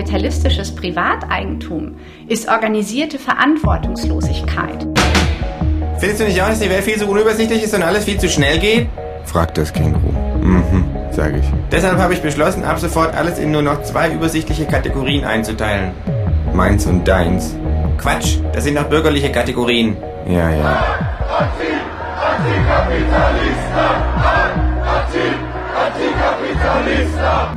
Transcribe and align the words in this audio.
kapitalistisches 0.00 0.74
Privateigentum 0.74 1.96
ist 2.26 2.48
organisierte 2.48 3.18
Verantwortungslosigkeit. 3.18 4.86
Findest 5.98 6.20
du 6.20 6.24
nicht 6.24 6.40
auch, 6.40 6.48
dass 6.48 6.60
die 6.60 6.70
Welt 6.70 6.84
viel 6.84 6.96
zu 6.96 7.06
unübersichtlich 7.06 7.62
ist 7.62 7.74
und 7.74 7.82
alles 7.82 8.04
viel 8.04 8.18
zu 8.18 8.28
schnell 8.28 8.58
geht? 8.58 8.88
fragt 9.26 9.58
das 9.58 9.72
Känguru. 9.72 10.10
Mhm, 10.40 10.84
sage 11.10 11.40
ich. 11.40 11.44
Deshalb 11.70 11.98
habe 11.98 12.14
ich 12.14 12.22
beschlossen, 12.22 12.64
ab 12.64 12.78
sofort 12.78 13.14
alles 13.14 13.38
in 13.38 13.50
nur 13.50 13.60
noch 13.60 13.82
zwei 13.82 14.10
übersichtliche 14.10 14.64
Kategorien 14.64 15.24
einzuteilen. 15.24 15.90
Meins 16.54 16.86
und 16.86 17.06
deins. 17.06 17.54
Quatsch, 17.98 18.38
das 18.54 18.64
sind 18.64 18.76
doch 18.76 18.84
bürgerliche 18.84 19.30
Kategorien. 19.30 19.98
Ja, 20.26 20.50
ja. 20.50 20.84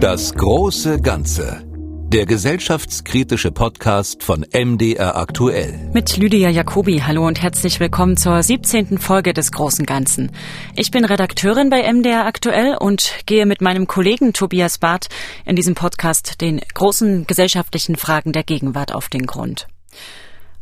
Das 0.01 0.33
große 0.33 0.99
Ganze. 0.99 1.72
Der 2.13 2.27
gesellschaftskritische 2.27 3.49
Podcast 3.49 4.21
von 4.21 4.45
MDR 4.53 5.15
aktuell. 5.15 5.89
Mit 5.93 6.15
Lydia 6.15 6.51
Jacobi, 6.51 6.99
hallo 6.99 7.25
und 7.25 7.41
herzlich 7.41 7.79
willkommen 7.79 8.17
zur 8.17 8.43
17. 8.43 8.99
Folge 8.99 9.33
des 9.33 9.51
Großen 9.51 9.83
Ganzen. 9.83 10.31
Ich 10.75 10.91
bin 10.91 11.05
Redakteurin 11.05 11.71
bei 11.71 11.91
MDR 11.91 12.27
aktuell 12.27 12.77
und 12.79 13.15
gehe 13.25 13.47
mit 13.47 13.61
meinem 13.61 13.87
Kollegen 13.87 14.31
Tobias 14.31 14.77
Barth 14.77 15.09
in 15.43 15.55
diesem 15.55 15.73
Podcast 15.73 16.39
den 16.39 16.61
großen 16.75 17.25
gesellschaftlichen 17.25 17.95
Fragen 17.95 18.31
der 18.31 18.43
Gegenwart 18.43 18.93
auf 18.93 19.09
den 19.09 19.25
Grund. 19.25 19.65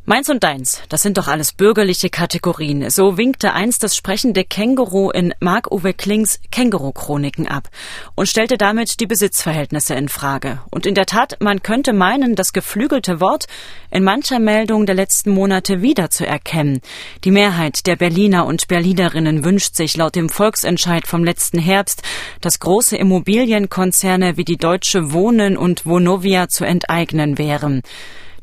Meins 0.03 0.29
und 0.29 0.43
deins, 0.43 0.81
das 0.89 1.03
sind 1.03 1.19
doch 1.19 1.27
alles 1.27 1.53
bürgerliche 1.53 2.09
Kategorien. 2.09 2.89
So 2.89 3.19
winkte 3.19 3.53
einst 3.53 3.83
das 3.83 3.95
sprechende 3.95 4.43
Känguru 4.43 5.11
in 5.11 5.31
Marc-Uwe 5.39 5.93
Klings 5.93 6.39
Känguru-Chroniken 6.51 7.47
ab 7.47 7.69
und 8.15 8.27
stellte 8.27 8.57
damit 8.57 8.99
die 8.99 9.05
Besitzverhältnisse 9.05 9.93
in 9.93 10.09
Frage. 10.09 10.59
Und 10.71 10.87
in 10.87 10.95
der 10.95 11.05
Tat, 11.05 11.37
man 11.39 11.61
könnte 11.61 11.93
meinen, 11.93 12.33
das 12.33 12.51
geflügelte 12.51 13.19
Wort 13.19 13.45
in 13.91 14.03
mancher 14.03 14.39
Meldung 14.39 14.87
der 14.87 14.95
letzten 14.95 15.35
Monate 15.35 15.83
wiederzuerkennen. 15.83 16.81
Die 17.23 17.31
Mehrheit 17.31 17.85
der 17.85 17.95
Berliner 17.95 18.47
und 18.47 18.67
Berlinerinnen 18.67 19.45
wünscht 19.45 19.75
sich 19.75 19.95
laut 19.95 20.15
dem 20.15 20.29
Volksentscheid 20.29 21.05
vom 21.05 21.23
letzten 21.23 21.59
Herbst, 21.59 22.01
dass 22.41 22.59
große 22.59 22.97
Immobilienkonzerne 22.97 24.35
wie 24.35 24.45
die 24.45 24.57
Deutsche 24.57 25.13
Wohnen 25.13 25.57
und 25.57 25.85
Vonovia 25.85 26.47
zu 26.47 26.65
enteignen 26.65 27.37
wären. 27.37 27.83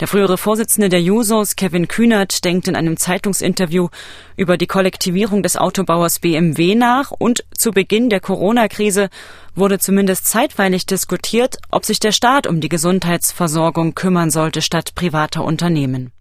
Der 0.00 0.06
frühere 0.06 0.38
Vorsitzende 0.38 0.88
der 0.88 1.02
Jusos, 1.02 1.56
Kevin 1.56 1.88
Kühnert, 1.88 2.44
denkt 2.44 2.68
in 2.68 2.76
einem 2.76 2.96
Zeitungsinterview 2.96 3.88
über 4.36 4.56
die 4.56 4.68
Kollektivierung 4.68 5.42
des 5.42 5.56
Autobauers 5.56 6.20
BMW 6.20 6.76
nach 6.76 7.10
und 7.10 7.44
zu 7.56 7.72
Beginn 7.72 8.08
der 8.08 8.20
Corona-Krise 8.20 9.08
wurde 9.56 9.80
zumindest 9.80 10.26
zeitweilig 10.26 10.86
diskutiert, 10.86 11.56
ob 11.72 11.84
sich 11.84 11.98
der 11.98 12.12
Staat 12.12 12.46
um 12.46 12.60
die 12.60 12.68
Gesundheitsversorgung 12.68 13.96
kümmern 13.96 14.30
sollte 14.30 14.62
statt 14.62 14.94
privater 14.94 15.42
Unternehmen. 15.42 16.12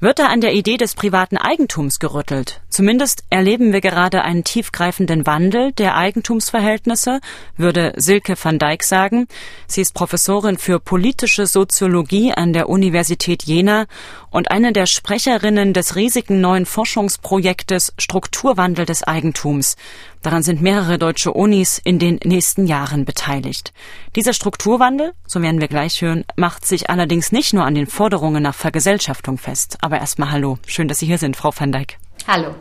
Wird 0.00 0.20
da 0.20 0.26
an 0.26 0.40
der 0.40 0.54
Idee 0.54 0.76
des 0.76 0.94
privaten 0.94 1.36
Eigentums 1.36 1.98
gerüttelt? 1.98 2.60
Zumindest 2.68 3.24
erleben 3.30 3.72
wir 3.72 3.80
gerade 3.80 4.22
einen 4.22 4.44
tiefgreifenden 4.44 5.26
Wandel 5.26 5.72
der 5.72 5.96
Eigentumsverhältnisse, 5.96 7.20
würde 7.56 7.94
Silke 7.96 8.36
van 8.40 8.60
Dijk 8.60 8.84
sagen. 8.84 9.26
Sie 9.66 9.80
ist 9.80 9.94
Professorin 9.94 10.56
für 10.56 10.78
politische 10.78 11.48
Soziologie 11.48 12.32
an 12.32 12.52
der 12.52 12.68
Universität 12.68 13.42
Jena 13.42 13.86
und 14.30 14.52
eine 14.52 14.72
der 14.72 14.86
Sprecherinnen 14.86 15.72
des 15.72 15.96
riesigen 15.96 16.40
neuen 16.40 16.64
Forschungsprojektes 16.64 17.92
Strukturwandel 17.98 18.86
des 18.86 19.02
Eigentums. 19.02 19.74
Daran 20.22 20.42
sind 20.42 20.60
mehrere 20.60 20.98
deutsche 20.98 21.32
Unis 21.32 21.80
in 21.82 21.98
den 21.98 22.20
nächsten 22.24 22.66
Jahren 22.66 23.04
beteiligt. 23.04 23.72
Dieser 24.16 24.32
Strukturwandel, 24.32 25.12
so 25.26 25.40
werden 25.42 25.60
wir 25.60 25.68
gleich 25.68 26.02
hören, 26.02 26.24
macht 26.36 26.66
sich 26.66 26.90
allerdings 26.90 27.32
nicht 27.32 27.54
nur 27.54 27.64
an 27.64 27.74
den 27.74 27.86
Forderungen 27.86 28.42
nach 28.42 28.54
Vergesellschaftung 28.54 29.38
fest. 29.38 29.78
Aber 29.80 29.98
erstmal 29.98 30.30
hallo. 30.30 30.58
Schön, 30.66 30.88
dass 30.88 30.98
Sie 30.98 31.06
hier 31.06 31.18
sind, 31.18 31.36
Frau 31.36 31.52
van 31.56 31.72
Dijk. 31.72 31.98
Hallo. 32.26 32.54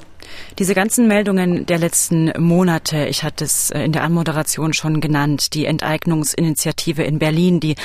Diese 0.60 0.74
ganzen 0.74 1.08
Meldungen 1.08 1.66
der 1.66 1.78
letzten 1.78 2.32
Monate, 2.38 3.06
ich 3.06 3.24
hatte 3.24 3.46
es 3.46 3.70
äh, 3.70 3.84
in 3.84 3.92
der 3.92 4.04
Anmoderation 4.04 4.74
schon 4.74 5.02
genannt, 5.02 5.54
die 5.54 5.66
Enteignungsinitiative 5.66 7.04
in 7.04 7.20
Berlin, 7.20 7.60
die 7.60 7.76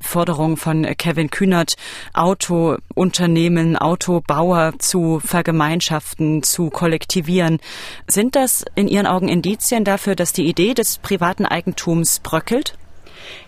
Forderung 0.00 0.56
von 0.56 0.84
Kevin 0.96 1.30
Kühnert, 1.30 1.74
Autounternehmen, 2.14 3.76
Autobauer 3.76 4.74
zu 4.78 5.20
vergemeinschaften, 5.20 6.42
zu 6.42 6.70
kollektivieren. 6.70 7.58
Sind 8.06 8.36
das 8.36 8.64
in 8.74 8.88
Ihren 8.88 9.06
Augen 9.06 9.28
Indizien 9.28 9.84
dafür, 9.84 10.14
dass 10.14 10.32
die 10.32 10.46
Idee 10.46 10.74
des 10.74 10.98
privaten 10.98 11.44
Eigentums 11.44 12.20
bröckelt? 12.20 12.74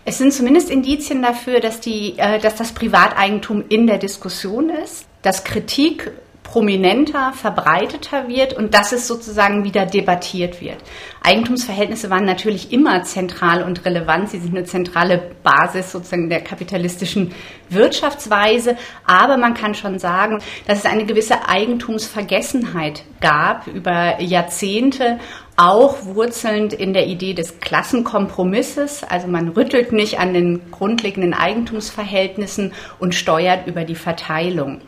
Es 0.05 0.17
sind 0.17 0.33
zumindest 0.33 0.69
Indizien 0.69 1.21
dafür, 1.21 1.59
dass, 1.59 1.79
die, 1.79 2.17
äh, 2.17 2.39
dass 2.39 2.55
das 2.55 2.73
Privateigentum 2.73 3.63
in 3.69 3.87
der 3.87 3.97
Diskussion 3.97 4.69
ist, 4.69 5.05
dass 5.21 5.43
Kritik 5.43 6.11
prominenter, 6.45 7.33
verbreiteter 7.33 8.27
wird 8.29 8.53
und 8.53 8.73
dass 8.73 8.91
es 8.91 9.07
sozusagen 9.07 9.63
wieder 9.63 9.85
debattiert 9.85 10.61
wird. 10.61 10.77
Eigentumsverhältnisse 11.21 12.09
waren 12.09 12.23
natürlich 12.23 12.71
immer 12.71 13.03
zentral 13.03 13.63
und 13.63 13.83
relevant. 13.83 14.29
Sie 14.29 14.39
sind 14.39 14.55
eine 14.55 14.63
zentrale 14.63 15.31
Basis 15.43 15.91
sozusagen 15.91 16.29
der 16.29 16.41
kapitalistischen 16.41 17.33
Wirtschaftsweise. 17.69 18.77
Aber 19.05 19.37
man 19.37 19.55
kann 19.55 19.73
schon 19.73 19.97
sagen, 19.97 20.39
dass 20.67 20.79
es 20.79 20.85
eine 20.85 21.05
gewisse 21.05 21.49
Eigentumsvergessenheit 21.49 23.03
gab 23.19 23.67
über 23.67 24.21
Jahrzehnte 24.21 25.19
auch 25.57 26.05
wurzelnd 26.05 26.73
in 26.73 26.93
der 26.93 27.07
Idee 27.07 27.33
des 27.33 27.59
Klassenkompromisses. 27.59 29.03
Also 29.03 29.27
man 29.27 29.49
rüttelt 29.49 29.91
nicht 29.93 30.19
an 30.19 30.33
den 30.33 30.69
grundlegenden 30.69 31.33
Eigentumsverhältnissen 31.33 32.73
und 32.99 33.15
steuert 33.15 33.65
über 33.65 33.83
die 33.83 33.95
Verteilung. 33.95 34.81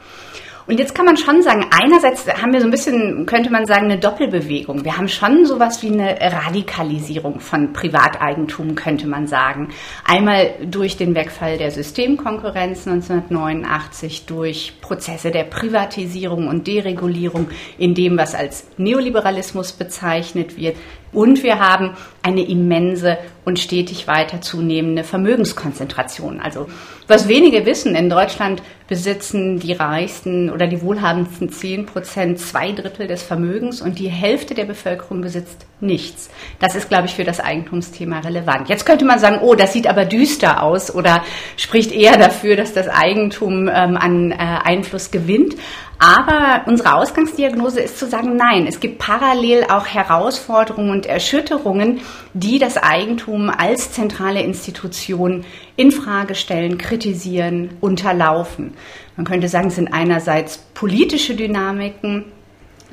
Und 0.68 0.80
jetzt 0.80 0.94
kann 0.94 1.06
man 1.06 1.16
schon 1.16 1.42
sagen, 1.42 1.66
einerseits 1.72 2.28
haben 2.28 2.52
wir 2.52 2.60
so 2.60 2.68
ein 2.68 2.72
bisschen, 2.72 3.26
könnte 3.26 3.50
man 3.50 3.66
sagen, 3.66 3.86
eine 3.86 4.00
Doppelbewegung. 4.00 4.84
Wir 4.84 4.98
haben 4.98 5.08
schon 5.08 5.46
sowas 5.46 5.82
wie 5.82 5.88
eine 5.88 6.20
Radikalisierung 6.20 7.40
von 7.40 7.72
Privateigentum, 7.72 8.76
könnte 8.76 9.08
man 9.08 9.28
sagen. 9.28 9.70
Einmal 10.04 10.56
durch 10.66 10.98
den 10.98 11.16
Wegfall 11.16 11.58
der 11.58 11.72
Systemkonkurrenz 11.72 12.86
1989, 12.86 14.26
durch 14.26 14.74
Prozesse 14.82 15.32
der 15.32 15.46
Privatisierung 15.46 16.50
und 16.50 16.68
Deregulierung 16.68 17.48
in 17.78 17.96
dem, 17.96 18.18
was 18.18 18.36
als 18.36 18.68
Neoliberalismus 18.76 19.72
bezeichnet 19.72 20.58
wird. 20.58 20.76
Und 21.14 21.44
wir 21.44 21.60
haben 21.60 21.96
eine 22.22 22.46
immense 22.46 23.18
und 23.46 23.60
stetig 23.60 24.08
weiter 24.08 24.42
zunehmende 24.42 25.06
Vermögenskonzentration. 25.06 26.42
Also 26.42 26.68
was 27.08 27.28
wenige 27.28 27.66
wissen, 27.66 27.96
in 27.96 28.10
Deutschland 28.10 28.62
besitzen 28.88 29.60
die 29.60 29.74
reichsten 29.74 30.50
oder 30.50 30.68
die 30.68 30.82
wohlhabendsten 30.82 31.50
zehn 31.50 31.86
Prozent 31.86 32.40
zwei 32.40 32.72
Drittel 32.72 33.08
des 33.08 33.24
Vermögens 33.24 33.82
und 33.82 34.00
die 34.00 34.10
Hälfte 34.10 34.54
der 34.56 34.66
Bevölkerung 34.66 35.22
besitzt 35.22 35.66
nichts. 35.80 36.30
Das 36.60 36.76
ist, 36.76 36.90
glaube 36.90 37.08
ich, 37.08 37.16
für 37.16 37.24
das 37.24 37.40
Eigentumsthema 37.40 38.20
relevant. 38.20 38.70
Jetzt 38.70 38.86
könnte 38.86 39.06
man 39.06 39.20
sagen, 39.20 39.40
oh, 39.42 39.56
das 39.56 39.74
sieht 39.74 39.88
aber 39.88 40.06
düster 40.06 40.64
aus 40.64 40.94
oder 40.94 41.24
spricht 41.58 41.92
eher 41.92 42.18
dafür, 42.18 42.56
dass 42.56 42.74
das 42.74 42.88
Eigentum 42.88 43.68
ähm, 43.68 43.98
an 43.98 44.32
äh, 44.32 44.36
Einfluss 44.38 45.12
gewinnt. 45.12 45.56
Aber 46.00 46.62
unsere 46.68 46.94
Ausgangsdiagnose 46.94 47.82
ist 47.82 47.98
zu 47.98 48.08
sagen, 48.08 48.36
nein, 48.36 48.68
es 48.68 48.80
gibt 48.80 49.00
parallel 49.00 49.66
auch 49.68 49.88
Herausforderungen 49.88 50.92
und 50.92 51.08
Erschütterungen, 51.08 52.02
die 52.34 52.60
das 52.60 52.78
Eigentum 52.78 53.50
als 53.50 53.92
zentrale 53.92 54.44
Institution 54.44 55.44
in 55.78 55.92
Frage 55.92 56.36
stellen, 56.36 56.78
kritisieren, 56.78 57.70
unterlaufen. 57.80 58.74
Man 59.16 59.26
könnte 59.26 59.48
sagen, 59.48 59.68
es 59.68 59.76
sind 59.76 59.94
einerseits 59.94 60.58
politische 60.74 61.36
Dynamiken, 61.36 62.26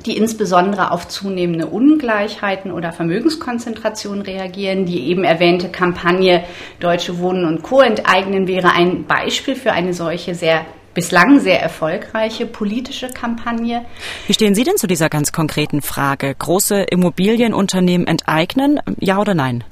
die 0.05 0.17
insbesondere 0.17 0.91
auf 0.91 1.07
zunehmende 1.07 1.65
Ungleichheiten 1.65 2.71
oder 2.71 2.91
Vermögenskonzentration 2.91 4.21
reagieren. 4.21 4.85
Die 4.85 5.07
eben 5.07 5.23
erwähnte 5.23 5.69
Kampagne 5.69 6.43
Deutsche 6.79 7.17
Wohnen 7.19 7.45
und 7.45 7.63
Co. 7.63 7.81
enteignen 7.81 8.47
wäre 8.47 8.71
ein 8.71 9.05
Beispiel 9.05 9.55
für 9.55 9.73
eine 9.73 9.93
solche 9.93 10.35
sehr 10.35 10.65
bislang 10.93 11.39
sehr 11.39 11.61
erfolgreiche 11.61 12.45
politische 12.45 13.09
Kampagne. 13.09 13.85
Wie 14.27 14.33
stehen 14.33 14.55
Sie 14.55 14.63
denn 14.63 14.77
zu 14.77 14.87
dieser 14.87 15.09
ganz 15.09 15.31
konkreten 15.31 15.81
Frage? 15.81 16.33
Große 16.33 16.83
Immobilienunternehmen 16.83 18.07
enteignen, 18.07 18.79
ja 18.99 19.19
oder 19.19 19.33
nein? 19.33 19.63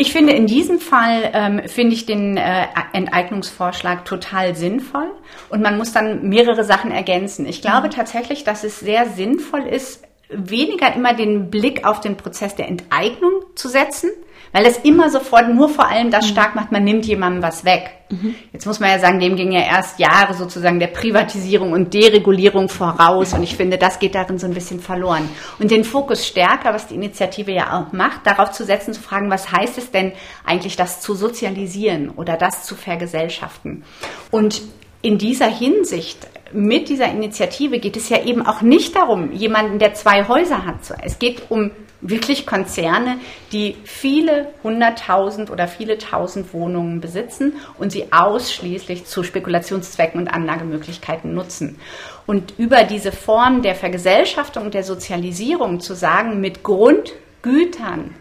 Ich 0.00 0.12
finde 0.12 0.32
in 0.32 0.46
diesem 0.46 0.78
Fall 0.78 1.28
ähm, 1.32 1.62
finde 1.66 1.92
ich 1.92 2.06
den 2.06 2.36
äh, 2.36 2.66
Enteignungsvorschlag 2.92 4.04
total 4.04 4.54
sinnvoll 4.54 5.10
und 5.50 5.60
man 5.60 5.76
muss 5.76 5.92
dann 5.92 6.28
mehrere 6.28 6.62
Sachen 6.62 6.92
ergänzen. 6.92 7.46
Ich 7.46 7.62
glaube 7.62 7.88
mhm. 7.88 7.90
tatsächlich, 7.90 8.44
dass 8.44 8.62
es 8.62 8.78
sehr 8.78 9.06
sinnvoll 9.06 9.62
ist, 9.62 10.04
weniger 10.28 10.94
immer 10.94 11.14
den 11.14 11.50
Blick 11.50 11.84
auf 11.84 11.98
den 12.00 12.16
Prozess 12.16 12.54
der 12.54 12.68
Enteignung 12.68 13.42
zu 13.56 13.66
setzen, 13.66 14.10
Weil 14.52 14.66
es 14.66 14.78
immer 14.78 15.10
sofort 15.10 15.52
nur 15.52 15.68
vor 15.68 15.88
allem 15.88 16.10
das 16.10 16.28
stark 16.28 16.54
macht, 16.54 16.72
man 16.72 16.84
nimmt 16.84 17.06
jemandem 17.06 17.42
was 17.42 17.64
weg. 17.64 17.90
Mhm. 18.10 18.34
Jetzt 18.52 18.66
muss 18.66 18.80
man 18.80 18.90
ja 18.90 18.98
sagen, 18.98 19.20
dem 19.20 19.36
ging 19.36 19.52
ja 19.52 19.60
erst 19.60 19.98
Jahre 19.98 20.34
sozusagen 20.34 20.80
der 20.80 20.86
Privatisierung 20.88 21.72
und 21.72 21.92
Deregulierung 21.92 22.68
voraus. 22.68 23.34
Und 23.34 23.42
ich 23.42 23.56
finde, 23.56 23.78
das 23.78 23.98
geht 23.98 24.14
darin 24.14 24.38
so 24.38 24.46
ein 24.46 24.54
bisschen 24.54 24.80
verloren. 24.80 25.28
Und 25.58 25.70
den 25.70 25.84
Fokus 25.84 26.26
stärker, 26.26 26.72
was 26.72 26.86
die 26.86 26.94
Initiative 26.94 27.52
ja 27.52 27.78
auch 27.78 27.92
macht, 27.92 28.26
darauf 28.26 28.52
zu 28.52 28.64
setzen, 28.64 28.94
zu 28.94 29.02
fragen, 29.02 29.30
was 29.30 29.52
heißt 29.52 29.78
es 29.78 29.90
denn 29.90 30.12
eigentlich, 30.44 30.76
das 30.76 31.00
zu 31.00 31.14
sozialisieren 31.14 32.10
oder 32.10 32.36
das 32.36 32.64
zu 32.64 32.74
vergesellschaften? 32.74 33.84
Und 34.30 34.62
in 35.02 35.18
dieser 35.18 35.46
Hinsicht 35.46 36.26
mit 36.52 36.88
dieser 36.88 37.10
Initiative 37.10 37.78
geht 37.78 37.96
es 37.96 38.08
ja 38.08 38.24
eben 38.24 38.44
auch 38.44 38.62
nicht 38.62 38.96
darum, 38.96 39.32
jemanden, 39.32 39.78
der 39.78 39.94
zwei 39.94 40.26
Häuser 40.26 40.64
hat. 40.64 40.76
Es 41.02 41.18
geht 41.18 41.50
um 41.50 41.70
wirklich 42.00 42.46
Konzerne, 42.46 43.18
die 43.50 43.76
viele 43.84 44.48
hunderttausend 44.62 45.50
oder 45.50 45.66
viele 45.66 45.98
tausend 45.98 46.52
Wohnungen 46.54 47.00
besitzen 47.00 47.54
und 47.78 47.90
sie 47.90 48.12
ausschließlich 48.12 49.04
zu 49.06 49.24
Spekulationszwecken 49.24 50.20
und 50.20 50.28
Anlagemöglichkeiten 50.28 51.34
nutzen. 51.34 51.78
Und 52.26 52.54
über 52.58 52.84
diese 52.84 53.10
Form 53.10 53.62
der 53.62 53.74
Vergesellschaftung 53.74 54.66
und 54.66 54.74
der 54.74 54.84
Sozialisierung 54.84 55.80
zu 55.80 55.94
sagen, 55.94 56.40
mit 56.40 56.62
Grundgütern 56.62 58.14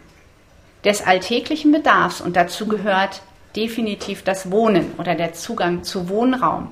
des 0.83 1.05
alltäglichen 1.05 1.71
Bedarfs, 1.71 2.21
und 2.21 2.35
dazu 2.35 2.67
gehört 2.67 3.21
definitiv 3.55 4.23
das 4.23 4.51
Wohnen 4.51 4.91
oder 4.97 5.15
der 5.15 5.33
Zugang 5.33 5.83
zu 5.83 6.09
Wohnraum, 6.09 6.71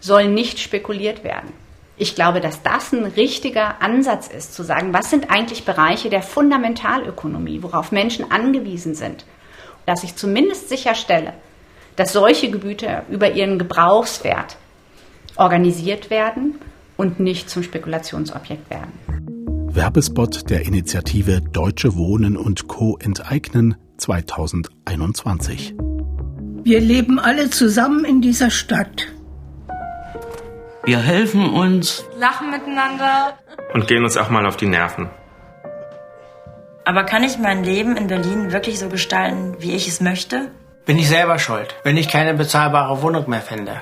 soll 0.00 0.28
nicht 0.28 0.58
spekuliert 0.58 1.22
werden. 1.22 1.52
Ich 1.96 2.14
glaube, 2.14 2.40
dass 2.40 2.62
das 2.62 2.92
ein 2.92 3.04
richtiger 3.04 3.82
Ansatz 3.82 4.28
ist, 4.28 4.54
zu 4.54 4.62
sagen, 4.62 4.92
was 4.92 5.10
sind 5.10 5.30
eigentlich 5.30 5.64
Bereiche 5.64 6.10
der 6.10 6.22
Fundamentalökonomie, 6.22 7.62
worauf 7.62 7.92
Menschen 7.92 8.30
angewiesen 8.30 8.94
sind, 8.94 9.26
dass 9.86 10.02
ich 10.02 10.16
zumindest 10.16 10.68
sicherstelle, 10.68 11.34
dass 11.96 12.12
solche 12.12 12.50
Gebiete 12.50 13.02
über 13.10 13.32
ihren 13.32 13.58
Gebrauchswert 13.58 14.56
organisiert 15.36 16.10
werden 16.10 16.56
und 16.96 17.20
nicht 17.20 17.50
zum 17.50 17.62
Spekulationsobjekt 17.62 18.70
werden. 18.70 18.92
Werbespot 19.74 20.50
der 20.50 20.66
Initiative 20.66 21.40
Deutsche 21.40 21.96
Wohnen 21.96 22.36
und 22.36 22.68
Co. 22.68 22.98
enteignen 23.00 23.76
2021. 23.96 25.74
Wir 26.64 26.80
leben 26.80 27.18
alle 27.18 27.50
zusammen 27.50 28.04
in 28.04 28.20
dieser 28.20 28.50
Stadt. 28.50 29.11
Wir 30.84 30.98
helfen 30.98 31.48
uns, 31.48 32.04
lachen 32.18 32.50
miteinander 32.50 33.38
und 33.72 33.86
gehen 33.86 34.02
uns 34.02 34.16
auch 34.16 34.30
mal 34.30 34.46
auf 34.46 34.56
die 34.56 34.66
Nerven. 34.66 35.08
Aber 36.84 37.04
kann 37.04 37.22
ich 37.22 37.38
mein 37.38 37.62
Leben 37.62 37.96
in 37.96 38.08
Berlin 38.08 38.50
wirklich 38.50 38.80
so 38.80 38.88
gestalten, 38.88 39.54
wie 39.60 39.76
ich 39.76 39.86
es 39.86 40.00
möchte? 40.00 40.50
Bin 40.84 40.98
ich 40.98 41.08
selber 41.08 41.38
schuld, 41.38 41.76
wenn 41.84 41.96
ich 41.96 42.08
keine 42.08 42.34
bezahlbare 42.34 43.00
Wohnung 43.00 43.30
mehr 43.30 43.42
finde. 43.42 43.80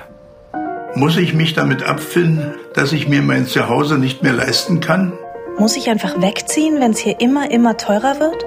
Muss 0.93 1.17
ich 1.17 1.33
mich 1.33 1.55
damit 1.55 1.81
abfinden, 1.81 2.53
dass 2.75 2.91
ich 2.91 3.07
mir 3.07 3.23
mein 3.23 3.47
Zuhause 3.47 3.97
nicht 3.97 4.21
mehr 4.21 4.33
leisten 4.33 4.79
kann? 4.79 5.17
Muss 5.57 5.75
ich 5.75 5.89
einfach 5.89 6.21
wegziehen, 6.21 6.79
wenn 6.79 6.91
es 6.91 6.99
hier 6.99 7.19
immer, 7.19 7.49
immer 7.49 7.77
teurer 7.77 8.19
wird? 8.19 8.45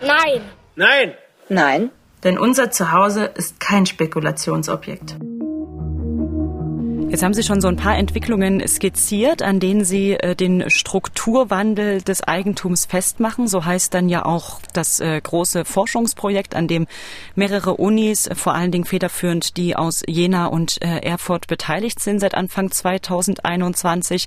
Nein. 0.00 0.42
Nein. 0.76 1.14
Nein. 1.48 1.90
Denn 2.22 2.38
unser 2.38 2.70
Zuhause 2.70 3.24
ist 3.24 3.58
kein 3.58 3.84
Spekulationsobjekt. 3.86 5.16
Jetzt 7.14 7.22
haben 7.22 7.32
Sie 7.32 7.44
schon 7.44 7.60
so 7.60 7.68
ein 7.68 7.76
paar 7.76 7.96
Entwicklungen 7.96 8.66
skizziert, 8.66 9.40
an 9.40 9.60
denen 9.60 9.84
Sie 9.84 10.14
äh, 10.14 10.34
den 10.34 10.68
Strukturwandel 10.68 12.02
des 12.02 12.24
Eigentums 12.24 12.86
festmachen. 12.86 13.46
So 13.46 13.64
heißt 13.64 13.94
dann 13.94 14.08
ja 14.08 14.24
auch 14.24 14.58
das 14.72 14.98
äh, 14.98 15.20
große 15.20 15.64
Forschungsprojekt, 15.64 16.56
an 16.56 16.66
dem 16.66 16.88
mehrere 17.36 17.76
Unis, 17.76 18.28
vor 18.34 18.56
allen 18.56 18.72
Dingen 18.72 18.84
federführend 18.84 19.56
die 19.56 19.76
aus 19.76 20.02
Jena 20.08 20.46
und 20.46 20.82
äh, 20.82 21.02
Erfurt 21.06 21.46
beteiligt 21.46 22.00
sind 22.00 22.18
seit 22.18 22.34
Anfang 22.34 22.72
2021. 22.72 24.26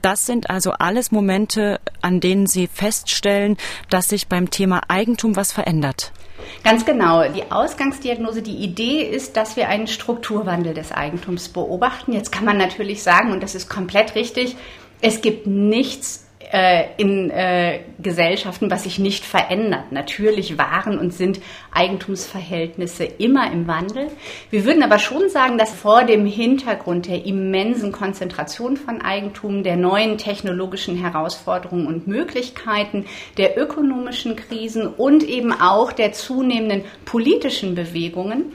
Das 0.00 0.24
sind 0.24 0.48
also 0.48 0.72
alles 0.72 1.12
Momente, 1.12 1.80
an 2.00 2.20
denen 2.20 2.46
Sie 2.46 2.66
feststellen, 2.66 3.58
dass 3.90 4.08
sich 4.08 4.28
beim 4.28 4.48
Thema 4.48 4.80
Eigentum 4.88 5.36
was 5.36 5.52
verändert. 5.52 6.14
Ganz 6.64 6.84
genau. 6.84 7.28
Die 7.28 7.50
Ausgangsdiagnose, 7.50 8.42
die 8.42 8.56
Idee 8.56 9.02
ist, 9.02 9.36
dass 9.36 9.56
wir 9.56 9.68
einen 9.68 9.86
Strukturwandel 9.86 10.74
des 10.74 10.92
Eigentums 10.92 11.48
beobachten. 11.48 12.12
Jetzt 12.12 12.32
kann 12.32 12.44
man 12.44 12.56
natürlich 12.56 13.02
sagen, 13.02 13.32
und 13.32 13.42
das 13.42 13.54
ist 13.54 13.68
komplett 13.68 14.14
richtig, 14.14 14.56
es 15.00 15.20
gibt 15.20 15.46
nichts 15.46 16.26
äh, 16.52 16.84
in 16.98 17.30
äh, 17.30 17.80
Gesellschaften, 18.00 18.70
was 18.70 18.84
sich 18.84 18.98
nicht 18.98 19.24
verändert. 19.24 19.90
Natürlich 19.90 20.58
waren 20.58 20.98
und 20.98 21.12
sind 21.12 21.40
Eigentumsverhältnisse 21.72 23.04
immer 23.04 23.50
im 23.50 23.66
Wandel. 23.66 24.08
Wir 24.50 24.64
würden 24.66 24.82
aber 24.82 24.98
schon 24.98 25.30
sagen, 25.30 25.56
dass 25.56 25.72
vor 25.72 26.04
dem 26.04 26.26
Hintergrund 26.26 27.08
der 27.08 27.24
immensen 27.24 27.90
Konzentration 27.90 28.76
von 28.76 29.00
Eigentum, 29.00 29.62
der 29.62 29.76
neuen 29.76 30.18
technologischen 30.18 30.96
Herausforderungen 30.96 31.86
und 31.86 32.06
Möglichkeiten, 32.06 33.06
der 33.38 33.58
ökonomischen 33.58 34.36
Krisen 34.36 34.86
und 34.86 35.24
eben 35.24 35.52
auch 35.52 35.92
der 35.92 36.12
zunehmenden 36.12 36.84
politischen 37.06 37.74
Bewegungen, 37.74 38.52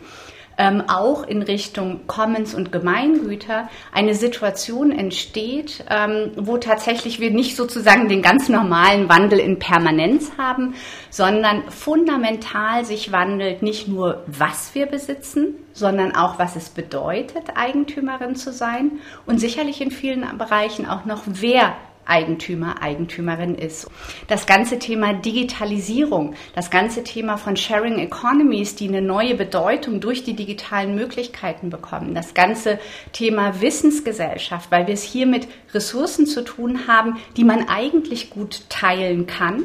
ähm, 0.57 0.83
auch 0.88 1.24
in 1.24 1.42
Richtung 1.42 2.07
Commons 2.07 2.56
und 2.56 2.71
Gemeingüter 2.71 3.69
eine 3.92 4.15
Situation 4.15 4.92
entsteht, 4.92 5.86
ähm, 5.89 6.31
wo 6.36 6.57
tatsächlich 6.57 7.19
wir 7.19 7.31
nicht 7.31 7.56
sozusagen 7.56 8.09
den 8.09 8.21
ganz 8.21 8.50
normalen 8.50 9.09
Wandel 9.09 9.39
in 9.39 9.59
Permanenz 9.59 10.31
haben, 10.38 10.75
sondern 11.09 11.69
fundamental 11.69 12.86
sich 12.86 13.12
wandelt 13.12 13.62
nicht 13.62 13.88
nur, 13.88 14.24
was 14.27 14.74
wir 14.74 14.88
besitzen, 14.88 15.56
sondern 15.74 16.15
auch, 16.15 16.39
was 16.39 16.56
es 16.56 16.69
bedeutet, 16.69 17.56
Eigentümerin 17.56 18.36
zu 18.36 18.51
sein 18.51 19.00
und 19.25 19.39
sicherlich 19.39 19.81
in 19.81 19.92
vielen 19.92 20.38
Bereichen 20.38 20.88
auch 20.88 21.06
noch, 21.06 21.24
wer 21.25 21.75
Eigentümer, 22.07 22.81
Eigentümerin 22.81 23.56
ist. 23.56 23.88
Das 24.27 24.45
ganze 24.45 24.80
Thema 24.80 25.13
Digitalisierung, 25.13 26.36
das 26.56 26.69
ganze 26.69 27.04
Thema 27.04 27.38
von 27.38 27.57
Sharing 27.57 28.00
Economies, 28.00 28.75
die 28.75 28.88
eine 28.88 29.01
neue 29.01 29.36
Bedeutung 29.36 30.00
durch 30.00 30.24
die 30.24 30.36
digitalen 30.36 30.95
Möglichkeiten 30.95 31.69
bekommen, 31.69 32.13
das 32.13 32.33
ganze 32.33 32.80
Thema 33.12 33.62
Wissensgesellschaft, 33.62 34.71
weil 34.71 34.88
wir 34.88 34.94
es 34.94 35.04
hier 35.04 35.27
mit 35.27 35.48
Ressourcen 35.74 36.25
zu 36.25 36.44
tun 36.44 36.88
haben, 36.88 37.18
die 37.36 37.44
man 37.44 37.68
eigentlich 37.68 38.30
gut 38.30 38.69
teilen 38.69 39.27
kann, 39.27 39.63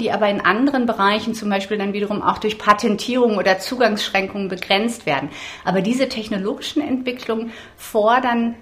die 0.00 0.10
aber 0.10 0.28
in 0.28 0.40
anderen 0.40 0.86
Bereichen 0.86 1.34
zum 1.34 1.50
Beispiel 1.50 1.78
dann 1.78 1.92
wiederum 1.92 2.22
auch 2.22 2.38
durch 2.38 2.58
Patentierung 2.58 3.36
oder 3.36 3.58
Zugangsschränkungen 3.58 4.48
begrenzt 4.48 5.06
werden. 5.06 5.28
Aber 5.64 5.82
diese 5.82 6.08
technologischen 6.08 6.82
Entwicklungen 6.82 7.52
fordern 7.76 8.56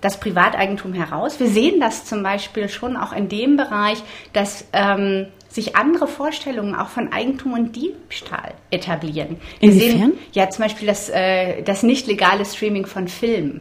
das 0.00 0.18
Privateigentum 0.18 0.92
heraus. 0.92 1.40
Wir 1.40 1.48
sehen 1.48 1.80
das 1.80 2.04
zum 2.04 2.22
Beispiel 2.22 2.68
schon 2.68 2.96
auch 2.96 3.12
in 3.12 3.28
dem 3.28 3.56
Bereich, 3.56 4.02
dass 4.32 4.66
ähm, 4.72 5.26
sich 5.48 5.76
andere 5.76 6.06
Vorstellungen 6.06 6.74
auch 6.74 6.88
von 6.88 7.12
Eigentum 7.12 7.54
und 7.54 7.74
Diebstahl 7.74 8.54
etablieren. 8.70 9.36
Wir 9.58 9.70
Inwiefern? 9.70 9.98
Sehen, 9.98 10.12
ja, 10.32 10.48
zum 10.48 10.64
Beispiel 10.64 10.86
das, 10.86 11.08
äh, 11.08 11.62
das 11.62 11.82
nicht 11.82 12.06
legale 12.06 12.44
Streaming 12.44 12.86
von 12.86 13.08
Filmen 13.08 13.60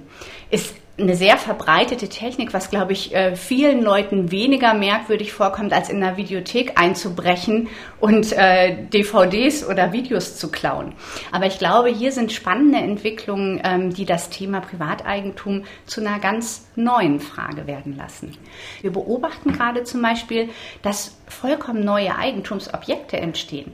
ist 0.52 0.76
eine 1.00 1.16
sehr 1.16 1.38
verbreitete 1.38 2.10
Technik, 2.10 2.54
was, 2.54 2.70
glaube 2.70 2.94
ich, 2.94 3.14
äh, 3.14 3.36
vielen 3.36 3.82
Leuten 3.82 4.32
weniger 4.32 4.74
merkwürdig 4.74 5.34
vorkommt, 5.34 5.74
als 5.74 5.90
in 5.90 6.04
einer 6.04 6.18
Videothek 6.18 6.80
einzubrechen 6.80 7.70
und 8.00 8.32
äh, 8.34 8.76
DVDs 8.88 9.68
oder 9.68 9.94
Videos 9.94 10.38
zu 10.38 10.52
klauen. 10.52 10.94
Aber 11.32 11.46
ich 11.46 11.60
glaube, 11.60 11.90
hier 11.90 12.12
sind 12.12 12.32
spannende 12.32 12.80
Entwicklungen, 12.80 13.62
ähm, 13.64 13.94
die 13.94 14.06
das 14.06 14.30
Thema 14.30 14.62
Privateigentum 14.62 15.64
zu 15.86 16.02
einer 16.02 16.20
ganz 16.20 16.68
neuen 16.76 17.20
Frage 17.20 17.68
werden 17.68 17.96
lassen. 17.96 18.38
Wir 18.82 18.92
beobachten 18.92 19.54
gerade 19.54 19.84
zum 19.84 20.02
Beispiel, 20.02 20.50
dass 20.82 21.18
vollkommen 21.28 21.84
neue 21.84 22.16
Eigentumsobjekte 22.16 23.18
entstehen. 23.18 23.74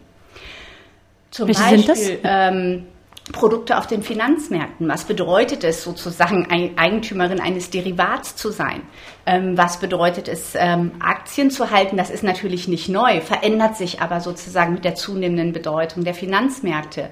Zum 1.31 1.47
Welche 1.47 1.61
Beispiel, 1.61 1.95
sind 1.95 2.19
das? 2.23 2.31
Ähm, 2.53 2.85
Produkte 3.31 3.77
auf 3.77 3.87
den 3.87 4.03
Finanzmärkten. 4.03 4.87
Was 4.87 5.05
bedeutet 5.05 5.63
es 5.63 5.83
sozusagen, 5.83 6.47
Eigentümerin 6.77 7.39
eines 7.39 7.71
Derivats 7.71 8.35
zu 8.35 8.51
sein? 8.51 8.83
Ähm, 9.25 9.57
was 9.57 9.79
bedeutet 9.79 10.27
es, 10.27 10.53
ähm, 10.55 10.91
Aktien 10.99 11.49
zu 11.49 11.71
halten? 11.71 11.97
Das 11.97 12.11
ist 12.11 12.23
natürlich 12.23 12.67
nicht 12.67 12.87
neu, 12.87 13.21
verändert 13.21 13.77
sich 13.77 13.99
aber 13.99 14.19
sozusagen 14.21 14.73
mit 14.73 14.85
der 14.85 14.93
zunehmenden 14.93 15.53
Bedeutung 15.53 16.03
der 16.03 16.13
Finanzmärkte. 16.13 17.09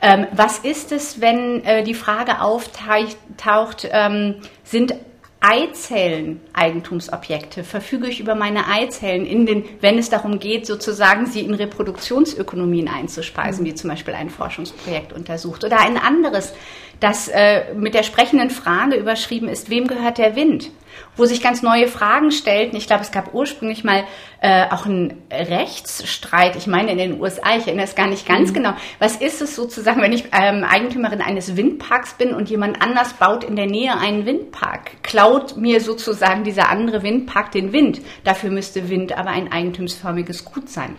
Ähm, 0.00 0.28
was 0.32 0.60
ist 0.60 0.92
es, 0.92 1.20
wenn 1.20 1.64
äh, 1.64 1.82
die 1.82 1.94
Frage 1.94 2.40
auftaucht, 2.40 3.88
sind 4.62 4.94
Eizellen 5.40 6.40
Eigentumsobjekte? 6.52 7.62
Verfüge 7.62 8.08
ich 8.08 8.20
über 8.20 8.34
meine 8.34 8.68
Eizellen, 8.68 9.26
in 9.26 9.46
den, 9.46 9.64
wenn 9.80 9.98
es 9.98 10.10
darum 10.10 10.38
geht, 10.38 10.66
sozusagen 10.66 11.26
sie 11.26 11.40
in 11.40 11.54
Reproduktionsökonomien 11.54 12.88
einzuspeisen, 12.88 13.64
wie 13.64 13.74
zum 13.74 13.90
Beispiel 13.90 14.14
ein 14.14 14.30
Forschungsprojekt 14.30 15.12
untersucht? 15.12 15.64
Oder 15.64 15.78
ein 15.80 15.98
anderes, 15.98 16.52
das 17.00 17.28
äh, 17.28 17.74
mit 17.74 17.94
der 17.94 18.02
sprechenden 18.02 18.50
Frage 18.50 18.96
überschrieben 18.96 19.48
ist, 19.48 19.70
wem 19.70 19.86
gehört 19.86 20.18
der 20.18 20.36
Wind? 20.36 20.70
wo 21.16 21.24
sich 21.24 21.42
ganz 21.42 21.62
neue 21.62 21.88
Fragen 21.88 22.30
stellten. 22.30 22.76
Ich 22.76 22.86
glaube, 22.86 23.02
es 23.02 23.10
gab 23.10 23.34
ursprünglich 23.34 23.84
mal 23.84 24.04
äh, 24.40 24.66
auch 24.70 24.86
einen 24.86 25.22
Rechtsstreit, 25.30 26.56
ich 26.56 26.66
meine 26.66 26.92
in 26.92 26.98
den 26.98 27.20
USA, 27.20 27.56
ich 27.56 27.66
erinnere 27.66 27.86
es 27.86 27.94
gar 27.94 28.06
nicht 28.06 28.26
ganz 28.26 28.50
mhm. 28.50 28.54
genau. 28.54 28.72
Was 28.98 29.16
ist 29.16 29.40
es 29.40 29.56
sozusagen, 29.56 30.02
wenn 30.02 30.12
ich 30.12 30.24
ähm, 30.32 30.64
Eigentümerin 30.64 31.22
eines 31.22 31.56
Windparks 31.56 32.14
bin 32.14 32.34
und 32.34 32.50
jemand 32.50 32.82
anders 32.82 33.14
baut 33.14 33.44
in 33.44 33.56
der 33.56 33.66
Nähe 33.66 33.96
einen 33.96 34.26
Windpark? 34.26 35.02
Klaut 35.02 35.56
mir 35.56 35.80
sozusagen 35.80 36.44
dieser 36.44 36.68
andere 36.68 37.02
Windpark 37.02 37.50
den 37.52 37.72
Wind? 37.72 38.00
Dafür 38.24 38.50
müsste 38.50 38.88
Wind 38.88 39.16
aber 39.16 39.30
ein 39.30 39.50
eigentumsförmiges 39.50 40.44
Gut 40.44 40.68
sein. 40.68 40.96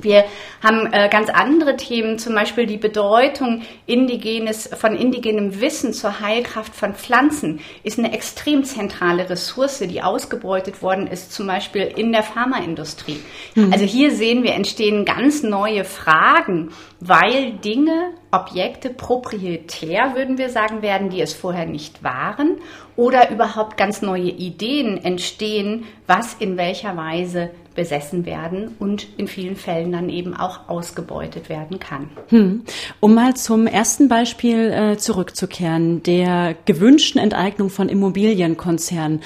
Wir 0.00 0.24
haben 0.62 0.92
äh, 0.92 1.08
ganz 1.08 1.30
andere 1.30 1.76
Themen, 1.76 2.18
zum 2.18 2.34
Beispiel 2.34 2.66
die 2.66 2.76
Bedeutung 2.76 3.62
indigenes, 3.86 4.68
von 4.76 4.96
indigenem 4.96 5.60
Wissen 5.60 5.92
zur 5.92 6.20
Heilkraft 6.20 6.74
von 6.74 6.94
Pflanzen 6.94 7.60
ist 7.82 7.98
eine 7.98 8.12
extrem 8.12 8.64
zentrale 8.64 9.28
Ressource, 9.28 9.78
die 9.78 10.02
ausgebeutet 10.02 10.82
worden 10.82 11.06
ist, 11.06 11.32
zum 11.32 11.46
Beispiel 11.46 11.82
in 11.82 12.12
der 12.12 12.22
Pharmaindustrie. 12.22 13.20
Mhm. 13.54 13.72
Also 13.72 13.84
hier 13.84 14.10
sehen 14.10 14.42
wir, 14.42 14.54
entstehen 14.54 15.04
ganz 15.04 15.42
neue 15.42 15.84
Fragen, 15.84 16.70
weil 17.00 17.52
Dinge, 17.52 18.10
Objekte 18.30 18.90
proprietär, 18.90 20.12
würden 20.14 20.38
wir 20.38 20.50
sagen, 20.50 20.82
werden, 20.82 21.10
die 21.10 21.20
es 21.20 21.32
vorher 21.32 21.66
nicht 21.66 22.02
waren, 22.02 22.58
oder 22.96 23.30
überhaupt 23.30 23.76
ganz 23.76 24.02
neue 24.02 24.30
Ideen 24.30 25.02
entstehen, 25.02 25.84
was 26.06 26.34
in 26.34 26.56
welcher 26.56 26.96
Weise 26.96 27.50
besessen 27.76 28.26
werden 28.26 28.74
und 28.78 29.06
in 29.16 29.28
vielen 29.28 29.54
Fällen 29.54 29.92
dann 29.92 30.08
eben 30.08 30.34
auch 30.34 30.68
ausgebeutet 30.68 31.48
werden 31.48 31.78
kann. 31.78 32.10
Hm. 32.28 32.62
Um 33.00 33.14
mal 33.14 33.34
zum 33.36 33.66
ersten 33.66 34.08
Beispiel 34.08 34.72
äh, 34.72 34.96
zurückzukehren, 34.96 36.02
der 36.02 36.56
gewünschten 36.64 37.20
Enteignung 37.20 37.70
von 37.70 37.88
Immobilienkonzernen. 37.88 39.20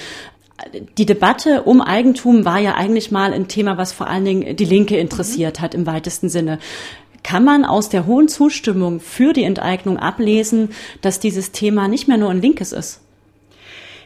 Die 0.99 1.07
Debatte 1.07 1.62
um 1.62 1.80
Eigentum 1.80 2.45
war 2.45 2.59
ja 2.59 2.75
eigentlich 2.75 3.11
mal 3.11 3.33
ein 3.33 3.49
Thema, 3.49 3.78
was 3.78 3.92
vor 3.92 4.09
allen 4.09 4.26
Dingen 4.26 4.57
die 4.57 4.64
Linke 4.66 4.99
interessiert 4.99 5.59
mhm. 5.59 5.62
hat 5.62 5.75
im 5.75 5.87
weitesten 5.87 6.28
Sinne. 6.28 6.59
Kann 7.23 7.45
man 7.45 7.64
aus 7.64 7.88
der 7.88 8.07
hohen 8.07 8.28
Zustimmung 8.28 9.00
für 9.00 9.33
die 9.33 9.45
Enteignung 9.45 9.99
ablesen, 9.99 10.71
dass 11.00 11.21
dieses 11.21 11.52
Thema 11.52 11.88
nicht 11.88 12.09
mehr 12.09 12.16
nur 12.16 12.30
ein 12.30 12.40
linkes 12.42 12.73
ist? 12.73 13.00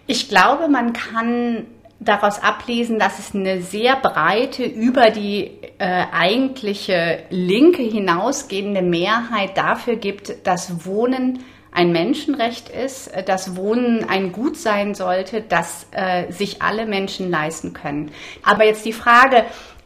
Ich 0.06 0.28
glaube, 0.28 0.68
man 0.68 0.92
kann 0.92 1.64
daraus 2.00 2.42
ablesen, 2.42 2.98
dass 2.98 3.18
es 3.18 3.34
eine 3.34 3.62
sehr 3.62 3.96
breite, 3.96 4.64
über 4.64 5.10
die 5.10 5.50
äh, 5.78 6.04
eigentliche 6.12 7.24
Linke 7.30 7.82
hinausgehende 7.82 8.82
Mehrheit 8.82 9.56
dafür 9.56 9.96
gibt, 9.96 10.46
dass 10.46 10.84
Wohnen 10.84 11.40
ein 11.74 11.90
Menschenrecht 11.90 12.68
ist, 12.68 13.10
dass 13.26 13.56
Wohnen 13.56 14.08
ein 14.08 14.30
Gut 14.30 14.56
sein 14.56 14.94
sollte, 14.94 15.42
das 15.42 15.88
äh, 15.90 16.30
sich 16.30 16.62
alle 16.62 16.86
Menschen 16.86 17.30
leisten 17.30 17.72
können. 17.72 18.12
Aber 18.44 18.64
jetzt 18.64 18.86
die 18.86 18.92
Frage, 18.92 19.44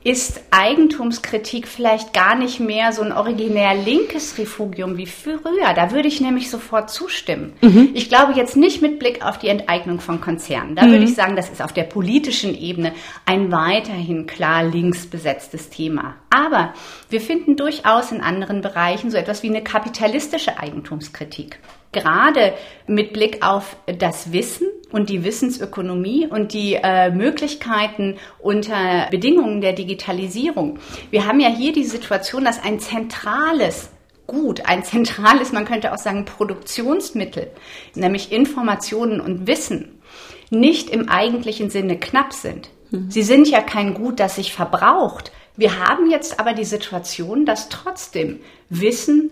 ist 0.09 0.41
Eigentumskritik 0.51 1.69
vielleicht 1.69 2.15
gar 2.15 2.35
nicht 2.35 2.61
mehr 2.61 2.93
so 2.93 3.03
ein 3.03 3.13
originär 3.13 3.75
linkes 3.75 4.39
Refugium 4.39 4.97
wie 4.97 5.05
früher. 5.05 5.75
Da 5.77 5.93
würde 5.93 6.09
ich 6.09 6.23
nämlich 6.23 6.49
sofort 6.49 6.89
zustimmen. 6.89 7.53
Mhm. 7.61 7.91
Ich 7.93 8.09
glaube 8.09 8.33
jetzt 8.33 8.57
nicht 8.57 8.81
mit 8.81 8.99
Blick 8.99 9.23
auf 9.23 9.39
die 9.39 9.49
Enteignung 9.49 10.01
von 10.01 10.23
Konzernen. 10.23 10.77
Da 10.77 10.87
mhm. 10.87 10.93
würde 10.93 11.05
ich 11.05 11.15
sagen, 11.15 11.37
das 11.37 11.51
ist 11.51 11.61
auf 11.61 11.75
der 11.75 11.85
politischen 11.85 12.59
Ebene 12.59 12.95
ein 13.27 13.53
weiterhin 13.53 14.27
klar 14.27 14.65
links 14.65 15.07
besetztes 15.07 15.69
Thema. 15.69 16.15
Aber 16.31 16.73
wir 17.11 17.21
finden 17.21 17.57
durchaus 17.57 18.11
in 18.11 18.23
anderen 18.23 18.63
Bereichen 18.63 19.11
so 19.11 19.19
etwas 19.19 19.43
wie 19.43 19.51
eine 19.51 19.63
kapitalistische 19.63 20.59
Eigentumskritik 20.59 21.59
gerade 21.93 22.55
mit 22.87 23.13
Blick 23.13 23.45
auf 23.47 23.77
das 23.87 24.33
Wissen 24.33 24.69
und 24.91 25.11
die 25.11 25.25
Wissensökonomie 25.25 26.27
und 26.27 26.53
die 26.53 26.75
äh, 26.75 27.11
Möglichkeiten 27.11 28.17
unter 28.39 29.09
Bedingungen 29.11 29.61
der 29.61 29.73
Digitalisierung. 29.73 30.79
Wir 31.11 31.27
haben 31.27 31.41
ja 31.41 31.49
hier 31.49 31.73
die 31.73 31.85
Situation, 31.85 32.45
dass 32.45 32.63
ein 32.63 32.81
zentrales 32.81 33.91
Gut, 34.27 34.67
ein 34.67 34.85
zentrales, 34.85 35.53
man 35.53 35.65
könnte 35.65 35.93
auch 35.93 35.99
sagen, 35.99 36.27
Produktionsmittel, 36.27 37.51
nämlich 37.95 38.31
Informationen 38.31 39.23
und 39.23 39.47
Wissen, 39.47 40.03
nicht 40.51 40.91
im 40.91 41.09
eigentlichen 41.09 41.71
Sinne 41.71 41.99
knapp 41.99 42.35
sind. 42.35 42.69
Mhm. 42.91 43.11
Sie 43.11 43.23
sind 43.23 43.49
ja 43.49 43.63
kein 43.63 43.95
Gut, 43.95 44.21
das 44.21 44.37
sich 44.37 44.53
verbraucht. 44.53 45.33
Wir 45.57 45.79
haben 45.79 46.11
jetzt 46.11 46.39
aber 46.39 46.53
die 46.53 46.67
Situation, 46.67 47.47
dass 47.47 47.71
trotzdem 47.71 48.41
Wissen 48.69 49.31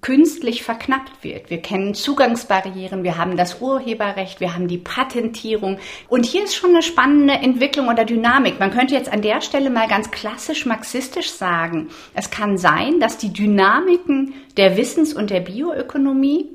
künstlich 0.00 0.62
verknappt 0.62 1.24
wird. 1.24 1.50
Wir 1.50 1.58
kennen 1.58 1.94
Zugangsbarrieren, 1.94 3.02
wir 3.02 3.18
haben 3.18 3.36
das 3.36 3.60
Urheberrecht, 3.60 4.40
wir 4.40 4.54
haben 4.54 4.68
die 4.68 4.78
Patentierung. 4.78 5.78
Und 6.08 6.24
hier 6.24 6.44
ist 6.44 6.54
schon 6.54 6.70
eine 6.70 6.82
spannende 6.82 7.34
Entwicklung 7.34 7.88
oder 7.88 8.04
Dynamik. 8.04 8.60
Man 8.60 8.70
könnte 8.70 8.94
jetzt 8.94 9.12
an 9.12 9.22
der 9.22 9.40
Stelle 9.40 9.70
mal 9.70 9.88
ganz 9.88 10.10
klassisch 10.10 10.66
marxistisch 10.66 11.30
sagen, 11.30 11.88
es 12.14 12.30
kann 12.30 12.58
sein, 12.58 13.00
dass 13.00 13.18
die 13.18 13.32
Dynamiken 13.32 14.34
der 14.56 14.76
Wissens- 14.76 15.14
und 15.14 15.30
der 15.30 15.40
Bioökonomie 15.40 16.48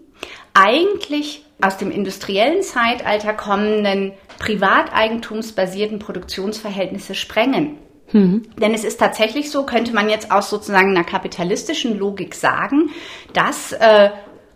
eigentlich 0.54 1.44
aus 1.62 1.78
dem 1.78 1.92
industriellen 1.92 2.62
Zeitalter 2.62 3.34
kommenden 3.34 4.14
privateigentumsbasierten 4.40 6.00
Produktionsverhältnisse 6.00 7.16
sprengen. 7.16 7.78
Mhm. 8.14 8.44
Denn 8.62 8.74
es 8.74 8.84
ist 8.84 9.00
tatsächlich 9.00 9.52
so, 9.52 9.66
könnte 9.66 9.94
man 9.94 10.10
jetzt 10.10 10.32
aus 10.32 10.50
sozusagen 10.50 10.92
einer 10.92 11.04
kapitalistischen 11.04 11.98
Logik 11.98 12.36
sagen, 12.36 12.92
dass 13.34 13.74
äh, 13.74 14.10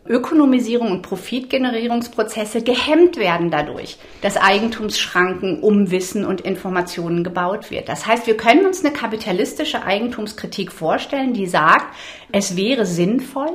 Ökonomisierung 0.07 0.91
und 0.91 1.01
Profitgenerierungsprozesse 1.01 2.61
gehemmt 2.61 3.17
werden 3.17 3.51
dadurch, 3.51 3.97
dass 4.21 4.37
Eigentumsschranken 4.37 5.59
um 5.61 5.91
Wissen 5.91 6.23
und 6.23 6.41
Informationen 6.41 7.23
gebaut 7.23 7.71
wird. 7.71 7.89
Das 7.89 8.07
heißt, 8.07 8.25
wir 8.25 8.37
können 8.37 8.65
uns 8.65 8.85
eine 8.85 8.93
kapitalistische 8.93 9.83
Eigentumskritik 9.83 10.71
vorstellen, 10.71 11.33
die 11.33 11.47
sagt, 11.47 11.93
es 12.31 12.55
wäre 12.55 12.85
sinnvoll, 12.85 13.51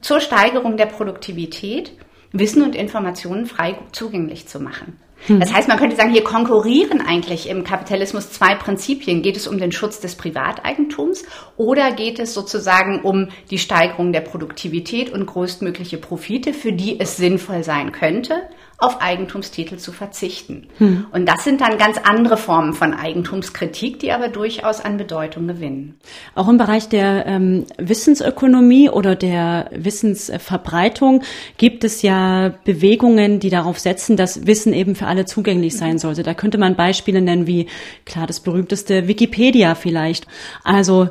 zur 0.00 0.20
Steigerung 0.20 0.78
der 0.78 0.86
Produktivität 0.86 1.92
Wissen 2.32 2.62
und 2.62 2.76
Informationen 2.76 3.44
frei 3.46 3.76
zugänglich 3.92 4.46
zu 4.46 4.60
machen. 4.60 4.98
Hm. 5.26 5.40
Das 5.40 5.52
heißt, 5.52 5.68
man 5.68 5.78
könnte 5.78 5.96
sagen, 5.96 6.12
hier 6.12 6.24
konkurrieren 6.24 7.00
eigentlich 7.00 7.48
im 7.48 7.64
Kapitalismus 7.64 8.32
zwei 8.32 8.54
Prinzipien. 8.54 9.22
Geht 9.22 9.36
es 9.36 9.46
um 9.46 9.58
den 9.58 9.72
Schutz 9.72 10.00
des 10.00 10.14
Privateigentums 10.14 11.24
oder 11.56 11.92
geht 11.92 12.18
es 12.18 12.34
sozusagen 12.34 13.00
um 13.02 13.28
die 13.50 13.58
Steigerung 13.58 14.12
der 14.12 14.22
Produktivität 14.22 15.10
und 15.10 15.26
größtmögliche 15.26 15.98
Profite, 15.98 16.54
für 16.54 16.72
die 16.72 16.98
es 16.98 17.16
sinnvoll 17.16 17.64
sein 17.64 17.92
könnte, 17.92 18.48
auf 18.80 19.02
Eigentumstitel 19.02 19.76
zu 19.76 19.92
verzichten. 19.92 20.66
Hm. 20.78 21.06
Und 21.12 21.28
das 21.28 21.44
sind 21.44 21.60
dann 21.60 21.76
ganz 21.76 21.98
andere 22.02 22.38
Formen 22.38 22.72
von 22.72 22.94
Eigentumskritik, 22.94 23.98
die 23.98 24.10
aber 24.10 24.28
durchaus 24.28 24.80
an 24.80 24.96
Bedeutung 24.96 25.46
gewinnen. 25.46 25.96
Auch 26.34 26.48
im 26.48 26.56
Bereich 26.56 26.88
der 26.88 27.26
ähm, 27.26 27.66
Wissensökonomie 27.76 28.88
oder 28.88 29.16
der 29.16 29.70
Wissensverbreitung 29.72 31.22
gibt 31.58 31.84
es 31.84 32.00
ja 32.00 32.54
Bewegungen, 32.64 33.38
die 33.38 33.50
darauf 33.50 33.78
setzen, 33.78 34.16
dass 34.16 34.46
Wissen 34.46 34.72
eben 34.72 34.94
für 34.94 35.06
alle 35.06 35.26
zugänglich 35.26 35.76
sein 35.76 35.98
sollte. 35.98 36.22
Da 36.22 36.32
könnte 36.32 36.56
man 36.56 36.74
Beispiele 36.74 37.20
nennen 37.20 37.46
wie, 37.46 37.66
klar, 38.06 38.26
das 38.26 38.40
berühmteste 38.40 39.06
Wikipedia 39.06 39.74
vielleicht. 39.74 40.26
Also 40.64 41.08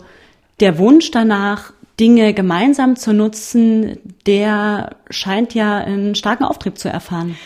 der 0.60 0.80
Wunsch 0.80 1.12
danach, 1.12 1.72
Dinge 2.00 2.34
gemeinsam 2.34 2.96
zu 2.96 3.14
nutzen, 3.14 4.00
der 4.26 4.96
scheint 5.10 5.54
ja 5.54 5.78
einen 5.78 6.16
starken 6.16 6.46
Auftrieb 6.46 6.78
zu 6.78 6.90
erfahren. 6.90 7.38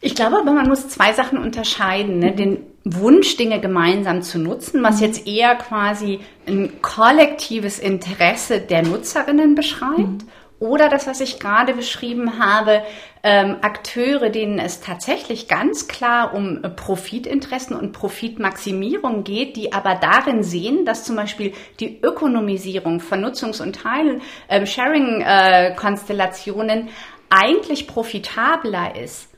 Ich 0.00 0.14
glaube 0.14 0.38
aber, 0.38 0.52
man 0.52 0.68
muss 0.68 0.88
zwei 0.88 1.12
Sachen 1.12 1.38
unterscheiden. 1.38 2.20
Ne? 2.20 2.32
Den 2.32 2.64
Wunsch, 2.84 3.36
Dinge 3.36 3.60
gemeinsam 3.60 4.22
zu 4.22 4.38
nutzen, 4.38 4.82
was 4.82 5.00
mhm. 5.00 5.06
jetzt 5.06 5.26
eher 5.26 5.56
quasi 5.56 6.20
ein 6.48 6.80
kollektives 6.80 7.78
Interesse 7.78 8.60
der 8.60 8.82
Nutzerinnen 8.82 9.54
beschreibt. 9.54 9.98
Mhm. 9.98 10.18
Oder 10.58 10.88
das, 10.90 11.06
was 11.06 11.20
ich 11.20 11.38
gerade 11.38 11.72
beschrieben 11.72 12.38
habe, 12.38 12.82
ähm, 13.22 13.56
Akteure, 13.62 14.28
denen 14.28 14.58
es 14.58 14.80
tatsächlich 14.80 15.48
ganz 15.48 15.88
klar 15.88 16.34
um 16.34 16.60
Profitinteressen 16.76 17.74
und 17.76 17.92
Profitmaximierung 17.92 19.24
geht, 19.24 19.56
die 19.56 19.72
aber 19.72 19.94
darin 19.94 20.42
sehen, 20.42 20.84
dass 20.84 21.04
zum 21.04 21.16
Beispiel 21.16 21.54
die 21.80 21.98
Ökonomisierung 22.02 23.00
von 23.00 23.24
Nutzungs- 23.24 23.62
und 23.62 23.76
Teilen, 23.76 24.20
ähm, 24.50 24.66
Sharing-Konstellationen 24.66 26.88
äh, 26.88 26.90
eigentlich 27.30 27.86
profitabler 27.86 28.96
ist 28.96 29.29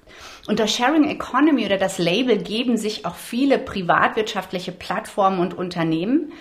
unter 0.46 0.66
Sharing 0.66 1.04
Economy 1.04 1.66
oder 1.66 1.78
das 1.78 1.98
Label 1.98 2.38
geben 2.38 2.76
sich 2.76 3.06
auch 3.06 3.14
viele 3.14 3.58
privatwirtschaftliche 3.58 4.72
Plattformen 4.72 5.38
und 5.38 5.54
Unternehmen. 5.54 6.32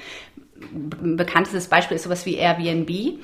Bekanntestes 0.72 1.67
Beispiel 1.67 1.96
ist 1.96 2.03
sowas 2.03 2.25
wie 2.27 2.36
Airbnb, 2.36 3.20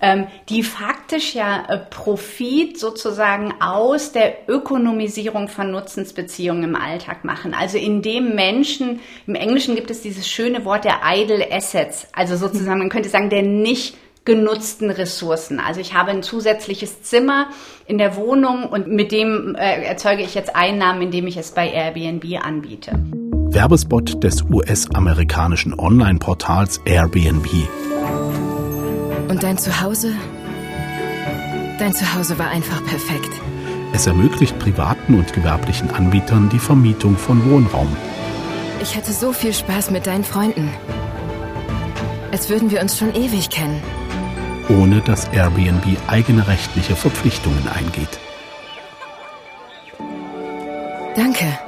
ähm, 0.00 0.26
die 0.48 0.64
faktisch 0.64 1.34
ja 1.34 1.64
äh, 1.68 1.78
Profit 1.78 2.80
sozusagen 2.80 3.54
aus 3.60 4.10
der 4.10 4.48
Ökonomisierung 4.48 5.46
von 5.46 5.70
Nutzensbeziehungen 5.70 6.64
im 6.64 6.76
Alltag 6.76 7.24
machen. 7.24 7.54
Also 7.54 7.78
indem 7.78 8.34
Menschen, 8.34 9.00
im 9.28 9.36
Englischen 9.36 9.76
gibt 9.76 9.90
es 9.90 10.02
dieses 10.02 10.26
schöne 10.28 10.64
Wort 10.64 10.84
der 10.84 11.00
idle 11.04 11.46
assets, 11.52 12.08
also 12.12 12.36
sozusagen, 12.36 12.80
man 12.80 12.88
könnte 12.88 13.08
sagen, 13.08 13.30
der 13.30 13.42
nicht 13.42 13.96
genutzten 14.30 14.90
Ressourcen. 14.90 15.58
Also 15.58 15.80
ich 15.80 15.92
habe 15.92 16.12
ein 16.12 16.22
zusätzliches 16.22 17.02
Zimmer 17.02 17.48
in 17.86 17.98
der 17.98 18.14
Wohnung 18.14 18.68
und 18.68 18.86
mit 18.86 19.10
dem 19.10 19.56
äh, 19.56 19.82
erzeuge 19.82 20.22
ich 20.22 20.36
jetzt 20.36 20.54
Einnahmen, 20.54 21.02
indem 21.02 21.26
ich 21.26 21.36
es 21.36 21.50
bei 21.50 21.68
Airbnb 21.68 22.24
anbiete. 22.40 22.92
Werbespot 23.50 24.22
des 24.22 24.44
US-amerikanischen 24.44 25.76
Online-Portals 25.76 26.80
Airbnb. 26.84 27.48
Und 29.28 29.42
dein 29.42 29.58
Zuhause? 29.58 30.12
Dein 31.80 31.92
Zuhause 31.92 32.38
war 32.38 32.50
einfach 32.50 32.84
perfekt. 32.84 33.32
Es 33.92 34.06
ermöglicht 34.06 34.56
privaten 34.60 35.18
und 35.18 35.32
gewerblichen 35.32 35.90
Anbietern 35.90 36.50
die 36.50 36.60
Vermietung 36.60 37.16
von 37.16 37.50
Wohnraum. 37.50 37.96
Ich 38.80 38.96
hatte 38.96 39.10
so 39.10 39.32
viel 39.32 39.52
Spaß 39.52 39.90
mit 39.90 40.06
deinen 40.06 40.22
Freunden. 40.22 40.70
Als 42.30 42.48
würden 42.48 42.70
wir 42.70 42.80
uns 42.80 42.96
schon 42.96 43.12
ewig 43.12 43.50
kennen. 43.50 43.82
Ohne 44.70 45.00
dass 45.00 45.28
Airbnb 45.28 45.84
eigene 46.06 46.46
rechtliche 46.46 46.94
Verpflichtungen 46.94 47.68
eingeht. 47.68 48.20
Danke, 51.16 51.58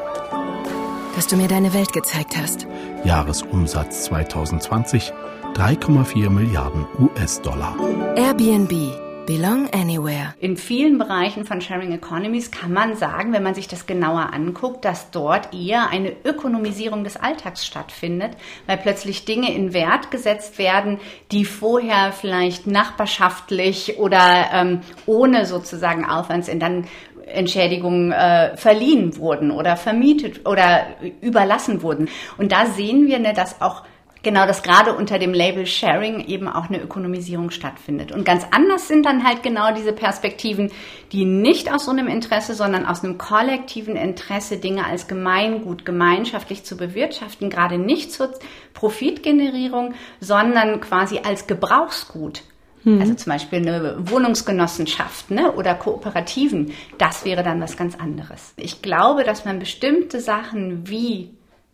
dass 1.16 1.26
du 1.26 1.36
mir 1.36 1.48
deine 1.48 1.74
Welt 1.74 1.92
gezeigt 1.92 2.36
hast. 2.36 2.66
Jahresumsatz 3.04 4.04
2020 4.04 5.12
3,4 5.54 6.30
Milliarden 6.30 6.86
US-Dollar. 6.98 7.76
Airbnb 8.16 9.01
Belong 9.26 9.68
Anywhere. 9.72 10.34
In 10.40 10.56
vielen 10.56 10.98
Bereichen 10.98 11.44
von 11.44 11.60
Sharing 11.60 11.92
Economies 11.92 12.50
kann 12.50 12.72
man 12.72 12.96
sagen, 12.96 13.32
wenn 13.32 13.44
man 13.44 13.54
sich 13.54 13.68
das 13.68 13.86
genauer 13.86 14.32
anguckt, 14.32 14.84
dass 14.84 15.12
dort 15.12 15.54
eher 15.54 15.90
eine 15.90 16.12
Ökonomisierung 16.24 17.04
des 17.04 17.16
Alltags 17.16 17.64
stattfindet, 17.64 18.32
weil 18.66 18.78
plötzlich 18.78 19.24
Dinge 19.24 19.54
in 19.54 19.72
Wert 19.72 20.10
gesetzt 20.10 20.58
werden, 20.58 20.98
die 21.30 21.44
vorher 21.44 22.10
vielleicht 22.12 22.66
nachbarschaftlich 22.66 23.98
oder 23.98 24.46
ähm, 24.52 24.80
ohne 25.06 25.46
sozusagen 25.46 26.04
Aufwands 26.04 26.48
in 26.48 26.58
dann 26.58 26.88
Entschädigungen 27.26 28.10
äh, 28.10 28.56
verliehen 28.56 29.16
wurden 29.18 29.52
oder 29.52 29.76
vermietet 29.76 30.46
oder 30.48 30.86
überlassen 31.20 31.82
wurden. 31.82 32.08
Und 32.38 32.50
da 32.50 32.66
sehen 32.66 33.06
wir, 33.06 33.20
ne, 33.20 33.32
dass 33.32 33.60
auch 33.60 33.84
Genau, 34.22 34.46
dass 34.46 34.62
gerade 34.62 34.94
unter 34.94 35.18
dem 35.18 35.34
Label 35.34 35.66
Sharing 35.66 36.20
eben 36.20 36.48
auch 36.48 36.68
eine 36.68 36.80
Ökonomisierung 36.80 37.50
stattfindet. 37.50 38.12
Und 38.12 38.24
ganz 38.24 38.46
anders 38.52 38.86
sind 38.86 39.04
dann 39.04 39.24
halt 39.24 39.42
genau 39.42 39.74
diese 39.74 39.92
Perspektiven, 39.92 40.70
die 41.10 41.24
nicht 41.24 41.72
aus 41.72 41.86
so 41.86 41.90
einem 41.90 42.06
Interesse, 42.06 42.54
sondern 42.54 42.86
aus 42.86 43.02
einem 43.02 43.18
kollektiven 43.18 43.96
Interesse 43.96 44.58
Dinge 44.58 44.86
als 44.86 45.08
Gemeingut, 45.08 45.84
gemeinschaftlich 45.84 46.62
zu 46.62 46.76
bewirtschaften, 46.76 47.50
gerade 47.50 47.78
nicht 47.78 48.12
zur 48.12 48.30
Profitgenerierung, 48.74 49.94
sondern 50.20 50.80
quasi 50.80 51.20
als 51.24 51.48
Gebrauchsgut. 51.48 52.42
Hm. 52.84 53.00
Also 53.00 53.14
zum 53.14 53.32
Beispiel 53.32 53.58
eine 53.58 53.96
Wohnungsgenossenschaft 54.08 55.32
ne, 55.32 55.52
oder 55.52 55.74
Kooperativen, 55.74 56.72
das 56.98 57.24
wäre 57.24 57.42
dann 57.42 57.60
was 57.60 57.76
ganz 57.76 57.96
anderes. 57.96 58.54
Ich 58.56 58.82
glaube, 58.82 59.24
dass 59.24 59.44
man 59.44 59.58
bestimmte 59.58 60.20
Sachen 60.20 60.88
wie 60.88 61.30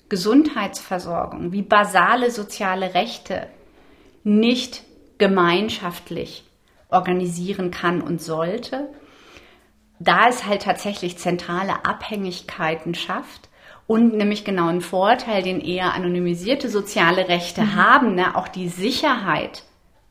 Gesundheitsversorgung, 0.08 1.52
wie 1.52 1.62
basale 1.62 2.30
soziale 2.30 2.94
Rechte 2.94 3.46
nicht 4.24 4.84
gemeinschaftlich 5.18 6.44
organisieren 6.88 7.70
kann 7.70 8.00
und 8.00 8.22
sollte, 8.22 8.88
da 9.98 10.28
es 10.28 10.46
halt 10.46 10.62
tatsächlich 10.62 11.18
zentrale 11.18 11.84
Abhängigkeiten 11.84 12.94
schafft 12.94 13.48
und 13.86 14.14
nämlich 14.14 14.44
genau 14.44 14.68
einen 14.68 14.80
Vorteil, 14.80 15.42
den 15.42 15.60
eher 15.60 15.94
anonymisierte 15.94 16.68
soziale 16.68 17.28
Rechte 17.28 17.62
mhm. 17.62 17.74
haben, 17.76 18.14
ne, 18.14 18.36
auch 18.36 18.48
die 18.48 18.68
Sicherheit 18.68 19.64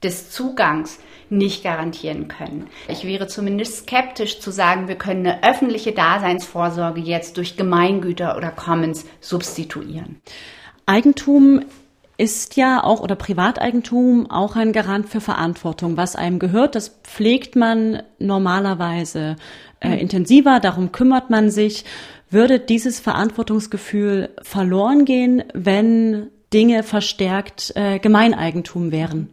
des 0.03 0.31
Zugangs 0.31 0.99
nicht 1.29 1.63
garantieren 1.63 2.27
können. 2.27 2.67
Ich 2.87 3.05
wäre 3.05 3.27
zumindest 3.27 3.85
skeptisch 3.85 4.39
zu 4.39 4.51
sagen, 4.51 4.87
wir 4.87 4.95
können 4.95 5.25
eine 5.25 5.43
öffentliche 5.43 5.91
Daseinsvorsorge 5.91 7.01
jetzt 7.01 7.37
durch 7.37 7.57
Gemeingüter 7.57 8.37
oder 8.37 8.49
Commons 8.49 9.05
substituieren. 9.19 10.21
Eigentum 10.85 11.61
ist 12.17 12.57
ja 12.57 12.83
auch 12.83 13.01
oder 13.01 13.15
Privateigentum 13.15 14.29
auch 14.29 14.55
ein 14.55 14.73
Garant 14.73 15.07
für 15.07 15.21
Verantwortung. 15.21 15.97
Was 15.97 16.15
einem 16.15 16.39
gehört, 16.39 16.75
das 16.75 16.99
pflegt 17.03 17.55
man 17.55 18.01
normalerweise 18.17 19.35
äh, 19.79 19.89
mhm. 19.89 19.97
intensiver, 19.97 20.59
darum 20.59 20.91
kümmert 20.91 21.29
man 21.29 21.51
sich. 21.51 21.85
Würde 22.29 22.59
dieses 22.59 22.99
Verantwortungsgefühl 22.99 24.29
verloren 24.41 25.05
gehen, 25.05 25.43
wenn 25.53 26.27
Dinge 26.53 26.83
verstärkt 26.83 27.71
äh, 27.75 27.99
Gemeineigentum 27.99 28.91
wären? 28.91 29.29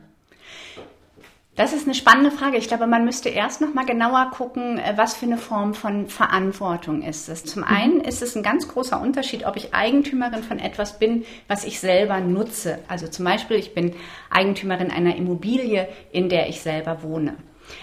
Das 1.56 1.72
ist 1.72 1.86
eine 1.86 1.94
spannende 1.94 2.32
Frage. 2.32 2.56
Ich 2.56 2.66
glaube, 2.66 2.88
man 2.88 3.04
müsste 3.04 3.28
erst 3.28 3.60
noch 3.60 3.72
mal 3.72 3.86
genauer 3.86 4.32
gucken, 4.34 4.78
äh, 4.78 4.94
was 4.96 5.14
für 5.14 5.26
eine 5.26 5.38
Form 5.38 5.74
von 5.74 6.08
Verantwortung 6.08 7.02
ist 7.02 7.28
es. 7.28 7.44
Zum 7.44 7.62
mhm. 7.62 7.68
einen 7.68 8.00
ist 8.00 8.22
es 8.22 8.34
ein 8.34 8.42
ganz 8.42 8.66
großer 8.66 9.00
Unterschied, 9.00 9.46
ob 9.46 9.56
ich 9.56 9.72
Eigentümerin 9.72 10.42
von 10.42 10.58
etwas 10.58 10.98
bin, 10.98 11.24
was 11.46 11.64
ich 11.64 11.78
selber 11.78 12.18
nutze. 12.18 12.80
Also 12.88 13.06
zum 13.06 13.24
Beispiel, 13.24 13.56
ich 13.56 13.72
bin 13.72 13.94
Eigentümerin 14.30 14.90
einer 14.90 15.14
Immobilie, 15.14 15.88
in 16.10 16.28
der 16.28 16.48
ich 16.48 16.60
selber 16.60 17.04
wohne. 17.04 17.36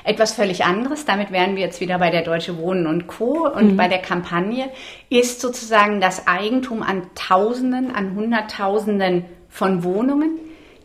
Etwas 0.04 0.34
völlig 0.34 0.66
anderes, 0.66 1.06
damit 1.06 1.32
wären 1.32 1.56
wir 1.56 1.64
jetzt 1.64 1.80
wieder 1.80 1.98
bei 1.98 2.10
der 2.10 2.24
Deutsche 2.24 2.58
Wohnen 2.58 2.88
und 2.88 3.08
Co. 3.08 3.48
und 3.48 3.72
mhm. 3.72 3.78
bei 3.78 3.88
der 3.88 4.00
Kampagne, 4.00 4.70
ist 5.10 5.40
sozusagen 5.40 6.02
das 6.02 6.28
Eigentum 6.28 6.84
an 6.84 7.10
Tausenden, 7.16 7.96
an 7.96 8.16
Hunderttausenden 8.16 9.26
von 9.48 9.86
Wohnungen, 9.86 10.40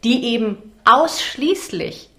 die 0.04 0.24
eben 0.24 0.58
ausschließlich 0.84 2.10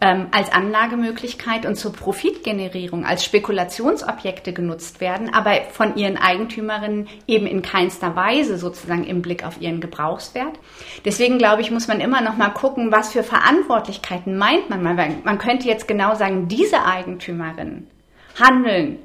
ähm, 0.00 0.26
als 0.30 0.52
Anlagemöglichkeit 0.52 1.64
und 1.64 1.76
zur 1.76 1.92
Profitgenerierung 1.92 3.06
als 3.06 3.24
Spekulationsobjekte 3.24 4.52
genutzt 4.52 5.00
werden, 5.00 5.32
aber 5.32 5.52
von 5.72 5.96
ihren 5.96 6.18
Eigentümerinnen 6.18 7.08
eben 7.26 7.46
in 7.46 7.62
keinster 7.62 8.14
Weise 8.14 8.58
sozusagen 8.58 9.04
im 9.04 9.22
Blick 9.22 9.44
auf 9.44 9.60
ihren 9.60 9.80
Gebrauchswert. 9.80 10.58
Deswegen 11.04 11.38
glaube 11.38 11.62
ich, 11.62 11.70
muss 11.70 11.88
man 11.88 12.00
immer 12.00 12.20
noch 12.20 12.36
mal 12.36 12.50
gucken, 12.50 12.92
was 12.92 13.12
für 13.12 13.22
Verantwortlichkeiten 13.22 14.36
meint 14.36 14.68
man. 14.68 14.82
Man 15.24 15.38
könnte 15.38 15.66
jetzt 15.66 15.88
genau 15.88 16.14
sagen, 16.14 16.48
diese 16.48 16.84
Eigentümerinnen 16.84 17.86
handeln 18.38 18.98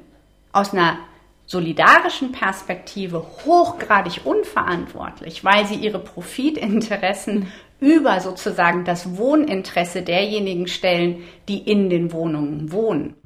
aus 0.52 0.74
einer 0.74 0.98
solidarischen 1.46 2.32
Perspektive 2.32 3.26
hochgradig 3.44 4.20
unverantwortlich, 4.24 5.44
weil 5.44 5.66
sie 5.66 5.74
ihre 5.74 5.98
Profitinteressen 5.98 7.48
über 7.82 8.20
sozusagen 8.20 8.84
das 8.84 9.18
Wohninteresse 9.18 10.02
derjenigen 10.02 10.68
stellen, 10.68 11.16
die 11.48 11.58
in 11.58 11.90
den 11.90 12.12
Wohnungen 12.12 12.70
wohnen. 12.70 13.16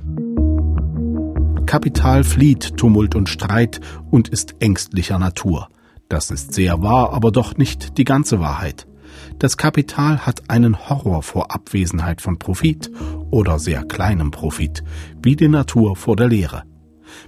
Kapital 1.67 2.25
flieht 2.25 2.77
Tumult 2.79 3.15
und 3.15 3.29
Streit 3.29 3.81
und 4.11 4.29
ist 4.29 4.57
ängstlicher 4.61 5.19
Natur. 5.19 5.69
Das 6.09 6.31
ist 6.31 6.55
sehr 6.55 6.83
wahr, 6.83 7.13
aber 7.13 7.33
doch 7.33 7.57
nicht 7.57 7.99
die 7.99 8.05
ganze 8.05 8.41
Wahrheit. 8.41 8.87
Das 9.39 9.59
Kapital 9.59 10.25
hat 10.25 10.49
einen 10.49 10.89
Horror 10.89 11.23
vor 11.23 11.51
Abwesenheit 11.55 12.23
von 12.23 12.39
Profit 12.39 12.91
oder 13.31 13.59
sehr 13.59 13.85
kleinem 13.85 14.31
Profit, 14.31 14.83
wie 15.23 15.37
die 15.37 15.49
Natur 15.49 15.97
vor 15.97 16.17
der 16.17 16.29
Lehre. 16.29 16.63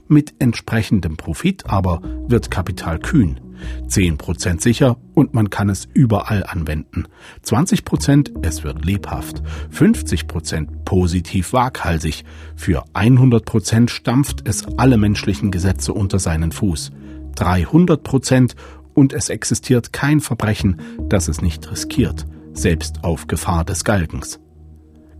Mit 0.06 0.34
entsprechendem 0.38 1.16
Profit 1.16 1.66
aber 1.66 2.00
wird 2.26 2.50
Kapital 2.50 2.98
kühn. 2.98 3.40
10% 3.88 4.60
sicher 4.60 4.96
und 5.14 5.34
man 5.34 5.50
kann 5.50 5.68
es 5.68 5.88
überall 5.92 6.44
anwenden. 6.44 7.04
20% 7.44 8.44
es 8.46 8.64
wird 8.64 8.84
lebhaft. 8.84 9.42
50% 9.72 10.84
positiv 10.84 11.52
waghalsig. 11.52 12.24
Für 12.56 12.84
100% 12.94 13.90
stampft 13.90 14.48
es 14.48 14.66
alle 14.78 14.96
menschlichen 14.96 15.50
Gesetze 15.50 15.92
unter 15.92 16.18
seinen 16.18 16.52
Fuß. 16.52 16.92
300% 17.36 18.54
und 18.94 19.12
es 19.12 19.28
existiert 19.28 19.92
kein 19.92 20.20
Verbrechen, 20.20 20.80
das 21.08 21.28
es 21.28 21.40
nicht 21.40 21.70
riskiert, 21.70 22.26
selbst 22.52 23.04
auf 23.04 23.28
Gefahr 23.28 23.64
des 23.64 23.84
Galgens. 23.84 24.40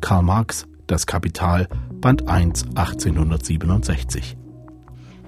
Karl 0.01 0.23
Marx, 0.23 0.67
Das 0.87 1.07
Kapital, 1.07 1.69
Band 2.01 2.29
1, 2.29 2.69
1867. 2.75 4.37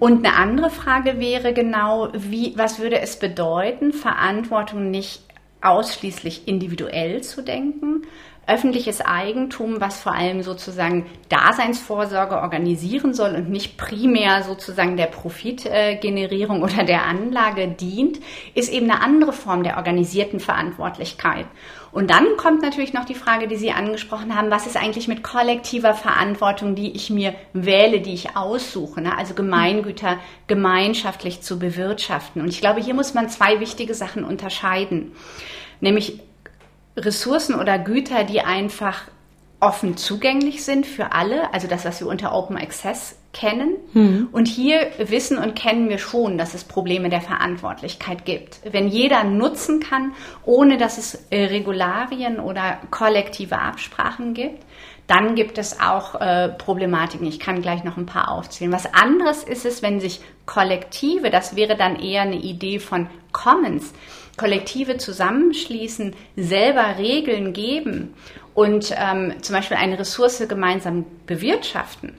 Und 0.00 0.26
eine 0.26 0.34
andere 0.36 0.70
Frage 0.70 1.20
wäre 1.20 1.52
genau, 1.52 2.08
wie, 2.14 2.54
was 2.56 2.80
würde 2.80 3.00
es 3.00 3.18
bedeuten, 3.18 3.92
Verantwortung 3.92 4.90
nicht 4.90 5.22
ausschließlich 5.60 6.48
individuell 6.48 7.22
zu 7.22 7.42
denken, 7.42 8.02
öffentliches 8.50 9.00
Eigentum, 9.00 9.80
was 9.80 10.00
vor 10.00 10.12
allem 10.12 10.42
sozusagen 10.42 11.06
Daseinsvorsorge 11.28 12.36
organisieren 12.36 13.14
soll 13.14 13.34
und 13.34 13.48
nicht 13.48 13.76
primär 13.76 14.42
sozusagen 14.42 14.96
der 14.96 15.06
Profitgenerierung 15.06 16.62
oder 16.62 16.84
der 16.84 17.06
Anlage 17.06 17.68
dient, 17.68 18.18
ist 18.54 18.72
eben 18.72 18.90
eine 18.90 19.02
andere 19.02 19.32
Form 19.32 19.62
der 19.62 19.76
organisierten 19.76 20.40
Verantwortlichkeit. 20.40 21.46
Und 21.92 22.10
dann 22.10 22.36
kommt 22.36 22.62
natürlich 22.62 22.92
noch 22.92 23.04
die 23.04 23.14
Frage, 23.14 23.48
die 23.48 23.56
Sie 23.56 23.72
angesprochen 23.72 24.36
haben, 24.36 24.50
was 24.50 24.66
ist 24.66 24.76
eigentlich 24.76 25.08
mit 25.08 25.24
kollektiver 25.24 25.94
Verantwortung, 25.94 26.74
die 26.74 26.92
ich 26.92 27.10
mir 27.10 27.34
wähle, 27.52 28.00
die 28.00 28.14
ich 28.14 28.36
aussuche, 28.36 29.00
ne? 29.00 29.16
also 29.18 29.34
Gemeingüter 29.34 30.18
gemeinschaftlich 30.46 31.40
zu 31.40 31.58
bewirtschaften. 31.58 32.42
Und 32.42 32.48
ich 32.48 32.60
glaube, 32.60 32.80
hier 32.80 32.94
muss 32.94 33.14
man 33.14 33.28
zwei 33.28 33.58
wichtige 33.58 33.94
Sachen 33.94 34.24
unterscheiden, 34.24 35.12
nämlich 35.80 36.20
Ressourcen 36.96 37.54
oder 37.54 37.78
Güter, 37.78 38.24
die 38.24 38.40
einfach 38.40 39.02
offen 39.60 39.96
zugänglich 39.96 40.64
sind 40.64 40.86
für 40.86 41.12
alle, 41.12 41.52
also 41.52 41.68
das, 41.68 41.84
was 41.84 42.00
wir 42.00 42.08
unter 42.08 42.34
Open 42.34 42.56
Access 42.56 43.18
kennen. 43.32 43.76
Mhm. 43.92 44.28
Und 44.32 44.48
hier 44.48 44.90
wissen 44.98 45.38
und 45.38 45.54
kennen 45.54 45.88
wir 45.88 45.98
schon, 45.98 46.38
dass 46.38 46.54
es 46.54 46.64
Probleme 46.64 47.10
der 47.10 47.20
Verantwortlichkeit 47.20 48.24
gibt. 48.24 48.60
Wenn 48.64 48.88
jeder 48.88 49.22
nutzen 49.22 49.80
kann, 49.80 50.14
ohne 50.44 50.78
dass 50.78 50.98
es 50.98 51.26
äh, 51.30 51.44
Regularien 51.44 52.40
oder 52.40 52.78
kollektive 52.90 53.58
Absprachen 53.58 54.34
gibt, 54.34 54.64
dann 55.06 55.34
gibt 55.34 55.58
es 55.58 55.80
auch 55.80 56.20
äh, 56.20 56.48
Problematiken. 56.50 57.26
Ich 57.26 57.40
kann 57.40 57.62
gleich 57.62 57.84
noch 57.84 57.96
ein 57.96 58.06
paar 58.06 58.30
aufzählen. 58.30 58.72
Was 58.72 58.94
anderes 58.94 59.42
ist 59.42 59.66
es, 59.66 59.82
wenn 59.82 60.00
sich 60.00 60.20
Kollektive, 60.46 61.30
das 61.30 61.56
wäre 61.56 61.76
dann 61.76 61.96
eher 61.96 62.22
eine 62.22 62.36
Idee 62.36 62.78
von 62.78 63.08
Commons, 63.32 63.92
Kollektive 64.40 64.96
zusammenschließen, 64.96 66.16
selber 66.34 66.96
Regeln 66.96 67.52
geben 67.52 68.14
und 68.54 68.94
ähm, 68.96 69.34
zum 69.42 69.54
Beispiel 69.54 69.76
eine 69.76 69.98
Ressource 69.98 70.42
gemeinsam 70.48 71.04
bewirtschaften 71.26 72.14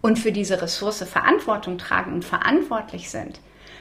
und 0.00 0.18
für 0.18 0.32
diese 0.32 0.62
Ressource 0.62 1.02
Verantwortung 1.02 1.76
tragen 1.76 2.14
und 2.14 2.24
verantwortlich 2.24 3.10
sind. 3.10 3.40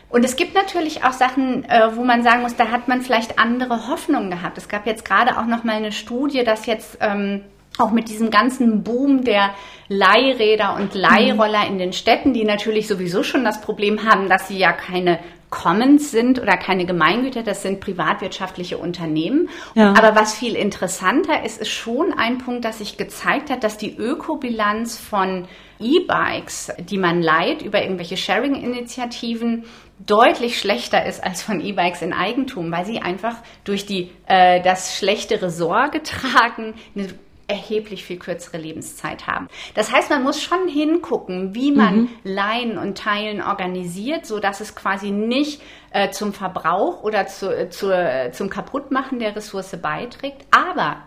Und 0.09 0.25
es 0.25 0.35
gibt 0.35 0.53
natürlich 0.53 1.05
auch 1.05 1.13
Sachen, 1.13 1.63
äh, 1.63 1.95
wo 1.95 2.03
man 2.03 2.23
sagen 2.23 2.41
muss, 2.41 2.57
da 2.57 2.71
hat 2.71 2.89
man 2.89 3.01
vielleicht 3.01 3.39
andere 3.39 3.87
Hoffnungen 3.87 4.31
gehabt. 4.31 4.57
Es 4.57 4.67
gab 4.67 4.85
jetzt 4.85 5.05
gerade 5.05 5.37
auch 5.37 5.45
noch 5.45 5.63
mal 5.63 5.77
eine 5.77 5.93
Studie, 5.93 6.43
dass 6.43 6.65
jetzt 6.65 6.97
ähm, 6.99 7.45
auch 7.79 7.91
mit 7.91 8.09
diesem 8.09 8.29
ganzen 8.29 8.83
Boom 8.83 9.23
der 9.23 9.51
Leihräder 9.89 10.75
und 10.75 10.93
Leihroller 10.93 11.67
in 11.67 11.77
den 11.77 11.93
Städten, 11.93 12.33
die 12.33 12.43
natürlich 12.43 12.87
sowieso 12.87 13.23
schon 13.23 13.43
das 13.43 13.61
Problem 13.61 14.03
haben, 14.03 14.29
dass 14.29 14.47
sie 14.47 14.57
ja 14.57 14.73
keine 14.73 15.19
Commons 15.49 16.11
sind 16.11 16.41
oder 16.41 16.57
keine 16.57 16.85
Gemeingüter, 16.85 17.41
das 17.41 17.61
sind 17.61 17.79
privatwirtschaftliche 17.79 18.77
Unternehmen. 18.77 19.49
Ja. 19.75 19.93
Aber 19.97 20.13
was 20.15 20.37
viel 20.37 20.55
interessanter 20.55 21.45
ist, 21.45 21.61
ist 21.61 21.71
schon 21.71 22.13
ein 22.13 22.39
Punkt, 22.39 22.65
dass 22.65 22.79
sich 22.79 22.97
gezeigt 22.97 23.49
hat, 23.49 23.63
dass 23.63 23.77
die 23.77 23.95
Ökobilanz 23.95 24.97
von 24.97 25.47
E-Bikes, 25.79 26.73
die 26.79 26.97
man 26.97 27.21
leiht 27.21 27.61
über 27.61 27.81
irgendwelche 27.81 28.17
Sharing-Initiativen, 28.17 29.63
deutlich 30.05 30.59
schlechter 30.59 31.05
ist 31.05 31.23
als 31.23 31.41
von 31.41 31.61
E-Bikes 31.61 32.01
in 32.01 32.13
Eigentum, 32.13 32.71
weil 32.71 32.85
sie 32.85 32.99
einfach 32.99 33.37
durch 33.63 33.85
die 33.85 34.11
äh, 34.27 34.61
das 34.61 34.97
schlechtere 34.97 35.49
Sorge 35.49 36.03
tragen, 36.03 36.75
eine 36.95 37.07
erheblich 37.47 38.03
viel 38.03 38.19
kürzere 38.19 38.57
Lebenszeit 38.57 39.25
haben. 39.25 39.47
Das 39.73 39.91
heißt, 39.91 40.09
man 40.09 40.23
muss 40.23 40.41
schon 40.41 40.67
hingucken, 40.67 41.55
wie 41.55 41.71
man 41.71 42.01
mhm. 42.01 42.09
Leihen 42.23 42.77
und 42.77 42.97
Teilen 42.97 43.41
organisiert, 43.41 44.25
so 44.25 44.39
dass 44.39 44.59
es 44.59 44.75
quasi 44.75 45.11
nicht 45.11 45.61
äh, 45.91 46.09
zum 46.09 46.33
Verbrauch 46.33 47.03
oder 47.03 47.27
zu, 47.27 47.55
äh, 47.55 47.69
zu, 47.69 47.91
äh, 47.91 48.31
zum 48.31 48.49
Kaputtmachen 48.49 49.19
der 49.19 49.35
Ressource 49.35 49.77
beiträgt. 49.81 50.45
Aber 50.51 51.03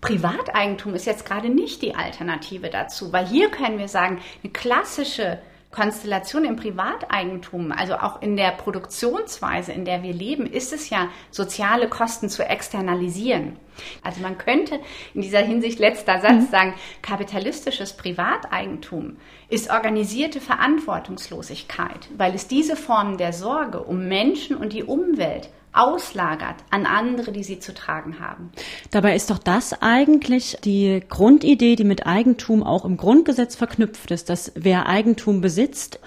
Privateigentum 0.00 0.94
ist 0.94 1.06
jetzt 1.06 1.26
gerade 1.26 1.48
nicht 1.48 1.82
die 1.82 1.94
Alternative 1.94 2.68
dazu, 2.68 3.12
weil 3.12 3.26
hier 3.26 3.50
können 3.50 3.78
wir 3.78 3.88
sagen, 3.88 4.20
eine 4.42 4.52
klassische 4.52 5.38
Konstellation 5.70 6.44
im 6.44 6.56
Privateigentum, 6.56 7.72
also 7.72 7.94
auch 7.94 8.22
in 8.22 8.36
der 8.36 8.52
Produktionsweise, 8.52 9.72
in 9.72 9.84
der 9.84 10.02
wir 10.02 10.14
leben, 10.14 10.46
ist 10.46 10.72
es 10.72 10.88
ja, 10.88 11.08
soziale 11.30 11.88
Kosten 11.88 12.30
zu 12.30 12.42
externalisieren. 12.42 13.56
Also 14.02 14.20
man 14.22 14.38
könnte 14.38 14.80
in 15.14 15.20
dieser 15.20 15.40
Hinsicht 15.40 15.78
letzter 15.78 16.20
Satz 16.20 16.46
mhm. 16.46 16.50
sagen, 16.50 16.74
kapitalistisches 17.02 17.92
Privateigentum 17.92 19.18
ist 19.48 19.70
organisierte 19.70 20.40
Verantwortungslosigkeit, 20.40 22.08
weil 22.16 22.34
es 22.34 22.48
diese 22.48 22.74
Formen 22.74 23.18
der 23.18 23.32
Sorge 23.32 23.82
um 23.82 24.08
Menschen 24.08 24.56
und 24.56 24.72
die 24.72 24.84
Umwelt 24.84 25.50
auslagert 25.72 26.56
an 26.70 26.86
andere, 26.86 27.32
die 27.32 27.44
sie 27.44 27.58
zu 27.58 27.74
tragen 27.74 28.20
haben. 28.20 28.50
Dabei 28.90 29.14
ist 29.14 29.30
doch 29.30 29.38
das 29.38 29.82
eigentlich 29.82 30.56
die 30.64 31.02
Grundidee, 31.08 31.76
die 31.76 31.84
mit 31.84 32.06
Eigentum 32.06 32.62
auch 32.62 32.84
im 32.84 32.96
Grundgesetz 32.96 33.56
verknüpft 33.56 34.10
ist, 34.10 34.28
dass 34.28 34.52
wer 34.54 34.86
Eigentum 34.86 35.40
besitzt, 35.40 36.00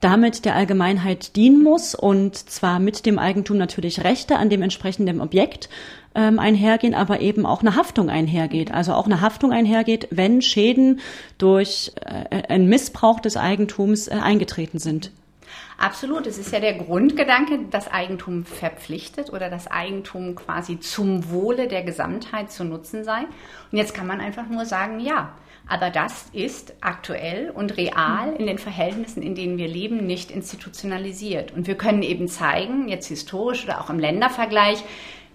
damit 0.00 0.44
der 0.44 0.56
Allgemeinheit 0.56 1.36
dienen 1.36 1.62
muss 1.62 1.94
und 1.94 2.36
zwar 2.36 2.80
mit 2.80 3.06
dem 3.06 3.18
Eigentum 3.18 3.56
natürlich 3.56 4.02
Rechte 4.02 4.36
an 4.36 4.50
dem 4.50 4.60
entsprechenden 4.60 5.20
Objekt 5.20 5.68
ähm, 6.14 6.38
einhergehen, 6.38 6.94
aber 6.94 7.20
eben 7.20 7.46
auch 7.46 7.60
eine 7.60 7.76
Haftung 7.76 8.10
einhergeht. 8.10 8.72
Also 8.72 8.94
auch 8.94 9.06
eine 9.06 9.20
Haftung 9.20 9.52
einhergeht, 9.52 10.08
wenn 10.10 10.42
Schäden 10.42 11.00
durch 11.38 11.92
äh, 12.04 12.42
einen 12.48 12.66
Missbrauch 12.68 13.20
des 13.20 13.36
Eigentums 13.36 14.08
äh, 14.08 14.14
eingetreten 14.14 14.78
sind. 14.78 15.12
Absolut. 15.82 16.28
Es 16.28 16.38
ist 16.38 16.52
ja 16.52 16.60
der 16.60 16.74
Grundgedanke, 16.74 17.58
dass 17.68 17.88
Eigentum 17.88 18.44
verpflichtet 18.44 19.32
oder 19.32 19.50
das 19.50 19.68
Eigentum 19.68 20.36
quasi 20.36 20.78
zum 20.78 21.28
Wohle 21.32 21.66
der 21.66 21.82
Gesamtheit 21.82 22.52
zu 22.52 22.62
nutzen 22.62 23.02
sei. 23.02 23.22
Und 23.72 23.78
jetzt 23.78 23.92
kann 23.92 24.06
man 24.06 24.20
einfach 24.20 24.46
nur 24.48 24.64
sagen, 24.64 25.00
ja. 25.00 25.34
Aber 25.66 25.90
das 25.90 26.26
ist 26.32 26.74
aktuell 26.82 27.50
und 27.50 27.76
real 27.76 28.32
in 28.38 28.46
den 28.46 28.58
Verhältnissen, 28.58 29.24
in 29.24 29.34
denen 29.34 29.58
wir 29.58 29.66
leben, 29.66 30.06
nicht 30.06 30.30
institutionalisiert. 30.30 31.50
Und 31.52 31.66
wir 31.66 31.76
können 31.76 32.04
eben 32.04 32.28
zeigen, 32.28 32.86
jetzt 32.86 33.08
historisch 33.08 33.64
oder 33.64 33.80
auch 33.80 33.90
im 33.90 33.98
Ländervergleich, 33.98 34.84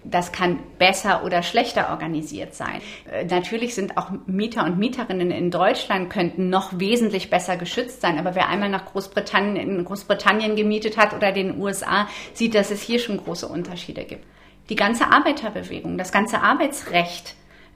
das 0.09 0.31
kann 0.31 0.59
besser 0.77 1.23
oder 1.23 1.43
schlechter 1.43 1.89
organisiert 1.89 2.55
sein. 2.55 2.81
Äh, 3.11 3.25
natürlich 3.25 3.75
sind 3.75 3.97
auch 3.97 4.11
Mieter 4.25 4.63
und 4.63 4.77
Mieterinnen 4.77 5.31
in 5.31 5.51
Deutschland 5.51 6.09
könnten 6.09 6.49
noch 6.49 6.79
wesentlich 6.79 7.29
besser 7.29 7.57
geschützt 7.57 8.01
sein. 8.01 8.17
Aber 8.17 8.35
wer 8.35 8.49
einmal 8.49 8.69
nach 8.69 8.85
Großbritannien, 8.85 9.55
in 9.55 9.85
Großbritannien 9.85 10.55
gemietet 10.55 10.97
hat 10.97 11.13
oder 11.13 11.31
den 11.31 11.59
USA, 11.59 12.07
sieht, 12.33 12.55
dass 12.55 12.71
es 12.71 12.81
hier 12.81 12.99
schon 12.99 13.17
große 13.17 13.47
Unterschiede 13.47 14.05
gibt. 14.05 14.25
Die 14.69 14.75
ganze 14.75 15.11
Arbeiterbewegung, 15.11 15.97
das 15.97 16.11
ganze 16.11 16.41
Arbeitsrecht 16.41 17.35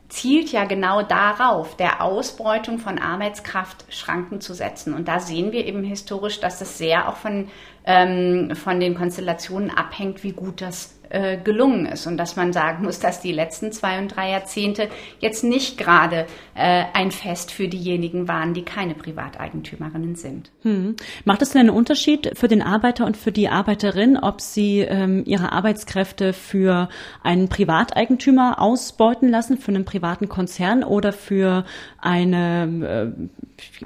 zielt 0.10 0.52
ja 0.52 0.66
genau 0.66 1.04
darauf, 1.04 1.78
der 1.78 2.02
Ausbeutung 2.02 2.80
von 2.80 3.00
Arbeitskraft 3.00 3.86
Schranken 3.88 4.42
zu 4.42 4.54
setzen. 4.54 4.94
Und 4.94 5.08
da 5.08 5.22
sehen 5.22 5.54
wir 5.54 5.66
eben 5.66 5.86
historisch, 5.86 6.42
dass 6.42 6.60
das 6.60 6.78
sehr 6.78 7.08
auch 7.08 7.16
von, 7.16 7.48
ähm, 7.86 8.54
von 8.56 8.82
den 8.82 8.94
Konstellationen 8.94 9.70
abhängt, 9.70 10.24
wie 10.24 10.34
gut 10.34 10.62
das 10.62 11.01
äh, 11.12 11.38
gelungen 11.38 11.86
ist 11.86 12.08
und 12.08 12.18
dass 12.18 12.36
man 12.36 12.54
sagen 12.54 12.84
muss, 12.84 13.00
dass 13.00 13.22
die 13.22 13.32
letzten 13.32 13.72
zwei 13.72 14.00
und 14.00 14.16
drei 14.16 14.32
Jahrzehnte 14.32 14.88
jetzt 15.20 15.44
nicht 15.44 15.78
gerade 15.78 16.26
äh, 16.56 16.86
ein 16.94 17.12
Fest 17.12 17.52
für 17.52 17.68
diejenigen 17.68 18.28
waren, 18.28 18.54
die 18.54 18.64
keine 18.64 18.96
Privateigentümerinnen 18.96 20.16
sind. 20.16 20.52
Hm. 20.62 20.96
Macht 21.26 21.42
es 21.42 21.52
denn 21.52 21.62
einen 21.62 21.70
Unterschied 21.70 22.32
für 22.36 22.48
den 22.48 22.62
Arbeiter 22.62 23.06
und 23.06 23.18
für 23.18 23.32
die 23.32 23.50
Arbeiterin, 23.50 24.18
ob 24.18 24.42
sie 24.42 24.80
ähm, 24.80 25.24
ihre 25.26 25.52
Arbeitskräfte 25.52 26.34
für 26.34 26.90
einen 27.24 27.50
Privateigentümer 27.50 28.62
ausbeuten 28.62 29.30
lassen, 29.30 29.58
für 29.58 29.72
einen 29.72 29.86
privaten 29.86 30.30
Konzern 30.30 30.84
oder 30.84 31.14
für 31.14 31.66
eine, 32.00 33.14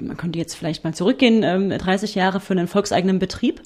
man 0.00 0.16
könnte 0.16 0.38
jetzt 0.38 0.54
vielleicht 0.54 0.84
mal 0.84 0.94
zurückgehen, 0.94 1.42
äh, 1.42 1.78
30 1.78 2.14
Jahre 2.14 2.40
für 2.40 2.52
einen 2.52 2.68
volkseigenen 2.68 3.18
Betrieb? 3.18 3.62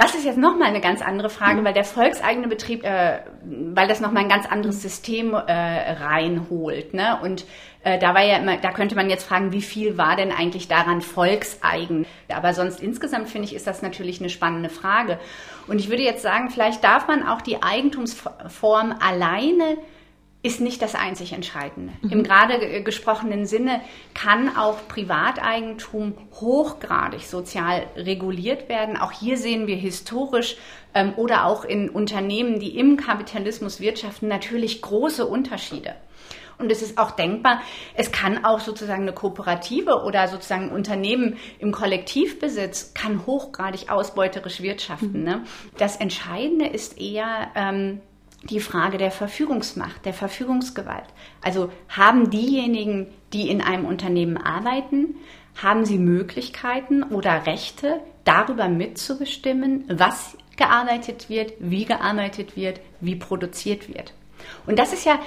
Das 0.00 0.14
ist 0.14 0.24
jetzt 0.24 0.38
nochmal 0.38 0.68
eine 0.68 0.80
ganz 0.80 1.02
andere 1.02 1.28
Frage, 1.28 1.62
weil 1.62 1.74
der 1.74 1.84
volkseigene 1.84 2.48
Betrieb, 2.48 2.84
äh, 2.84 3.18
weil 3.42 3.86
das 3.86 4.00
nochmal 4.00 4.22
ein 4.22 4.30
ganz 4.30 4.46
anderes 4.46 4.80
System 4.80 5.34
äh, 5.34 5.52
reinholt. 5.52 6.94
Ne? 6.94 7.18
Und 7.22 7.44
äh, 7.84 7.98
da 7.98 8.14
war 8.14 8.24
ja 8.24 8.38
immer, 8.38 8.56
da 8.56 8.72
könnte 8.72 8.96
man 8.96 9.10
jetzt 9.10 9.28
fragen, 9.28 9.52
wie 9.52 9.60
viel 9.60 9.98
war 9.98 10.16
denn 10.16 10.32
eigentlich 10.32 10.68
daran 10.68 11.02
volkseigen? 11.02 12.06
Aber 12.34 12.54
sonst 12.54 12.80
insgesamt 12.80 13.28
finde 13.28 13.48
ich, 13.48 13.54
ist 13.54 13.66
das 13.66 13.82
natürlich 13.82 14.20
eine 14.20 14.30
spannende 14.30 14.70
Frage. 14.70 15.18
Und 15.66 15.78
ich 15.78 15.90
würde 15.90 16.02
jetzt 16.02 16.22
sagen, 16.22 16.48
vielleicht 16.48 16.82
darf 16.82 17.06
man 17.06 17.22
auch 17.28 17.42
die 17.42 17.62
Eigentumsform 17.62 18.94
alleine 19.06 19.76
ist 20.42 20.60
nicht 20.60 20.80
das 20.80 20.94
einzig 20.94 21.32
Entscheidende. 21.32 21.92
Mhm. 22.00 22.10
Im 22.10 22.22
gerade 22.22 22.82
gesprochenen 22.82 23.44
Sinne 23.44 23.80
kann 24.14 24.56
auch 24.56 24.88
Privateigentum 24.88 26.14
hochgradig 26.40 27.26
sozial 27.26 27.86
reguliert 27.96 28.68
werden. 28.68 28.96
Auch 28.96 29.12
hier 29.12 29.36
sehen 29.36 29.66
wir 29.66 29.76
historisch 29.76 30.56
ähm, 30.94 31.12
oder 31.16 31.44
auch 31.44 31.64
in 31.64 31.90
Unternehmen, 31.90 32.58
die 32.58 32.78
im 32.78 32.96
Kapitalismus 32.96 33.80
wirtschaften, 33.80 34.28
natürlich 34.28 34.80
große 34.80 35.26
Unterschiede. 35.26 35.94
Und 36.60 36.70
es 36.70 36.82
ist 36.82 36.98
auch 36.98 37.12
denkbar, 37.12 37.62
es 37.94 38.12
kann 38.12 38.44
auch 38.44 38.60
sozusagen 38.60 39.02
eine 39.02 39.14
Kooperative 39.14 40.02
oder 40.04 40.28
sozusagen 40.28 40.68
ein 40.68 40.72
Unternehmen 40.72 41.38
im 41.58 41.72
Kollektivbesitz 41.72 42.92
kann 42.92 43.26
hochgradig 43.26 43.90
ausbeuterisch 43.90 44.60
wirtschaften. 44.60 45.20
Mhm. 45.20 45.24
Ne? 45.24 45.42
Das 45.78 45.96
Entscheidende 45.96 46.66
ist 46.66 47.00
eher, 47.00 47.48
ähm, 47.54 48.00
die 48.42 48.60
Frage 48.60 48.98
der 48.98 49.10
Verfügungsmacht, 49.10 50.04
der 50.04 50.14
Verfügungsgewalt. 50.14 51.04
Also 51.42 51.70
haben 51.88 52.30
diejenigen, 52.30 53.08
die 53.32 53.50
in 53.50 53.60
einem 53.60 53.84
Unternehmen 53.84 54.38
arbeiten, 54.38 55.16
haben 55.62 55.84
sie 55.84 55.98
Möglichkeiten 55.98 57.02
oder 57.02 57.46
Rechte, 57.46 58.00
darüber 58.24 58.68
mitzubestimmen, 58.68 59.84
was 59.88 60.36
gearbeitet 60.56 61.28
wird, 61.28 61.52
wie 61.58 61.84
gearbeitet 61.84 62.56
wird, 62.56 62.80
wie 63.00 63.16
produziert 63.16 63.88
wird. 63.88 64.12
Und 64.66 64.78
das 64.78 64.92
ist 64.92 65.04
ja, 65.04 65.18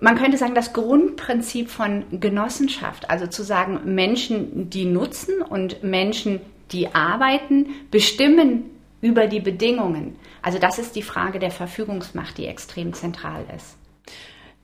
man 0.00 0.16
könnte 0.16 0.38
sagen, 0.38 0.54
das 0.54 0.72
Grundprinzip 0.72 1.68
von 1.68 2.04
Genossenschaft. 2.20 3.10
Also 3.10 3.26
zu 3.26 3.42
sagen, 3.42 3.94
Menschen, 3.94 4.70
die 4.70 4.86
nutzen 4.86 5.42
und 5.42 5.82
Menschen, 5.82 6.40
die 6.72 6.94
arbeiten, 6.94 7.66
bestimmen 7.90 8.70
über 9.00 9.26
die 9.26 9.40
Bedingungen. 9.40 10.16
Also 10.42 10.58
das 10.58 10.78
ist 10.78 10.96
die 10.96 11.02
Frage 11.02 11.38
der 11.38 11.50
Verfügungsmacht, 11.50 12.38
die 12.38 12.46
extrem 12.46 12.92
zentral 12.92 13.44
ist. 13.56 13.76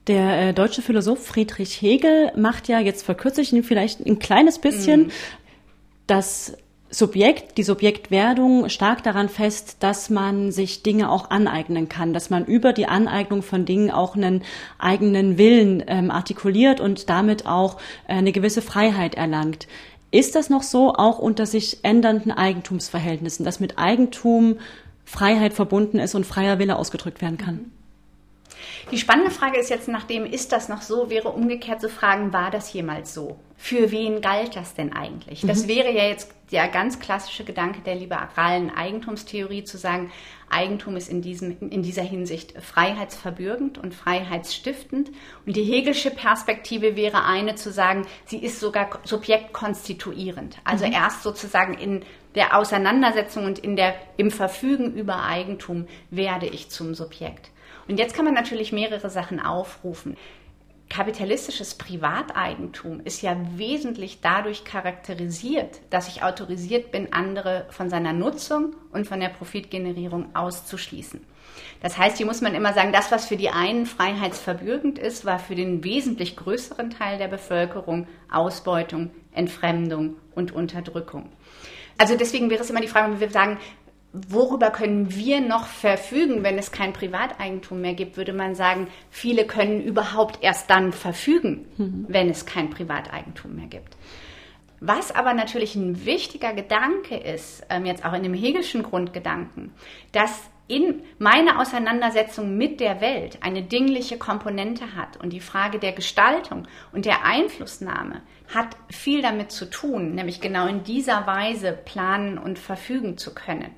Der 0.06 0.48
äh, 0.48 0.54
deutsche 0.54 0.82
Philosoph 0.82 1.24
Friedrich 1.24 1.80
Hegel 1.82 2.30
macht 2.36 2.68
ja, 2.68 2.78
jetzt 2.78 3.04
verkürze 3.04 3.40
ich 3.40 3.52
ihn 3.52 3.64
vielleicht 3.64 4.06
ein 4.06 4.18
kleines 4.20 4.60
bisschen, 4.60 5.06
mm. 5.06 5.10
das 6.06 6.56
Subjekt, 6.88 7.58
die 7.58 7.64
Subjektwerdung 7.64 8.68
stark 8.68 9.02
daran 9.02 9.28
fest, 9.28 9.78
dass 9.80 10.08
man 10.08 10.52
sich 10.52 10.84
Dinge 10.84 11.10
auch 11.10 11.30
aneignen 11.30 11.88
kann, 11.88 12.12
dass 12.12 12.30
man 12.30 12.44
über 12.44 12.72
die 12.72 12.86
Aneignung 12.86 13.42
von 13.42 13.64
Dingen 13.64 13.90
auch 13.90 14.14
einen 14.14 14.44
eigenen 14.78 15.36
Willen 15.36 15.82
ähm, 15.88 16.12
artikuliert 16.12 16.80
und 16.80 17.10
damit 17.10 17.44
auch 17.44 17.78
äh, 18.06 18.14
eine 18.14 18.30
gewisse 18.30 18.62
Freiheit 18.62 19.16
erlangt. 19.16 19.66
Ist 20.16 20.34
das 20.34 20.48
noch 20.48 20.62
so, 20.62 20.94
auch 20.94 21.18
unter 21.18 21.44
sich 21.44 21.80
ändernden 21.84 22.32
Eigentumsverhältnissen, 22.32 23.44
dass 23.44 23.60
mit 23.60 23.76
Eigentum 23.76 24.58
Freiheit 25.04 25.52
verbunden 25.52 25.98
ist 25.98 26.14
und 26.14 26.24
freier 26.24 26.58
Wille 26.58 26.76
ausgedrückt 26.76 27.20
werden 27.20 27.36
kann? 27.36 27.70
Die 28.90 28.96
spannende 28.96 29.30
Frage 29.30 29.58
ist 29.58 29.68
jetzt, 29.68 29.88
nachdem 29.88 30.24
ist 30.24 30.52
das 30.52 30.70
noch 30.70 30.80
so, 30.80 31.10
wäre 31.10 31.28
umgekehrt 31.28 31.82
zu 31.82 31.90
fragen, 31.90 32.32
war 32.32 32.50
das 32.50 32.72
jemals 32.72 33.12
so? 33.12 33.36
Für 33.56 33.90
wen 33.90 34.20
galt 34.20 34.54
das 34.54 34.74
denn 34.74 34.92
eigentlich? 34.92 35.42
Mhm. 35.42 35.48
Das 35.48 35.66
wäre 35.66 35.90
ja 35.90 36.04
jetzt 36.04 36.32
der 36.52 36.68
ganz 36.68 37.00
klassische 37.00 37.44
Gedanke 37.44 37.80
der 37.80 37.96
liberalen 37.96 38.70
Eigentumstheorie 38.70 39.64
zu 39.64 39.78
sagen, 39.78 40.12
Eigentum 40.48 40.96
ist 40.96 41.08
in, 41.08 41.22
diesem, 41.22 41.56
in 41.58 41.82
dieser 41.82 42.02
Hinsicht 42.02 42.54
freiheitsverbürgend 42.62 43.78
und 43.78 43.94
freiheitsstiftend. 43.94 45.10
Und 45.44 45.56
die 45.56 45.64
Hegelsche 45.64 46.10
Perspektive 46.10 46.94
wäre 46.94 47.24
eine 47.24 47.56
zu 47.56 47.72
sagen, 47.72 48.06
sie 48.26 48.38
ist 48.38 48.60
sogar 48.60 49.00
subjektkonstituierend. 49.04 50.58
Also 50.62 50.86
mhm. 50.86 50.92
erst 50.92 51.24
sozusagen 51.24 51.74
in 51.74 52.04
der 52.36 52.56
Auseinandersetzung 52.56 53.44
und 53.46 53.58
in 53.58 53.74
der, 53.74 53.94
im 54.16 54.30
Verfügen 54.30 54.94
über 54.94 55.24
Eigentum 55.24 55.88
werde 56.10 56.46
ich 56.46 56.68
zum 56.68 56.94
Subjekt. 56.94 57.50
Und 57.88 57.98
jetzt 57.98 58.14
kann 58.14 58.24
man 58.24 58.34
natürlich 58.34 58.72
mehrere 58.72 59.10
Sachen 59.10 59.40
aufrufen. 59.40 60.16
Kapitalistisches 60.88 61.74
Privateigentum 61.74 63.00
ist 63.00 63.20
ja 63.20 63.36
wesentlich 63.56 64.20
dadurch 64.20 64.64
charakterisiert, 64.64 65.80
dass 65.90 66.06
ich 66.08 66.22
autorisiert 66.22 66.92
bin, 66.92 67.12
andere 67.12 67.66
von 67.70 67.90
seiner 67.90 68.12
Nutzung 68.12 68.76
und 68.92 69.06
von 69.06 69.18
der 69.18 69.30
Profitgenerierung 69.30 70.34
auszuschließen. 70.34 71.20
Das 71.82 71.98
heißt, 71.98 72.18
hier 72.18 72.26
muss 72.26 72.40
man 72.40 72.54
immer 72.54 72.72
sagen, 72.72 72.92
das, 72.92 73.10
was 73.10 73.26
für 73.26 73.36
die 73.36 73.50
einen 73.50 73.86
freiheitsverbürgend 73.86 74.98
ist, 74.98 75.24
war 75.24 75.38
für 75.38 75.54
den 75.56 75.82
wesentlich 75.82 76.36
größeren 76.36 76.90
Teil 76.90 77.18
der 77.18 77.28
Bevölkerung 77.28 78.06
Ausbeutung, 78.30 79.10
Entfremdung 79.32 80.16
und 80.34 80.52
Unterdrückung. 80.52 81.30
Also 81.98 82.16
deswegen 82.16 82.48
wäre 82.50 82.62
es 82.62 82.70
immer 82.70 82.80
die 82.80 82.88
Frage, 82.88 83.12
wenn 83.12 83.20
wir 83.20 83.30
sagen, 83.30 83.58
worüber 84.28 84.70
können 84.70 85.14
wir 85.14 85.40
noch 85.40 85.66
verfügen, 85.66 86.42
wenn 86.42 86.58
es 86.58 86.70
kein 86.72 86.92
Privateigentum 86.92 87.80
mehr 87.80 87.94
gibt, 87.94 88.16
würde 88.16 88.32
man 88.32 88.54
sagen, 88.54 88.88
viele 89.10 89.46
können 89.46 89.82
überhaupt 89.82 90.42
erst 90.42 90.70
dann 90.70 90.92
verfügen, 90.92 91.66
mhm. 91.76 92.06
wenn 92.08 92.28
es 92.28 92.46
kein 92.46 92.70
Privateigentum 92.70 93.54
mehr 93.54 93.68
gibt. 93.68 93.96
Was 94.80 95.14
aber 95.14 95.32
natürlich 95.32 95.74
ein 95.74 96.04
wichtiger 96.04 96.52
Gedanke 96.52 97.16
ist, 97.16 97.64
ähm, 97.70 97.86
jetzt 97.86 98.04
auch 98.04 98.12
in 98.12 98.22
dem 98.22 98.34
Hegelschen 98.34 98.82
Grundgedanken, 98.82 99.72
dass 100.12 100.50
in 100.68 101.02
meiner 101.18 101.60
Auseinandersetzung 101.60 102.56
mit 102.56 102.80
der 102.80 103.00
Welt 103.00 103.38
eine 103.40 103.62
dingliche 103.62 104.18
Komponente 104.18 104.96
hat 104.96 105.16
und 105.16 105.32
die 105.32 105.40
Frage 105.40 105.78
der 105.78 105.92
Gestaltung 105.92 106.66
und 106.92 107.04
der 107.04 107.24
Einflussnahme 107.24 108.22
hat 108.52 108.76
viel 108.90 109.22
damit 109.22 109.52
zu 109.52 109.70
tun, 109.70 110.14
nämlich 110.14 110.40
genau 110.40 110.66
in 110.66 110.82
dieser 110.82 111.26
Weise 111.26 111.72
planen 111.72 112.36
und 112.36 112.58
verfügen 112.58 113.16
zu 113.16 113.32
können. 113.32 113.70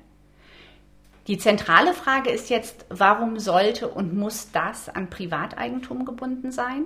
Die 1.29 1.37
zentrale 1.37 1.93
Frage 1.93 2.31
ist 2.31 2.49
jetzt, 2.49 2.87
warum 2.89 3.37
sollte 3.37 3.87
und 3.87 4.15
muss 4.15 4.51
das 4.51 4.89
an 4.89 5.11
Privateigentum 5.11 6.03
gebunden 6.03 6.51
sein? 6.51 6.85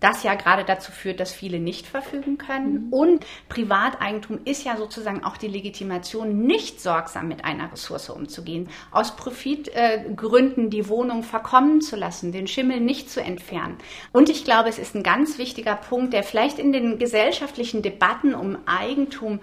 Das 0.00 0.24
ja 0.24 0.34
gerade 0.34 0.64
dazu 0.64 0.90
führt, 0.90 1.20
dass 1.20 1.30
viele 1.30 1.60
nicht 1.60 1.86
verfügen 1.86 2.36
können. 2.36 2.86
Mhm. 2.86 2.92
Und 2.92 3.26
Privateigentum 3.48 4.40
ist 4.44 4.64
ja 4.64 4.76
sozusagen 4.76 5.22
auch 5.22 5.36
die 5.36 5.46
Legitimation, 5.46 6.46
nicht 6.46 6.80
sorgsam 6.80 7.28
mit 7.28 7.44
einer 7.44 7.70
Ressource 7.70 8.10
umzugehen, 8.10 8.68
aus 8.90 9.14
Profitgründen 9.14 10.70
die 10.70 10.88
Wohnung 10.88 11.22
verkommen 11.22 11.80
zu 11.80 11.94
lassen, 11.94 12.32
den 12.32 12.48
Schimmel 12.48 12.80
nicht 12.80 13.08
zu 13.08 13.22
entfernen. 13.22 13.76
Und 14.10 14.30
ich 14.30 14.44
glaube, 14.44 14.68
es 14.68 14.80
ist 14.80 14.96
ein 14.96 15.04
ganz 15.04 15.38
wichtiger 15.38 15.76
Punkt, 15.76 16.12
der 16.12 16.24
vielleicht 16.24 16.58
in 16.58 16.72
den 16.72 16.98
gesellschaftlichen 16.98 17.82
Debatten 17.82 18.34
um 18.34 18.58
Eigentum 18.66 19.38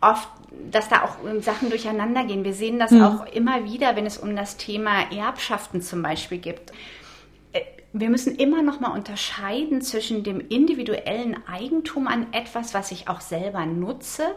oft, 0.00 0.28
dass 0.70 0.88
da 0.88 1.02
auch 1.02 1.16
Sachen 1.40 1.70
durcheinander 1.70 2.24
gehen. 2.24 2.44
Wir 2.44 2.54
sehen 2.54 2.78
das 2.78 2.90
mhm. 2.90 3.02
auch 3.02 3.26
immer 3.26 3.64
wieder, 3.64 3.96
wenn 3.96 4.06
es 4.06 4.18
um 4.18 4.34
das 4.36 4.56
Thema 4.56 5.10
Erbschaften 5.12 5.82
zum 5.82 6.02
Beispiel 6.02 6.38
gibt. 6.38 6.72
Äh, 7.52 7.62
wir 7.92 8.10
müssen 8.10 8.36
immer 8.36 8.62
noch 8.62 8.80
mal 8.80 8.90
unterscheiden 8.90 9.82
zwischen 9.82 10.22
dem 10.22 10.40
individuellen 10.40 11.36
Eigentum 11.46 12.06
an 12.08 12.32
etwas, 12.32 12.74
was 12.74 12.90
ich 12.90 13.08
auch 13.08 13.20
selber 13.20 13.66
nutze 13.66 14.34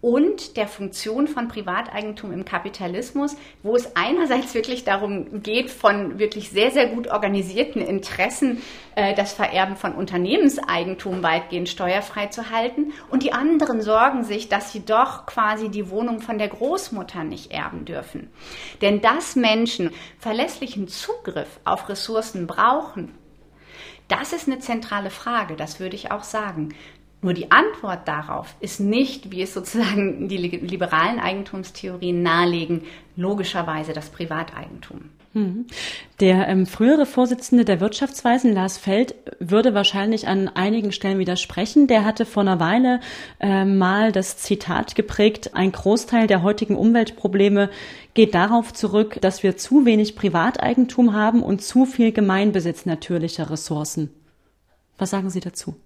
und 0.00 0.56
der 0.56 0.66
Funktion 0.66 1.28
von 1.28 1.48
Privateigentum 1.48 2.32
im 2.32 2.44
Kapitalismus, 2.44 3.36
wo 3.62 3.76
es 3.76 3.96
einerseits 3.96 4.54
wirklich 4.54 4.84
darum 4.84 5.42
geht, 5.42 5.70
von 5.70 6.18
wirklich 6.18 6.50
sehr, 6.50 6.70
sehr 6.70 6.86
gut 6.86 7.08
organisierten 7.08 7.82
Interessen 7.82 8.62
äh, 8.94 9.14
das 9.14 9.32
Vererben 9.32 9.76
von 9.76 9.94
Unternehmenseigentum 9.94 11.22
weitgehend 11.22 11.68
steuerfrei 11.68 12.28
zu 12.28 12.50
halten 12.50 12.92
und 13.10 13.22
die 13.22 13.32
anderen 13.32 13.82
sorgen 13.82 14.24
sich, 14.24 14.48
dass 14.48 14.72
sie 14.72 14.84
doch 14.84 15.26
quasi 15.26 15.68
die 15.68 15.90
Wohnung 15.90 16.20
von 16.20 16.38
der 16.38 16.48
Großmutter 16.48 17.24
nicht 17.24 17.50
erben 17.50 17.84
dürfen. 17.84 18.30
Denn 18.80 19.02
dass 19.02 19.36
Menschen 19.36 19.90
verlässlichen 20.18 20.88
Zugriff 20.88 21.60
auf 21.64 21.88
Ressourcen 21.90 22.46
brauchen, 22.46 23.14
das 24.08 24.32
ist 24.32 24.48
eine 24.48 24.58
zentrale 24.58 25.10
Frage, 25.10 25.54
das 25.54 25.78
würde 25.78 25.94
ich 25.94 26.10
auch 26.10 26.24
sagen. 26.24 26.74
Nur 27.22 27.34
die 27.34 27.50
Antwort 27.50 28.08
darauf 28.08 28.54
ist 28.60 28.80
nicht, 28.80 29.30
wie 29.30 29.42
es 29.42 29.52
sozusagen 29.52 30.28
die 30.28 30.38
liberalen 30.38 31.20
Eigentumstheorien 31.20 32.22
nahelegen, 32.22 32.82
logischerweise 33.16 33.92
das 33.92 34.08
Privateigentum. 34.08 35.10
Mhm. 35.32 35.66
Der 36.18 36.48
ähm, 36.48 36.66
frühere 36.66 37.06
Vorsitzende 37.06 37.64
der 37.64 37.80
Wirtschaftsweisen, 37.80 38.52
Lars 38.52 38.78
Feld, 38.78 39.14
würde 39.38 39.74
wahrscheinlich 39.74 40.26
an 40.26 40.48
einigen 40.48 40.90
Stellen 40.90 41.18
widersprechen. 41.18 41.86
Der 41.86 42.04
hatte 42.04 42.24
vor 42.24 42.42
einer 42.42 42.58
Weile 42.58 43.00
äh, 43.38 43.64
mal 43.64 44.10
das 44.10 44.38
Zitat 44.38 44.96
geprägt, 44.96 45.54
ein 45.54 45.70
Großteil 45.70 46.26
der 46.26 46.42
heutigen 46.42 46.76
Umweltprobleme 46.76 47.70
geht 48.14 48.34
darauf 48.34 48.72
zurück, 48.72 49.18
dass 49.20 49.44
wir 49.44 49.56
zu 49.56 49.84
wenig 49.84 50.16
Privateigentum 50.16 51.14
haben 51.14 51.42
und 51.44 51.62
zu 51.62 51.86
viel 51.86 52.10
Gemeinbesitz 52.10 52.84
natürlicher 52.84 53.50
Ressourcen. 53.50 54.10
Was 54.98 55.10
sagen 55.10 55.30
Sie 55.30 55.40
dazu? 55.40 55.76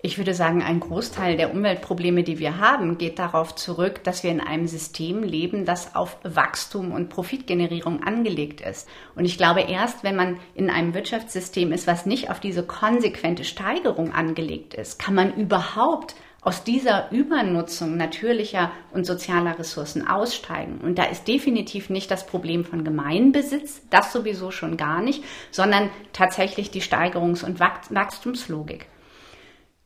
Ich 0.00 0.16
würde 0.16 0.32
sagen, 0.32 0.62
ein 0.62 0.78
Großteil 0.78 1.36
der 1.36 1.52
Umweltprobleme, 1.52 2.22
die 2.22 2.38
wir 2.38 2.58
haben, 2.58 2.98
geht 2.98 3.18
darauf 3.18 3.56
zurück, 3.56 4.04
dass 4.04 4.22
wir 4.22 4.30
in 4.30 4.40
einem 4.40 4.68
System 4.68 5.24
leben, 5.24 5.64
das 5.64 5.96
auf 5.96 6.18
Wachstum 6.22 6.92
und 6.92 7.08
Profitgenerierung 7.08 8.04
angelegt 8.04 8.60
ist. 8.60 8.88
Und 9.16 9.24
ich 9.24 9.38
glaube, 9.38 9.62
erst 9.62 10.04
wenn 10.04 10.14
man 10.14 10.38
in 10.54 10.70
einem 10.70 10.94
Wirtschaftssystem 10.94 11.72
ist, 11.72 11.88
was 11.88 12.06
nicht 12.06 12.30
auf 12.30 12.38
diese 12.38 12.62
konsequente 12.62 13.42
Steigerung 13.42 14.12
angelegt 14.14 14.74
ist, 14.74 15.00
kann 15.00 15.16
man 15.16 15.34
überhaupt 15.34 16.14
aus 16.42 16.62
dieser 16.62 17.10
Übernutzung 17.10 17.96
natürlicher 17.96 18.70
und 18.92 19.04
sozialer 19.04 19.58
Ressourcen 19.58 20.06
aussteigen. 20.06 20.78
Und 20.80 20.96
da 20.96 21.06
ist 21.06 21.26
definitiv 21.26 21.90
nicht 21.90 22.08
das 22.08 22.24
Problem 22.24 22.64
von 22.64 22.84
Gemeinbesitz, 22.84 23.82
das 23.90 24.12
sowieso 24.12 24.52
schon 24.52 24.76
gar 24.76 25.02
nicht, 25.02 25.24
sondern 25.50 25.90
tatsächlich 26.12 26.70
die 26.70 26.82
Steigerungs- 26.82 27.44
und 27.44 27.58
Wachstumslogik. 27.58 28.86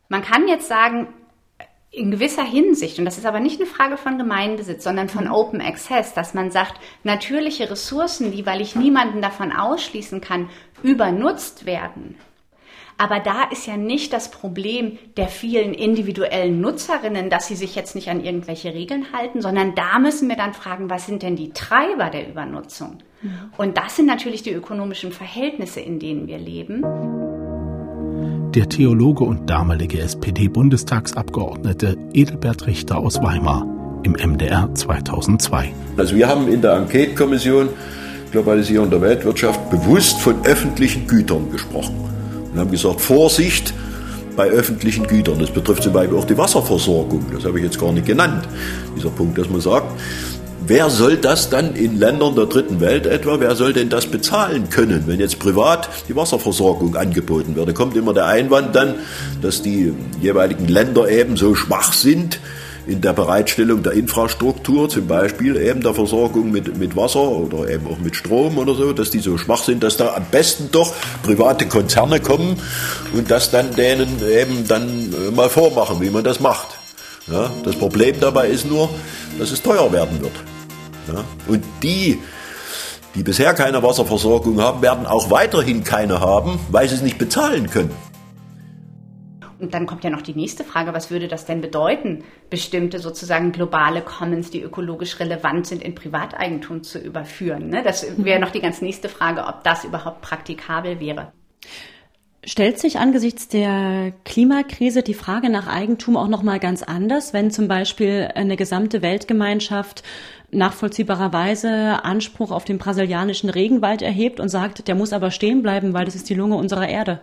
Man 0.09 0.21
kann 0.21 0.47
jetzt 0.47 0.67
sagen, 0.67 1.07
in 1.93 2.09
gewisser 2.09 2.43
Hinsicht, 2.43 2.97
und 2.97 3.05
das 3.05 3.19
ist 3.19 3.25
aber 3.25 3.39
nicht 3.39 3.61
eine 3.61 3.69
Frage 3.69 3.97
von 3.97 4.17
Gemeinbesitz, 4.17 4.83
sondern 4.83 5.09
von 5.09 5.25
mhm. 5.25 5.31
Open 5.31 5.61
Access, 5.61 6.15
dass 6.15 6.33
man 6.33 6.49
sagt, 6.49 6.81
natürliche 7.03 7.69
Ressourcen, 7.69 8.31
die, 8.31 8.47
weil 8.47 8.61
ich 8.61 8.75
niemanden 8.75 9.21
davon 9.21 9.51
ausschließen 9.51 10.19
kann, 10.19 10.49
übernutzt 10.81 11.67
werden. 11.67 12.17
Aber 12.97 13.19
da 13.19 13.43
ist 13.43 13.67
ja 13.67 13.77
nicht 13.77 14.11
das 14.11 14.31
Problem 14.31 14.97
der 15.17 15.27
vielen 15.27 15.73
individuellen 15.73 16.61
Nutzerinnen, 16.61 17.29
dass 17.29 17.47
sie 17.47 17.55
sich 17.55 17.75
jetzt 17.75 17.95
nicht 17.95 18.09
an 18.09 18.23
irgendwelche 18.23 18.73
Regeln 18.73 19.07
halten, 19.13 19.41
sondern 19.41 19.75
da 19.75 19.99
müssen 19.99 20.29
wir 20.29 20.35
dann 20.35 20.53
fragen, 20.53 20.89
was 20.89 21.05
sind 21.05 21.21
denn 21.21 21.35
die 21.35 21.53
Treiber 21.53 22.09
der 22.09 22.27
Übernutzung? 22.27 22.99
Mhm. 23.21 23.51
Und 23.57 23.77
das 23.77 23.95
sind 23.95 24.07
natürlich 24.07 24.41
die 24.41 24.51
ökonomischen 24.51 25.11
Verhältnisse, 25.11 25.79
in 25.79 25.99
denen 25.99 26.27
wir 26.27 26.39
leben 26.39 26.83
der 28.55 28.69
Theologe 28.69 29.23
und 29.23 29.49
damalige 29.49 29.99
SPD-Bundestagsabgeordnete 29.99 31.97
Edelbert 32.13 32.67
Richter 32.67 32.97
aus 32.97 33.19
Weimar 33.21 33.65
im 34.03 34.11
MDR 34.11 34.69
2002. 34.75 35.73
Also 35.97 36.15
wir 36.15 36.27
haben 36.27 36.47
in 36.47 36.61
der 36.61 36.75
Enquete-Kommission 36.75 37.69
Globalisierung 38.31 38.91
der 38.91 39.01
Weltwirtschaft 39.01 39.71
bewusst 39.71 40.19
von 40.19 40.45
öffentlichen 40.45 41.07
Gütern 41.07 41.51
gesprochen 41.51 41.95
und 42.51 42.59
haben 42.59 42.69
gesagt, 42.69 43.01
Vorsicht 43.01 43.73
bei 44.35 44.49
öffentlichen 44.49 45.07
Gütern. 45.07 45.39
Das 45.39 45.49
betrifft 45.49 45.83
zum 45.83 45.93
Beispiel 45.93 46.17
auch 46.17 46.25
die 46.25 46.37
Wasserversorgung. 46.37 47.25
Das 47.33 47.45
habe 47.45 47.57
ich 47.57 47.65
jetzt 47.65 47.79
gar 47.79 47.91
nicht 47.91 48.05
genannt. 48.05 48.47
Dieser 48.95 49.09
Punkt, 49.09 49.37
dass 49.37 49.49
man 49.49 49.61
sagt, 49.61 49.87
wer 50.67 50.89
soll 50.89 51.17
das 51.17 51.49
dann 51.49 51.75
in 51.75 51.99
Ländern 51.99 52.35
der 52.35 52.45
dritten 52.45 52.79
Welt 52.79 53.05
etwa, 53.05 53.39
wer 53.39 53.55
soll 53.55 53.73
denn 53.73 53.89
das 53.89 54.05
bezahlen 54.05 54.69
können, 54.69 55.03
wenn 55.07 55.19
jetzt 55.19 55.39
privat 55.39 55.89
die 56.07 56.15
Wasserversorgung 56.15 56.95
angeboten 56.95 57.55
wird? 57.55 57.67
Da 57.67 57.73
kommt 57.73 57.95
immer 57.95 58.13
der 58.13 58.25
Einwand 58.25 58.75
dann, 58.75 58.95
dass 59.41 59.61
die 59.61 59.93
jeweiligen 60.21 60.67
Länder 60.67 61.09
eben 61.09 61.37
so 61.37 61.55
schwach 61.55 61.93
sind, 61.93 62.39
in 62.85 63.01
der 63.01 63.13
Bereitstellung 63.13 63.81
der 63.81 63.93
Infrastruktur, 63.93 64.89
zum 64.89 65.07
Beispiel 65.07 65.55
eben 65.55 65.81
der 65.81 65.93
Versorgung 65.93 66.51
mit, 66.51 66.77
mit 66.77 66.95
Wasser 66.95 67.21
oder 67.21 67.69
eben 67.69 67.87
auch 67.87 67.97
mit 67.97 68.15
Strom 68.15 68.57
oder 68.57 68.75
so, 68.75 68.91
dass 68.91 69.09
die 69.09 69.19
so 69.19 69.37
schwach 69.37 69.63
sind, 69.63 69.83
dass 69.83 69.97
da 69.97 70.15
am 70.15 70.25
besten 70.31 70.69
doch 70.71 70.93
private 71.23 71.65
Konzerne 71.67 72.19
kommen 72.19 72.57
und 73.13 73.31
das 73.31 73.51
dann 73.51 73.73
denen 73.75 74.09
eben 74.29 74.67
dann 74.67 75.13
äh, 75.13 75.31
mal 75.31 75.49
vormachen, 75.49 76.01
wie 76.01 76.09
man 76.09 76.23
das 76.23 76.39
macht. 76.39 76.67
Ja, 77.31 77.49
das 77.63 77.75
Problem 77.77 78.15
dabei 78.19 78.49
ist 78.49 78.69
nur, 78.69 78.89
dass 79.39 79.51
es 79.51 79.61
teuer 79.61 79.91
werden 79.93 80.21
wird. 80.21 80.33
Ja, 81.07 81.23
und 81.47 81.63
die, 81.81 82.19
die 83.15 83.23
bisher 83.23 83.53
keine 83.53 83.83
Wasserversorgung 83.83 84.61
haben, 84.61 84.81
werden 84.81 85.05
auch 85.05 85.29
weiterhin 85.29 85.83
keine 85.83 86.19
haben, 86.19 86.59
weil 86.69 86.87
sie 86.87 86.95
es 86.95 87.01
nicht 87.01 87.17
bezahlen 87.17 87.69
können. 87.69 87.91
Und 89.63 89.73
dann 89.73 89.85
kommt 89.85 90.03
ja 90.03 90.09
noch 90.09 90.21
die 90.21 90.35
nächste 90.35 90.65
Frage, 90.65 90.93
was 90.93 91.09
würde 91.09 91.29
das 91.29 91.45
denn 91.45 91.61
bedeuten, 91.61 92.25
bestimmte 92.49 92.99
sozusagen 92.99 93.53
globale 93.53 94.01
Commons, 94.01 94.49
die 94.49 94.61
ökologisch 94.61 95.21
relevant 95.21 95.67
sind, 95.67 95.81
in 95.81 95.95
Privateigentum 95.95 96.83
zu 96.83 96.99
überführen? 96.99 97.69
Ne? 97.69 97.81
Das 97.81 98.05
wäre 98.17 98.41
noch 98.41 98.51
die 98.51 98.59
ganz 98.59 98.81
nächste 98.81 99.07
Frage, 99.07 99.45
ob 99.45 99.63
das 99.63 99.85
überhaupt 99.85 100.19
praktikabel 100.21 100.99
wäre. 100.99 101.31
Stellt 102.45 102.77
sich 102.77 102.99
angesichts 102.99 103.47
der 103.47 104.11
Klimakrise 104.25 105.01
die 105.01 105.13
Frage 105.13 105.49
nach 105.49 105.67
Eigentum 105.67 106.17
auch 106.17 106.27
noch 106.27 106.43
mal 106.43 106.59
ganz 106.59 106.83
anders, 106.83 107.31
wenn 107.31 107.49
zum 107.49 107.69
Beispiel 107.69 108.31
eine 108.35 108.57
gesamte 108.57 109.01
Weltgemeinschaft 109.01 110.03
nachvollziehbarerweise 110.53 112.03
Anspruch 112.03 112.51
auf 112.51 112.65
den 112.65 112.77
brasilianischen 112.77 113.49
Regenwald 113.49 114.01
erhebt 114.01 114.39
und 114.39 114.49
sagt, 114.49 114.87
der 114.87 114.95
muss 114.95 115.13
aber 115.13 115.31
stehen 115.31 115.61
bleiben, 115.61 115.93
weil 115.93 116.05
das 116.05 116.15
ist 116.15 116.29
die 116.29 116.35
Lunge 116.35 116.55
unserer 116.55 116.87
Erde? 116.87 117.21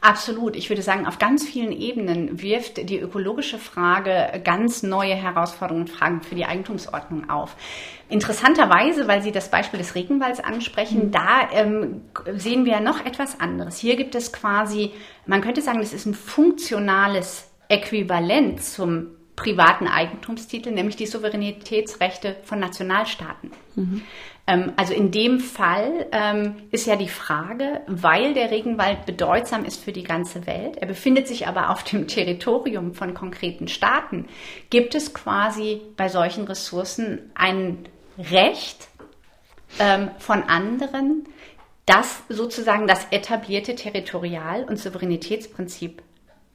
Absolut. 0.00 0.54
Ich 0.54 0.68
würde 0.68 0.82
sagen, 0.82 1.06
auf 1.06 1.18
ganz 1.18 1.44
vielen 1.44 1.72
Ebenen 1.72 2.40
wirft 2.40 2.88
die 2.88 3.00
ökologische 3.00 3.58
Frage 3.58 4.40
ganz 4.44 4.84
neue 4.84 5.14
Herausforderungen 5.14 5.86
und 5.86 5.90
Fragen 5.90 6.22
für 6.22 6.36
die 6.36 6.44
Eigentumsordnung 6.44 7.28
auf. 7.28 7.56
Interessanterweise, 8.08 9.08
weil 9.08 9.22
Sie 9.22 9.32
das 9.32 9.50
Beispiel 9.50 9.78
des 9.78 9.96
Regenwalds 9.96 10.38
ansprechen, 10.38 11.06
mhm. 11.06 11.10
da 11.10 11.48
ähm, 11.52 12.02
sehen 12.36 12.64
wir 12.64 12.78
noch 12.80 13.04
etwas 13.04 13.40
anderes. 13.40 13.78
Hier 13.78 13.96
gibt 13.96 14.14
es 14.14 14.32
quasi, 14.32 14.92
man 15.26 15.40
könnte 15.40 15.62
sagen, 15.62 15.80
das 15.80 15.92
ist 15.92 16.06
ein 16.06 16.14
funktionales 16.14 17.50
Äquivalent 17.68 18.62
zum 18.62 19.17
privaten 19.38 19.86
Eigentumstitel, 19.86 20.72
nämlich 20.72 20.96
die 20.96 21.06
Souveränitätsrechte 21.06 22.36
von 22.42 22.58
Nationalstaaten. 22.58 23.52
Mhm. 23.76 24.02
Ähm, 24.48 24.72
also 24.76 24.92
in 24.92 25.12
dem 25.12 25.38
Fall 25.38 26.06
ähm, 26.10 26.56
ist 26.72 26.86
ja 26.86 26.96
die 26.96 27.08
Frage, 27.08 27.82
weil 27.86 28.34
der 28.34 28.50
Regenwald 28.50 29.06
bedeutsam 29.06 29.64
ist 29.64 29.84
für 29.84 29.92
die 29.92 30.02
ganze 30.02 30.46
Welt, 30.46 30.78
er 30.78 30.88
befindet 30.88 31.28
sich 31.28 31.46
aber 31.46 31.70
auf 31.70 31.84
dem 31.84 32.08
Territorium 32.08 32.94
von 32.94 33.14
konkreten 33.14 33.68
Staaten, 33.68 34.26
gibt 34.70 34.96
es 34.96 35.14
quasi 35.14 35.82
bei 35.96 36.08
solchen 36.08 36.44
Ressourcen 36.44 37.30
ein 37.34 37.86
Recht 38.18 38.88
ähm, 39.78 40.10
von 40.18 40.42
anderen, 40.42 41.26
das 41.86 42.22
sozusagen 42.28 42.88
das 42.88 43.06
etablierte 43.12 43.76
Territorial- 43.76 44.64
und 44.64 44.78
Souveränitätsprinzip 44.78 46.02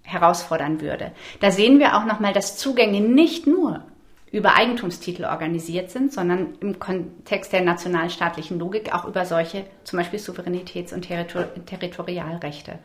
herausfordern 0.04 0.82
würde. 0.82 1.12
Da 1.40 1.52
sehen 1.52 1.80
wir 1.80 1.98
auch 1.98 2.06
nochmal, 2.06 2.34
dass 2.34 2.58
Zugänge 2.58 3.02
nicht 3.02 3.48
nur 3.48 3.84
über 4.32 4.56
Eigentumstitel 4.56 5.26
organisiert 5.26 5.92
sind, 5.92 6.12
sondern 6.12 6.56
im 6.60 6.80
Kontext 6.80 7.54
der 7.54 7.62
nationalstaatlichen 7.62 8.60
Logik 8.60 8.94
auch 8.94 9.06
über 9.06 9.26
solche 9.26 9.66
zum 9.84 10.00
Beispiel 10.00 10.20
Souveränitäts- 10.20 10.94
und 10.94 11.04
Territor 11.04 11.46
Territorialrechte. 11.66 12.80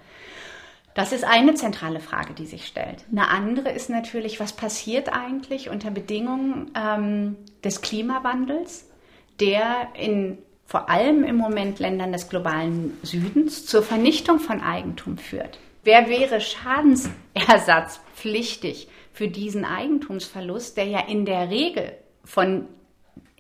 Das 0.94 1.12
ist 1.12 1.24
eine 1.24 1.54
zentrale 1.54 2.00
Frage, 2.00 2.34
die 2.34 2.46
sich 2.46 2.66
stellt. 2.66 3.04
Eine 3.10 3.28
andere 3.28 3.70
ist 3.70 3.88
natürlich, 3.88 4.40
was 4.40 4.52
passiert 4.52 5.10
eigentlich 5.10 5.70
unter 5.70 5.90
Bedingungen 5.90 6.70
ähm, 6.74 7.36
des 7.64 7.82
Klimawandels, 7.82 8.90
der 9.40 9.88
in 9.94 10.38
vor 10.66 10.90
allem 10.90 11.24
im 11.24 11.36
Moment 11.36 11.78
Ländern 11.78 12.12
des 12.12 12.28
globalen 12.28 12.98
Südens 13.02 13.64
zur 13.64 13.82
Vernichtung 13.82 14.38
von 14.38 14.60
Eigentum 14.60 15.16
führt. 15.16 15.58
Wer 15.88 16.08
wäre 16.10 16.42
schadensersatzpflichtig 16.42 18.88
für 19.10 19.28
diesen 19.28 19.64
Eigentumsverlust, 19.64 20.76
der 20.76 20.84
ja 20.84 21.00
in 21.08 21.24
der 21.24 21.48
Regel 21.48 21.92
von 22.24 22.66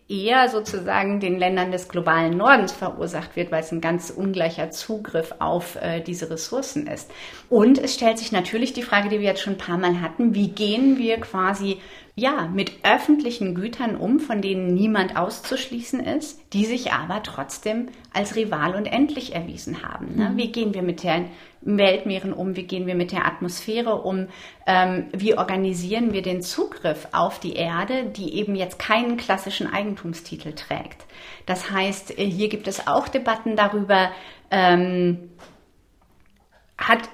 eher 0.08 0.48
sozusagen 0.48 1.20
den 1.20 1.38
Ländern 1.38 1.72
des 1.72 1.90
globalen 1.90 2.38
Nordens 2.38 2.72
verursacht 2.72 3.36
wird, 3.36 3.52
weil 3.52 3.60
es 3.60 3.70
ein 3.70 3.82
ganz 3.82 4.08
ungleicher 4.08 4.70
Zugriff 4.70 5.34
auf 5.40 5.76
äh, 5.76 6.00
diese 6.00 6.30
Ressourcen 6.30 6.86
ist. 6.86 7.10
Und 7.50 7.76
es 7.76 7.92
stellt 7.92 8.18
sich 8.18 8.32
natürlich 8.32 8.72
die 8.72 8.82
Frage, 8.82 9.10
die 9.10 9.20
wir 9.20 9.26
jetzt 9.26 9.42
schon 9.42 9.56
ein 9.56 9.58
paar 9.58 9.76
Mal 9.76 10.00
hatten, 10.00 10.34
wie 10.34 10.48
gehen 10.48 10.96
wir 10.96 11.20
quasi 11.20 11.82
ja, 12.18 12.48
mit 12.52 12.72
öffentlichen 12.82 13.54
Gütern 13.54 13.96
um, 13.96 14.18
von 14.18 14.42
denen 14.42 14.74
niemand 14.74 15.16
auszuschließen 15.16 16.00
ist, 16.00 16.52
die 16.52 16.64
sich 16.64 16.92
aber 16.92 17.22
trotzdem 17.22 17.90
als 18.12 18.34
rival 18.34 18.74
und 18.74 18.86
endlich 18.86 19.36
erwiesen 19.36 19.84
haben. 19.84 20.16
Ne? 20.16 20.30
Mhm. 20.30 20.36
Wie 20.36 20.50
gehen 20.50 20.74
wir 20.74 20.82
mit 20.82 21.04
den 21.04 21.30
Weltmeeren 21.60 22.32
um? 22.32 22.56
Wie 22.56 22.64
gehen 22.64 22.88
wir 22.88 22.96
mit 22.96 23.12
der 23.12 23.24
Atmosphäre 23.24 24.02
um? 24.02 24.26
Ähm, 24.66 25.06
wie 25.12 25.38
organisieren 25.38 26.12
wir 26.12 26.22
den 26.22 26.42
Zugriff 26.42 27.06
auf 27.12 27.38
die 27.38 27.54
Erde, 27.54 28.06
die 28.06 28.34
eben 28.34 28.56
jetzt 28.56 28.80
keinen 28.80 29.16
klassischen 29.16 29.72
Eigentumstitel 29.72 30.54
trägt? 30.54 31.06
Das 31.46 31.70
heißt, 31.70 32.18
äh, 32.18 32.24
hier 32.24 32.48
gibt 32.48 32.66
es 32.66 32.88
auch 32.88 33.06
Debatten 33.06 33.54
darüber, 33.54 34.10
ähm, 34.50 35.30
hat 36.76 37.08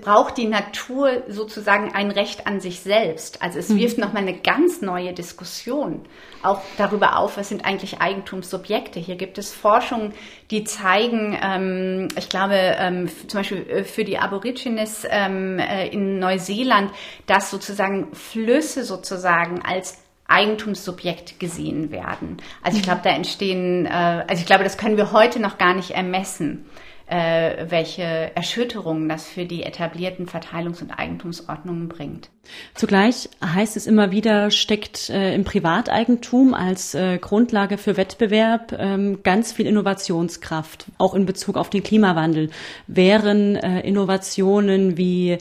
braucht 0.00 0.36
die 0.36 0.46
Natur 0.46 1.22
sozusagen 1.28 1.92
ein 1.94 2.10
Recht 2.10 2.46
an 2.46 2.60
sich 2.60 2.80
selbst. 2.80 3.42
Also 3.42 3.58
es 3.58 3.74
wirft 3.74 3.98
mhm. 3.98 4.04
nochmal 4.04 4.22
eine 4.22 4.38
ganz 4.38 4.82
neue 4.82 5.12
Diskussion 5.12 6.02
auch 6.42 6.60
darüber 6.78 7.18
auf, 7.18 7.36
was 7.36 7.48
sind 7.48 7.64
eigentlich 7.64 8.00
Eigentumssubjekte. 8.00 9.00
Hier 9.00 9.16
gibt 9.16 9.38
es 9.38 9.52
Forschungen, 9.52 10.12
die 10.50 10.64
zeigen, 10.64 11.38
ähm, 11.42 12.08
ich 12.16 12.28
glaube 12.28 12.54
ähm, 12.54 13.08
zum 13.26 13.40
Beispiel 13.40 13.68
äh, 13.68 13.84
für 13.84 14.04
die 14.04 14.18
Aborigines 14.18 15.06
ähm, 15.10 15.58
äh, 15.58 15.88
in 15.88 16.18
Neuseeland, 16.18 16.92
dass 17.26 17.50
sozusagen 17.50 18.14
Flüsse 18.14 18.84
sozusagen 18.84 19.62
als 19.62 19.98
Eigentumssubjekt 20.28 21.40
gesehen 21.40 21.90
werden. 21.90 22.36
Also 22.62 22.78
ich 22.78 22.84
mhm. 22.84 22.86
glaube, 22.86 23.00
da 23.04 23.10
entstehen, 23.10 23.84
äh, 23.86 24.24
also 24.26 24.40
ich 24.40 24.46
glaube, 24.46 24.64
das 24.64 24.78
können 24.78 24.96
wir 24.96 25.12
heute 25.12 25.40
noch 25.40 25.58
gar 25.58 25.74
nicht 25.74 25.90
ermessen 25.90 26.66
äh, 27.10 27.66
welche 27.68 28.02
Erschütterungen 28.36 29.08
das 29.08 29.28
für 29.28 29.44
die 29.44 29.64
etablierten 29.64 30.26
Verteilungs- 30.26 30.80
und 30.80 30.92
Eigentumsordnungen 30.92 31.88
bringt. 31.88 32.30
Zugleich 32.74 33.28
heißt 33.44 33.76
es 33.76 33.86
immer 33.86 34.12
wieder, 34.12 34.50
steckt 34.50 35.10
äh, 35.10 35.34
im 35.34 35.42
Privateigentum 35.44 36.54
als 36.54 36.94
äh, 36.94 37.18
Grundlage 37.18 37.78
für 37.78 37.96
Wettbewerb 37.96 38.72
ähm, 38.78 39.22
ganz 39.24 39.52
viel 39.52 39.66
Innovationskraft, 39.66 40.86
auch 40.98 41.14
in 41.14 41.26
Bezug 41.26 41.56
auf 41.56 41.68
den 41.68 41.82
Klimawandel. 41.82 42.50
Wären 42.86 43.56
äh, 43.56 43.80
Innovationen 43.80 44.96
wie 44.96 45.38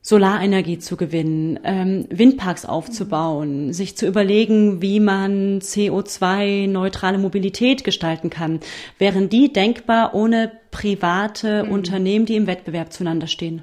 Solarenergie 0.00 0.78
zu 0.78 0.96
gewinnen, 0.96 1.58
ähm, 1.64 2.06
Windparks 2.10 2.64
aufzubauen, 2.64 3.72
sich 3.72 3.96
zu 3.96 4.06
überlegen, 4.06 4.80
wie 4.80 5.00
man 5.00 5.60
CO2-neutrale 5.60 7.18
Mobilität 7.18 7.84
gestalten 7.84 8.30
kann. 8.30 8.60
Wären 8.98 9.28
die 9.28 9.52
denkbar 9.52 10.14
ohne 10.14 10.52
private 10.70 11.64
mhm. 11.64 11.72
Unternehmen, 11.72 12.26
die 12.26 12.36
im 12.36 12.46
Wettbewerb 12.46 12.92
zueinander 12.92 13.26
stehen? 13.26 13.62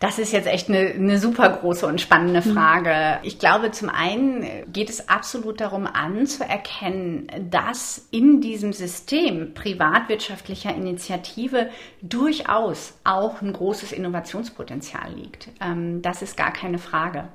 Das 0.00 0.18
ist 0.18 0.32
jetzt 0.32 0.48
echt 0.48 0.70
eine, 0.70 0.78
eine 0.78 1.18
super 1.18 1.50
große 1.50 1.86
und 1.86 2.00
spannende 2.00 2.40
mhm. 2.40 2.54
Frage. 2.54 3.18
Ich 3.22 3.38
glaube, 3.38 3.70
zum 3.70 3.90
einen 3.90 4.46
geht 4.72 4.88
es 4.88 5.10
absolut 5.10 5.60
darum 5.60 5.86
anzuerkennen, 5.86 7.30
dass 7.50 8.08
in 8.10 8.40
diesem 8.40 8.72
System 8.72 9.52
privatwirtschaftlicher 9.52 10.74
Initiative 10.74 11.68
durchaus 12.00 12.94
auch 13.04 13.42
ein 13.42 13.52
großes 13.52 13.92
Innovationspotenzial 13.92 15.12
liegt. 15.12 15.48
Ähm, 15.60 16.00
das 16.00 16.22
ist 16.22 16.34
gar 16.34 16.52
keine 16.52 16.78
Frage. 16.78 17.28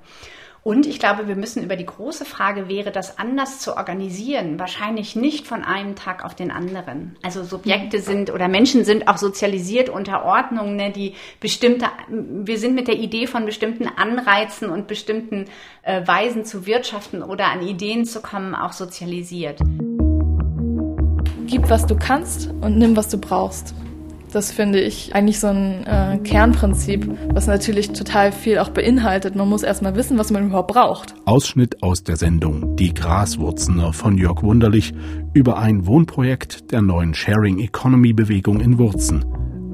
Und 0.68 0.88
ich 0.88 0.98
glaube, 0.98 1.28
wir 1.28 1.36
müssen 1.36 1.62
über 1.62 1.76
die 1.76 1.86
große 1.86 2.26
Frage, 2.26 2.68
wäre 2.68 2.92
das 2.92 3.20
anders 3.20 3.60
zu 3.60 3.78
organisieren, 3.78 4.58
wahrscheinlich 4.58 5.16
nicht 5.16 5.46
von 5.46 5.64
einem 5.64 5.96
Tag 5.96 6.26
auf 6.26 6.34
den 6.34 6.50
anderen. 6.50 7.16
Also 7.22 7.44
Subjekte 7.44 8.02
sind 8.02 8.34
oder 8.34 8.48
Menschen 8.48 8.84
sind 8.84 9.08
auch 9.08 9.18
sozialisiert 9.18 9.90
unter 9.90 10.26
Ordnungen, 10.26 10.76
ne, 10.76 10.92
die 10.92 11.14
bestimmte, 11.40 11.86
wir 12.10 12.58
sind 12.58 12.74
mit 12.74 12.88
der 12.88 12.98
Idee 12.98 13.28
von 13.28 13.46
bestimmten 13.46 13.88
Anreizen 13.88 14.72
und 14.72 14.88
bestimmten 14.88 15.46
äh, 15.84 16.02
Weisen 16.08 16.46
zu 16.46 16.66
wirtschaften 16.66 17.22
oder 17.22 17.52
an 17.52 17.62
Ideen 17.62 18.04
zu 18.04 18.24
kommen, 18.24 18.56
auch 18.56 18.74
sozialisiert. 18.74 19.60
Gib, 21.46 21.70
was 21.70 21.86
du 21.86 21.96
kannst 21.96 22.50
und 22.62 22.80
nimm, 22.80 22.98
was 22.98 23.10
du 23.10 23.20
brauchst. 23.20 23.76
Das 24.36 24.52
finde 24.52 24.82
ich 24.82 25.16
eigentlich 25.16 25.40
so 25.40 25.48
ein 25.48 25.88
äh, 25.88 26.18
Kernprinzip, 26.18 27.10
was 27.34 27.48
natürlich 27.48 27.94
total 27.94 28.34
viel 28.34 28.58
auch 28.58 28.68
beinhaltet. 28.68 29.38
Man 29.38 29.48
muss 29.48 29.64
erstmal 29.64 29.96
wissen, 29.96 30.18
was 30.18 30.30
man 30.30 30.48
überhaupt 30.48 30.74
braucht. 30.74 31.16
Ausschnitt 31.24 31.82
aus 31.82 32.04
der 32.04 32.18
Sendung 32.18 32.76
Die 32.76 32.94
Graswurzener 32.94 33.94
von 33.94 34.18
Jörg 34.18 34.44
Wunderlich 34.44 34.94
über 35.34 35.58
ein 35.58 35.88
Wohnprojekt 35.88 36.74
der 36.74 36.82
neuen 36.82 37.14
Sharing 37.14 37.60
Economy 37.60 38.12
Bewegung 38.12 38.60
in 38.60 38.78
Wurzen. 38.78 39.24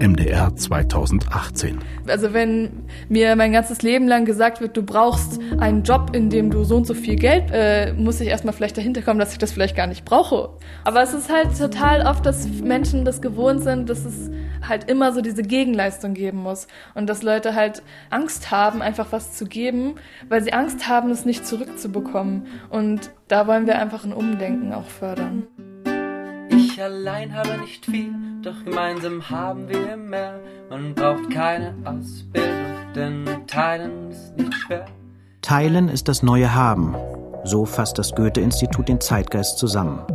MDR 0.02 0.56
2018. 0.56 1.78
Also 2.08 2.34
wenn 2.34 2.84
mir 3.08 3.36
mein 3.36 3.52
ganzes 3.52 3.84
Leben 3.84 4.08
lang 4.08 4.26
gesagt 4.26 4.60
wird, 4.60 4.76
du 4.76 4.84
brauchst 4.84 5.40
einen 5.60 5.84
Job, 5.84 6.12
in 6.14 6.30
dem 6.30 6.50
du 6.50 6.64
so 6.64 6.78
und 6.78 6.88
so 6.88 6.96
viel 6.96 7.16
Geld, 7.16 7.46
äh, 7.52 7.94
muss 7.94 8.20
ich 8.20 8.28
erstmal 8.28 8.54
vielleicht 8.54 8.78
dahinter 8.78 9.02
kommen, 9.04 9.20
dass 9.20 9.32
ich 9.32 9.38
das 9.38 9.52
vielleicht 9.52 9.76
gar 9.76 9.88
nicht 9.88 10.04
brauche. 10.04 10.50
Aber 10.84 11.04
es 11.04 11.14
ist 11.14 11.32
halt 11.32 11.58
total 11.58 12.06
oft, 12.08 12.26
dass 12.26 12.48
Menschen 12.48 13.06
das 13.06 13.22
gewohnt 13.22 13.64
sind, 13.64 13.90
dass 13.90 14.06
es 14.06 14.32
halt 14.68 14.90
immer 14.90 15.14
so 15.14 15.22
diese 15.22 15.44
Gegenleistung 15.44 16.14
geben 16.14 16.40
muss 16.40 16.68
und 16.94 17.08
dass 17.08 17.24
Leute 17.24 17.56
halt 17.56 17.84
Angst 18.10 18.52
haben, 18.52 18.82
einfach 18.82 19.08
was 19.12 19.34
zu 19.34 19.46
geben, 19.46 19.96
weil 20.30 20.44
sie 20.44 20.54
Angst 20.54 20.88
haben, 20.88 21.10
es 21.12 21.26
nicht 21.26 21.46
zurückzubekommen. 21.46 22.48
Und 22.70 23.12
da 23.28 23.48
wollen 23.48 23.68
wir 23.68 23.80
einfach 23.80 24.04
ein 24.04 24.14
Umdenken 24.14 24.74
auch 24.74 24.86
fördern. 24.86 25.48
Ich 26.50 26.82
allein 26.82 27.34
habe 27.34 27.62
nicht 27.62 27.86
viel, 27.86 28.14
doch 28.42 28.64
gemeinsam 28.66 29.30
haben 29.30 29.70
wir 29.70 29.98
mehr. 29.98 30.40
Man 30.70 30.94
braucht 30.94 31.30
keine 31.30 31.74
Ausbildung, 31.86 32.94
denn 32.96 33.26
Teilen 33.48 34.12
ist 34.12 34.38
nicht 34.38 34.54
schwer. 34.54 34.86
Teilen 35.42 35.90
ist 35.90 36.08
das 36.08 36.24
neue 36.24 36.54
Haben. 36.54 36.96
So 37.44 37.66
fasst 37.66 37.98
das 37.98 38.14
Goethe-Institut 38.14 38.88
den 38.88 39.02
Zeitgeist 39.02 39.58
zusammen. 39.58 40.06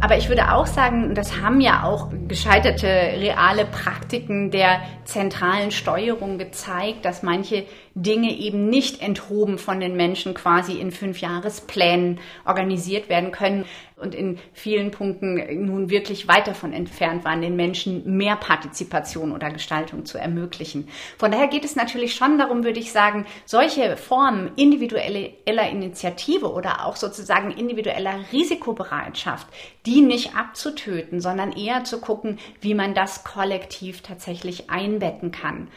Aber 0.00 0.16
ich 0.16 0.28
würde 0.28 0.52
auch 0.52 0.66
sagen, 0.66 1.14
das 1.14 1.40
haben 1.40 1.60
ja 1.60 1.84
auch 1.84 2.08
gescheiterte 2.26 2.86
reale 2.86 3.66
Praktiken 3.66 4.50
der 4.50 4.80
zentralen 5.04 5.70
Steuerung 5.70 6.38
gezeigt, 6.38 7.04
dass 7.04 7.22
manche 7.22 7.66
Dinge 7.94 8.36
eben 8.38 8.68
nicht 8.68 9.02
enthoben 9.02 9.58
von 9.58 9.80
den 9.80 9.96
Menschen 9.96 10.34
quasi 10.34 10.78
in 10.78 10.92
Fünfjahresplänen 10.92 12.20
organisiert 12.44 13.08
werden 13.08 13.32
können 13.32 13.64
und 13.96 14.14
in 14.14 14.38
vielen 14.52 14.90
Punkten 14.90 15.66
nun 15.66 15.90
wirklich 15.90 16.26
weit 16.26 16.46
davon 16.46 16.72
entfernt 16.72 17.24
waren, 17.24 17.42
den 17.42 17.56
Menschen 17.56 18.16
mehr 18.16 18.36
Partizipation 18.36 19.32
oder 19.32 19.50
Gestaltung 19.50 20.06
zu 20.06 20.18
ermöglichen. 20.18 20.88
Von 21.18 21.32
daher 21.32 21.48
geht 21.48 21.64
es 21.64 21.76
natürlich 21.76 22.14
schon 22.14 22.38
darum, 22.38 22.64
würde 22.64 22.80
ich 22.80 22.92
sagen, 22.92 23.26
solche 23.44 23.96
Formen 23.96 24.52
individueller 24.56 25.70
Initiative 25.70 26.50
oder 26.50 26.86
auch 26.86 26.96
sozusagen 26.96 27.50
individueller 27.50 28.14
Risikobereitschaft, 28.32 29.46
die 29.84 30.00
nicht 30.00 30.36
abzutöten, 30.36 31.20
sondern 31.20 31.52
eher 31.52 31.84
zu 31.84 32.00
gucken, 32.00 32.38
wie 32.60 32.74
man 32.74 32.94
das 32.94 33.24
kollektiv 33.24 34.00
tatsächlich 34.02 34.70
einbetten 34.70 35.30
kann. 35.30 35.68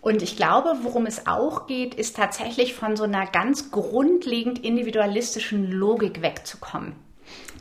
Und 0.00 0.22
ich 0.22 0.36
glaube, 0.36 0.78
worum 0.82 1.06
es 1.06 1.26
auch 1.26 1.66
geht, 1.66 1.94
ist 1.94 2.16
tatsächlich 2.16 2.74
von 2.74 2.96
so 2.96 3.04
einer 3.04 3.26
ganz 3.26 3.70
grundlegend 3.70 4.64
individualistischen 4.64 5.70
Logik 5.70 6.22
wegzukommen. 6.22 6.94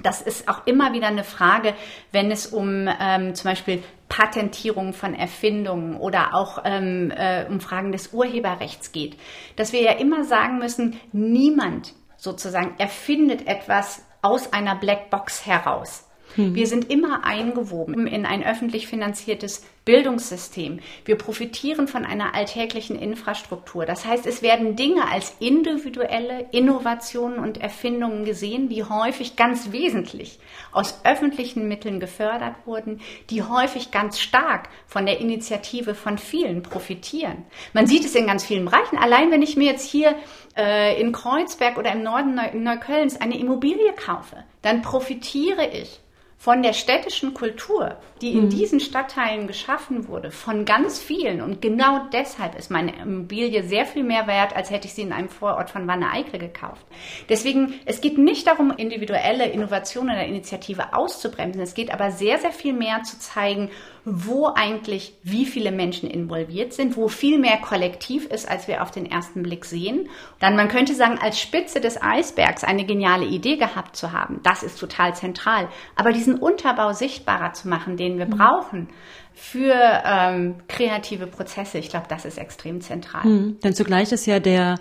Das 0.02 0.22
ist 0.22 0.48
auch 0.48 0.66
immer 0.66 0.94
wieder 0.94 1.08
eine 1.08 1.24
Frage, 1.24 1.74
wenn 2.12 2.32
es 2.32 2.48
um 2.48 2.88
ähm, 3.00 3.34
zum 3.36 3.50
Beispiel 3.50 3.84
Patentierung 4.08 4.94
von 4.94 5.14
Erfindungen 5.14 5.98
oder 5.98 6.34
auch 6.36 6.60
ähm, 6.64 7.12
äh, 7.12 7.46
um 7.50 7.60
Fragen 7.60 7.92
des 7.92 8.14
Urheberrechts 8.14 8.92
geht, 8.92 9.18
dass 9.56 9.74
wir 9.74 9.82
ja 9.82 9.94
immer 9.94 10.24
sagen 10.24 10.60
müssen, 10.60 11.00
niemand 11.12 11.94
sozusagen 12.16 12.76
erfindet 12.78 13.48
etwas 13.48 14.06
aus 14.22 14.54
einer 14.54 14.76
Blackbox 14.76 15.46
heraus. 15.46 16.07
Hm. 16.38 16.56
Wir 16.56 16.68
sind 16.68 16.90
immer 16.90 17.26
eingewoben 17.26 18.08
in 18.08 18.26
ein 18.26 18.46
öffentlich 18.46 18.88
finanziertes 18.88 19.66
Bildungssystem. 19.86 20.80
Wir 21.06 21.16
profitieren 21.18 21.88
von 21.88 22.06
einer 22.06 22.36
alltäglichen 22.36 22.98
Infrastruktur. 22.98 23.86
Das 23.86 24.06
heißt, 24.06 24.28
es 24.28 24.42
werden 24.42 24.76
Dinge 24.76 25.10
als 25.10 25.36
individuelle 25.40 26.46
Innovationen 26.52 27.40
und 27.40 27.60
Erfindungen 27.60 28.24
gesehen, 28.24 28.70
die 28.70 28.84
häufig 28.84 29.36
ganz 29.36 29.72
wesentlich 29.72 30.40
aus 30.72 31.02
öffentlichen 31.06 31.68
Mitteln 31.68 32.00
gefördert 32.00 32.56
wurden, 32.66 33.02
die 33.30 33.42
häufig 33.42 33.90
ganz 33.90 34.20
stark 34.20 34.70
von 34.86 35.06
der 35.06 35.20
Initiative 35.20 35.96
von 35.96 36.18
vielen 36.18 36.62
profitieren. 36.62 37.46
Man 37.74 37.88
sieht 37.88 38.06
es 38.06 38.14
in 38.14 38.28
ganz 38.28 38.46
vielen 38.46 38.66
Bereichen. 38.66 38.98
Allein 38.98 39.32
wenn 39.32 39.42
ich 39.42 39.58
mir 39.58 39.72
jetzt 39.72 39.90
hier 39.90 40.16
äh, 40.56 41.02
in 41.02 41.14
Kreuzberg 41.14 41.78
oder 41.78 41.94
im 41.94 42.04
Norden 42.04 42.40
Neuköllns 42.54 43.20
eine 43.20 43.40
Immobilie 43.40 43.94
kaufe, 43.94 44.44
dann 44.62 44.84
profitiere 44.84 45.66
ich 45.66 46.02
von 46.40 46.62
der 46.62 46.74
städtischen 46.74 47.34
Kultur, 47.34 47.98
die 48.22 48.34
in 48.34 48.46
mhm. 48.46 48.50
diesen 48.50 48.80
Stadtteilen 48.80 49.48
geschaffen 49.48 50.08
wurde, 50.08 50.30
von 50.30 50.66
ganz 50.66 51.00
vielen. 51.00 51.42
Und 51.42 51.62
genau 51.64 52.06
deshalb 52.14 52.58
ist 52.58 52.70
meine 52.70 52.96
Immobilie 53.02 53.64
sehr 53.64 53.86
viel 53.86 54.04
mehr 54.04 54.28
wert, 54.28 54.56
als 54.56 54.70
hätte 54.70 54.88
ich 54.88 54.94
sie 54.94 55.02
in 55.02 55.12
einem 55.12 55.30
Vorort 55.30 55.72
von 55.72 55.88
Wanne-Eickel 55.88 56.40
gekauft. 56.40 56.86
Deswegen, 57.28 57.74
es 57.86 58.02
geht 58.02 58.20
nicht 58.20 58.46
darum, 58.46 58.72
individuelle 58.72 59.50
Innovation 59.50 60.06
oder 60.06 60.26
Initiative 60.26 60.94
auszubremsen. 60.94 61.62
Es 61.62 61.74
geht 61.74 61.92
aber 61.92 62.12
sehr, 62.12 62.38
sehr 62.38 62.52
viel 62.52 62.74
mehr 62.74 63.02
zu 63.02 63.18
zeigen, 63.18 63.72
wo 64.10 64.48
eigentlich 64.56 65.14
wie 65.22 65.46
viele 65.46 65.74
Menschen 65.74 66.10
involviert 66.10 66.72
sind, 66.72 66.96
wo 66.96 67.10
viel 67.10 67.38
mehr 67.38 67.58
kollektiv 67.58 68.26
ist, 68.26 68.50
als 68.50 68.70
wir 68.70 68.82
auf 68.82 68.90
den 68.90 69.06
ersten 69.06 69.44
Blick 69.44 69.66
sehen. 69.66 70.08
Dann, 70.40 70.56
man 70.56 70.70
könnte 70.70 70.96
sagen, 70.96 71.20
als 71.22 71.38
Spitze 71.38 71.82
des 71.82 72.02
Eisbergs 72.02 72.64
eine 72.64 72.86
geniale 72.86 73.26
Idee 73.26 73.58
gehabt 73.58 73.98
zu 73.98 74.14
haben, 74.14 74.40
das 74.44 74.64
ist 74.64 74.80
total 74.80 75.14
zentral. 75.14 75.68
Aber 75.98 76.14
diesen 76.14 76.36
Unterbau 76.36 76.94
sichtbarer 76.94 77.52
zu 77.52 77.68
machen, 77.68 77.98
den 77.98 78.18
wir 78.18 78.28
mhm. 78.28 78.38
brauchen, 78.38 78.90
für 79.34 79.76
ähm, 80.06 80.56
kreative 80.70 81.28
Prozesse, 81.28 81.78
ich 81.78 81.90
glaube, 81.90 82.08
das 82.08 82.24
ist 82.24 82.38
extrem 82.38 82.80
zentral. 82.80 83.26
Mhm. 83.26 83.60
Denn 83.62 83.74
zugleich 83.74 84.14
ist 84.14 84.26
ja 84.26 84.40
der 84.40 84.80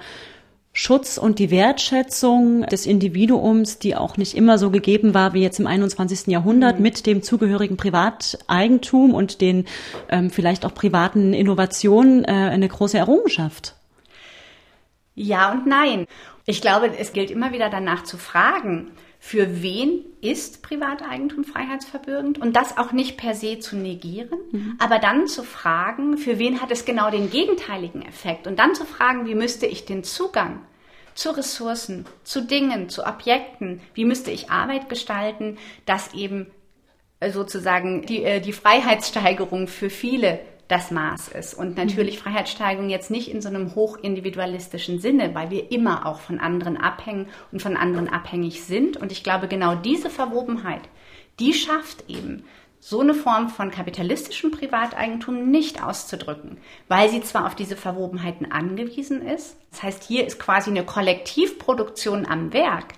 Schutz 0.79 1.17
und 1.17 1.39
die 1.39 1.51
Wertschätzung 1.51 2.67
des 2.67 2.85
Individuums, 2.85 3.79
die 3.79 3.97
auch 3.97 4.19
nicht 4.19 4.37
immer 4.37 4.59
so 4.59 4.71
gegeben 4.71 5.15
war 5.15 5.33
wie 5.33 5.41
jetzt 5.41 5.59
im 5.59 5.67
21. 5.67 6.27
Jahrhundert, 6.27 6.77
mhm. 6.77 6.83
mit 6.83 7.07
dem 7.07 7.23
zugehörigen 7.23 7.79
Privateigentum 7.79 9.15
und 9.15 9.41
den 9.41 9.65
ähm, 10.11 10.29
vielleicht 10.29 10.67
auch 10.67 10.75
privaten 10.75 11.33
Innovationen 11.33 12.25
äh, 12.25 12.27
eine 12.27 12.69
große 12.69 12.99
Errungenschaft. 12.99 13.75
Ja 15.15 15.51
und 15.51 15.67
nein. 15.67 16.07
Ich 16.45 16.61
glaube, 16.61 16.91
es 16.99 17.15
gilt 17.15 17.31
immer 17.31 17.53
wieder 17.55 17.71
danach 17.71 18.05
zu 18.05 18.19
fragen, 18.19 18.91
für 19.19 19.63
wen 19.63 20.05
ist 20.21 20.63
Privateigentum 20.63 21.45
freiheitsverbürgend 21.45 22.39
und 22.39 22.55
das 22.55 22.79
auch 22.79 22.93
nicht 22.93 23.17
per 23.17 23.35
se 23.35 23.59
zu 23.59 23.77
negieren, 23.77 24.39
mhm. 24.53 24.77
aber 24.79 24.99
dann 24.99 25.27
zu 25.27 25.43
fragen, 25.43 26.17
für 26.19 26.39
wen 26.39 26.61
hat 26.61 26.71
es 26.71 26.85
genau 26.85 27.11
den 27.11 27.31
gegenteiligen 27.31 28.03
Effekt 28.03 28.47
und 28.47 28.59
dann 28.59 28.75
zu 28.75 28.85
fragen, 28.85 29.27
wie 29.27 29.35
müsste 29.35 29.67
ich 29.67 29.85
den 29.85 30.05
Zugang 30.05 30.61
zu 31.15 31.31
Ressourcen, 31.31 32.05
zu 32.25 32.43
Dingen, 32.43 32.89
zu 32.89 33.05
Objekten, 33.05 33.81
wie 33.95 34.05
müsste 34.05 34.31
ich 34.31 34.51
Arbeit 34.51 34.89
gestalten, 34.89 35.59
dass 35.87 36.13
eben 36.15 36.49
äh, 37.21 37.31
sozusagen 37.31 38.03
die, 38.03 38.23
äh, 38.23 38.41
die 38.41 38.53
Freiheitssteigerung 38.53 39.69
für 39.69 39.91
viele 39.91 40.41
das 40.69 40.91
Maß 40.91 41.29
ist. 41.29 41.55
Und 41.55 41.77
natürlich 41.77 42.17
mhm. 42.17 42.23
Freiheitssteigerung 42.23 42.89
jetzt 42.89 43.11
nicht 43.11 43.31
in 43.31 43.41
so 43.41 43.49
einem 43.49 43.75
hochindividualistischen 43.75 45.01
Sinne, 45.01 45.35
weil 45.35 45.51
wir 45.51 45.71
immer 45.71 46.07
auch 46.07 46.21
von 46.21 46.41
anderen 46.41 46.77
abhängen 46.77 47.29
und 47.53 47.63
von 47.63 47.77
anderen 47.77 48.09
abhängig 48.09 48.65
sind. 48.65 48.97
Und 48.97 49.13
ich 49.13 49.23
glaube, 49.23 49.49
genau 49.49 49.75
diese 49.75 50.11
Verwobenheit, 50.11 50.83
die 51.39 51.53
schafft 51.53 52.09
eben, 52.09 52.45
so 52.79 53.01
eine 53.01 53.15
Form 53.15 53.49
von 53.49 53.73
kapitalistischem 53.73 54.53
Privateigentum 54.53 55.51
nicht 55.51 55.83
auszudrücken, 55.83 56.59
weil 56.87 57.09
sie 57.09 57.21
zwar 57.21 57.47
auf 57.47 57.57
diese 57.57 57.77
Verwobenheiten 57.77 58.53
angewiesen 58.53 59.27
ist, 59.27 59.57
das 59.73 59.83
heißt, 59.83 60.05
hier 60.05 60.25
ist 60.25 60.39
quasi 60.39 60.71
eine 60.71 60.85
Kollektivproduktion 60.85 62.27
am 62.27 62.53
Werk, 62.53 62.93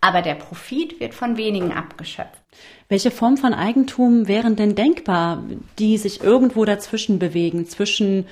aber 0.00 0.22
der 0.22 0.34
Profit 0.34 1.00
wird 1.00 1.14
von 1.14 1.36
wenigen 1.36 1.72
abgeschöpft. 1.72 2.42
Welche 2.88 3.10
Form 3.10 3.36
von 3.36 3.52
Eigentum 3.52 4.28
wären 4.28 4.56
denn 4.56 4.74
denkbar, 4.74 5.42
die 5.78 5.98
sich 5.98 6.22
irgendwo 6.22 6.64
dazwischen 6.64 7.18
bewegen, 7.18 7.66
zwischen 7.66 8.26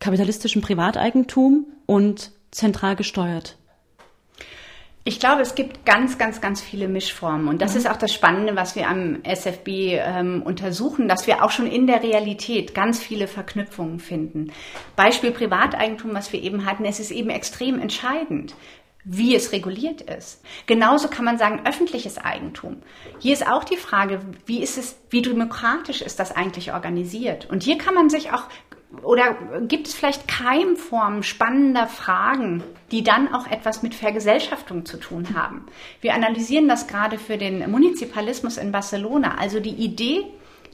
kapitalistischem 0.00 0.62
Privateigentum 0.62 1.66
und 1.86 2.32
zentral 2.50 2.96
gesteuert? 2.96 3.56
Ich 5.08 5.20
glaube, 5.20 5.40
es 5.40 5.54
gibt 5.54 5.86
ganz, 5.86 6.18
ganz, 6.18 6.42
ganz 6.42 6.60
viele 6.60 6.86
Mischformen. 6.86 7.48
Und 7.48 7.62
das 7.62 7.72
mhm. 7.72 7.78
ist 7.78 7.90
auch 7.90 7.96
das 7.96 8.12
Spannende, 8.12 8.56
was 8.56 8.76
wir 8.76 8.88
am 8.88 9.24
SFB 9.24 9.68
ähm, 9.94 10.42
untersuchen, 10.42 11.08
dass 11.08 11.26
wir 11.26 11.42
auch 11.42 11.50
schon 11.50 11.66
in 11.66 11.86
der 11.86 12.02
Realität 12.02 12.74
ganz 12.74 12.98
viele 13.00 13.26
Verknüpfungen 13.26 14.00
finden. 14.00 14.52
Beispiel 14.96 15.30
Privateigentum, 15.30 16.12
was 16.12 16.30
wir 16.34 16.42
eben 16.42 16.66
hatten, 16.66 16.84
es 16.84 17.00
ist 17.00 17.10
eben 17.10 17.30
extrem 17.30 17.78
entscheidend 17.80 18.54
wie 19.10 19.34
es 19.34 19.52
reguliert 19.52 20.02
ist. 20.02 20.44
Genauso 20.66 21.08
kann 21.08 21.24
man 21.24 21.38
sagen, 21.38 21.62
öffentliches 21.64 22.18
Eigentum. 22.18 22.82
Hier 23.18 23.32
ist 23.32 23.48
auch 23.48 23.64
die 23.64 23.78
Frage, 23.78 24.20
wie 24.44 24.62
ist 24.62 24.76
es, 24.76 24.98
wie 25.08 25.22
demokratisch 25.22 26.02
ist 26.02 26.20
das 26.20 26.30
eigentlich 26.30 26.74
organisiert? 26.74 27.48
Und 27.50 27.62
hier 27.62 27.78
kann 27.78 27.94
man 27.94 28.10
sich 28.10 28.32
auch 28.32 28.44
oder 29.02 29.36
gibt 29.62 29.86
es 29.86 29.94
vielleicht 29.94 30.28
Keimformen 30.28 31.22
spannender 31.22 31.86
Fragen, 31.86 32.62
die 32.90 33.02
dann 33.02 33.32
auch 33.34 33.46
etwas 33.46 33.82
mit 33.82 33.94
Vergesellschaftung 33.94 34.86
zu 34.86 34.96
tun 34.96 35.34
haben? 35.34 35.66
Wir 36.00 36.14
analysieren 36.14 36.68
das 36.68 36.86
gerade 36.86 37.18
für 37.18 37.36
den 37.36 37.70
Munizipalismus 37.70 38.56
in 38.56 38.72
Barcelona. 38.72 39.36
Also 39.38 39.60
die 39.60 39.74
Idee, 39.74 40.24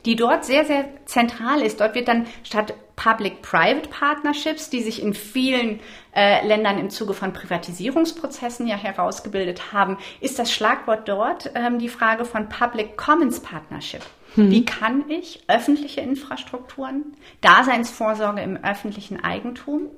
die 0.05 0.14
dort 0.16 0.45
sehr, 0.45 0.64
sehr 0.64 0.85
zentral 1.07 1.61
ist. 1.61 1.80
Dort 1.80 1.97
wird 1.97 2.07
dann 2.09 2.26
statt 2.45 2.74
Public-Private 2.97 3.88
Partnerships, 3.88 4.70
die 4.70 4.82
sich 4.82 5.03
in 5.03 5.14
vielen 5.14 5.80
äh, 6.14 6.47
Ländern 6.47 6.78
im 6.78 6.90
Zuge 6.90 7.14
von 7.14 7.32
Privatisierungsprozessen 7.32 8.66
ja 8.66 8.76
herausgebildet 8.76 9.72
haben, 9.72 9.99
ist 10.20 10.38
das 10.38 10.53
Schlagwort 10.53 11.09
dort 11.09 11.51
ähm, 11.55 11.78
die 11.78 11.88
Frage 11.88 12.24
von 12.24 12.49
Public 12.49 12.97
Commons 12.97 13.40
Partnership. 13.40 14.03
Hm. 14.34 14.51
Wie 14.51 14.64
kann 14.64 15.11
ich 15.11 15.42
öffentliche 15.49 16.01
Infrastrukturen, 16.01 17.16
Daseinsvorsorge 17.40 18.42
im 18.42 18.62
öffentlichen 18.62 19.22
Eigentum 19.22 19.90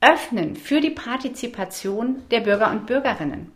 öffnen 0.00 0.56
für 0.56 0.80
die 0.80 0.90
Partizipation 0.90 2.22
der 2.30 2.40
Bürger 2.40 2.70
und 2.70 2.86
Bürgerinnen? 2.86 3.52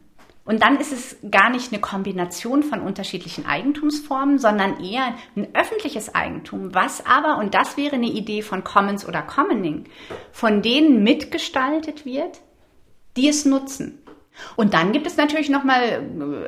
Und 0.48 0.62
dann 0.62 0.80
ist 0.80 0.92
es 0.92 1.18
gar 1.30 1.50
nicht 1.50 1.74
eine 1.74 1.80
Kombination 1.82 2.62
von 2.62 2.80
unterschiedlichen 2.80 3.44
Eigentumsformen, 3.44 4.38
sondern 4.38 4.82
eher 4.82 5.14
ein 5.36 5.54
öffentliches 5.54 6.14
Eigentum, 6.14 6.74
was 6.74 7.04
aber, 7.04 7.36
und 7.36 7.52
das 7.52 7.76
wäre 7.76 7.96
eine 7.96 8.06
Idee 8.06 8.40
von 8.40 8.64
Commons 8.64 9.06
oder 9.06 9.20
Commoning, 9.20 9.84
von 10.32 10.62
denen 10.62 11.02
mitgestaltet 11.02 12.06
wird, 12.06 12.40
die 13.18 13.28
es 13.28 13.44
nutzen. 13.44 13.98
Und 14.56 14.74
dann 14.74 14.92
gibt 14.92 15.06
es 15.06 15.16
natürlich 15.16 15.50
nochmal, 15.50 16.02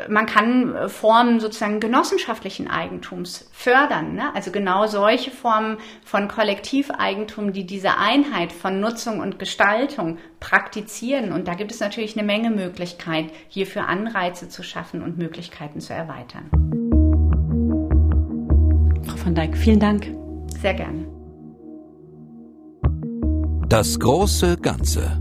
man 0.08 0.26
kann 0.26 0.88
Formen 0.88 1.40
sozusagen 1.40 1.80
genossenschaftlichen 1.80 2.68
Eigentums 2.68 3.48
fördern. 3.52 4.14
Ne? 4.14 4.34
Also 4.34 4.50
genau 4.50 4.86
solche 4.86 5.30
Formen 5.30 5.78
von 6.04 6.28
Kollektiveigentum, 6.28 7.52
die 7.52 7.64
diese 7.64 7.98
Einheit 7.98 8.52
von 8.52 8.80
Nutzung 8.80 9.20
und 9.20 9.38
Gestaltung 9.38 10.18
praktizieren. 10.40 11.32
Und 11.32 11.48
da 11.48 11.54
gibt 11.54 11.72
es 11.72 11.80
natürlich 11.80 12.16
eine 12.16 12.26
Menge 12.26 12.50
Möglichkeit, 12.50 13.26
hierfür 13.48 13.88
Anreize 13.88 14.48
zu 14.48 14.62
schaffen 14.62 15.02
und 15.02 15.18
Möglichkeiten 15.18 15.80
zu 15.80 15.92
erweitern. 15.92 16.50
Frau 19.04 19.16
von 19.16 19.34
Dijk, 19.34 19.56
vielen 19.56 19.80
Dank. 19.80 20.12
Sehr 20.60 20.74
gerne. 20.74 21.06
Das 23.68 23.98
große 24.00 24.56
Ganze. 24.56 25.20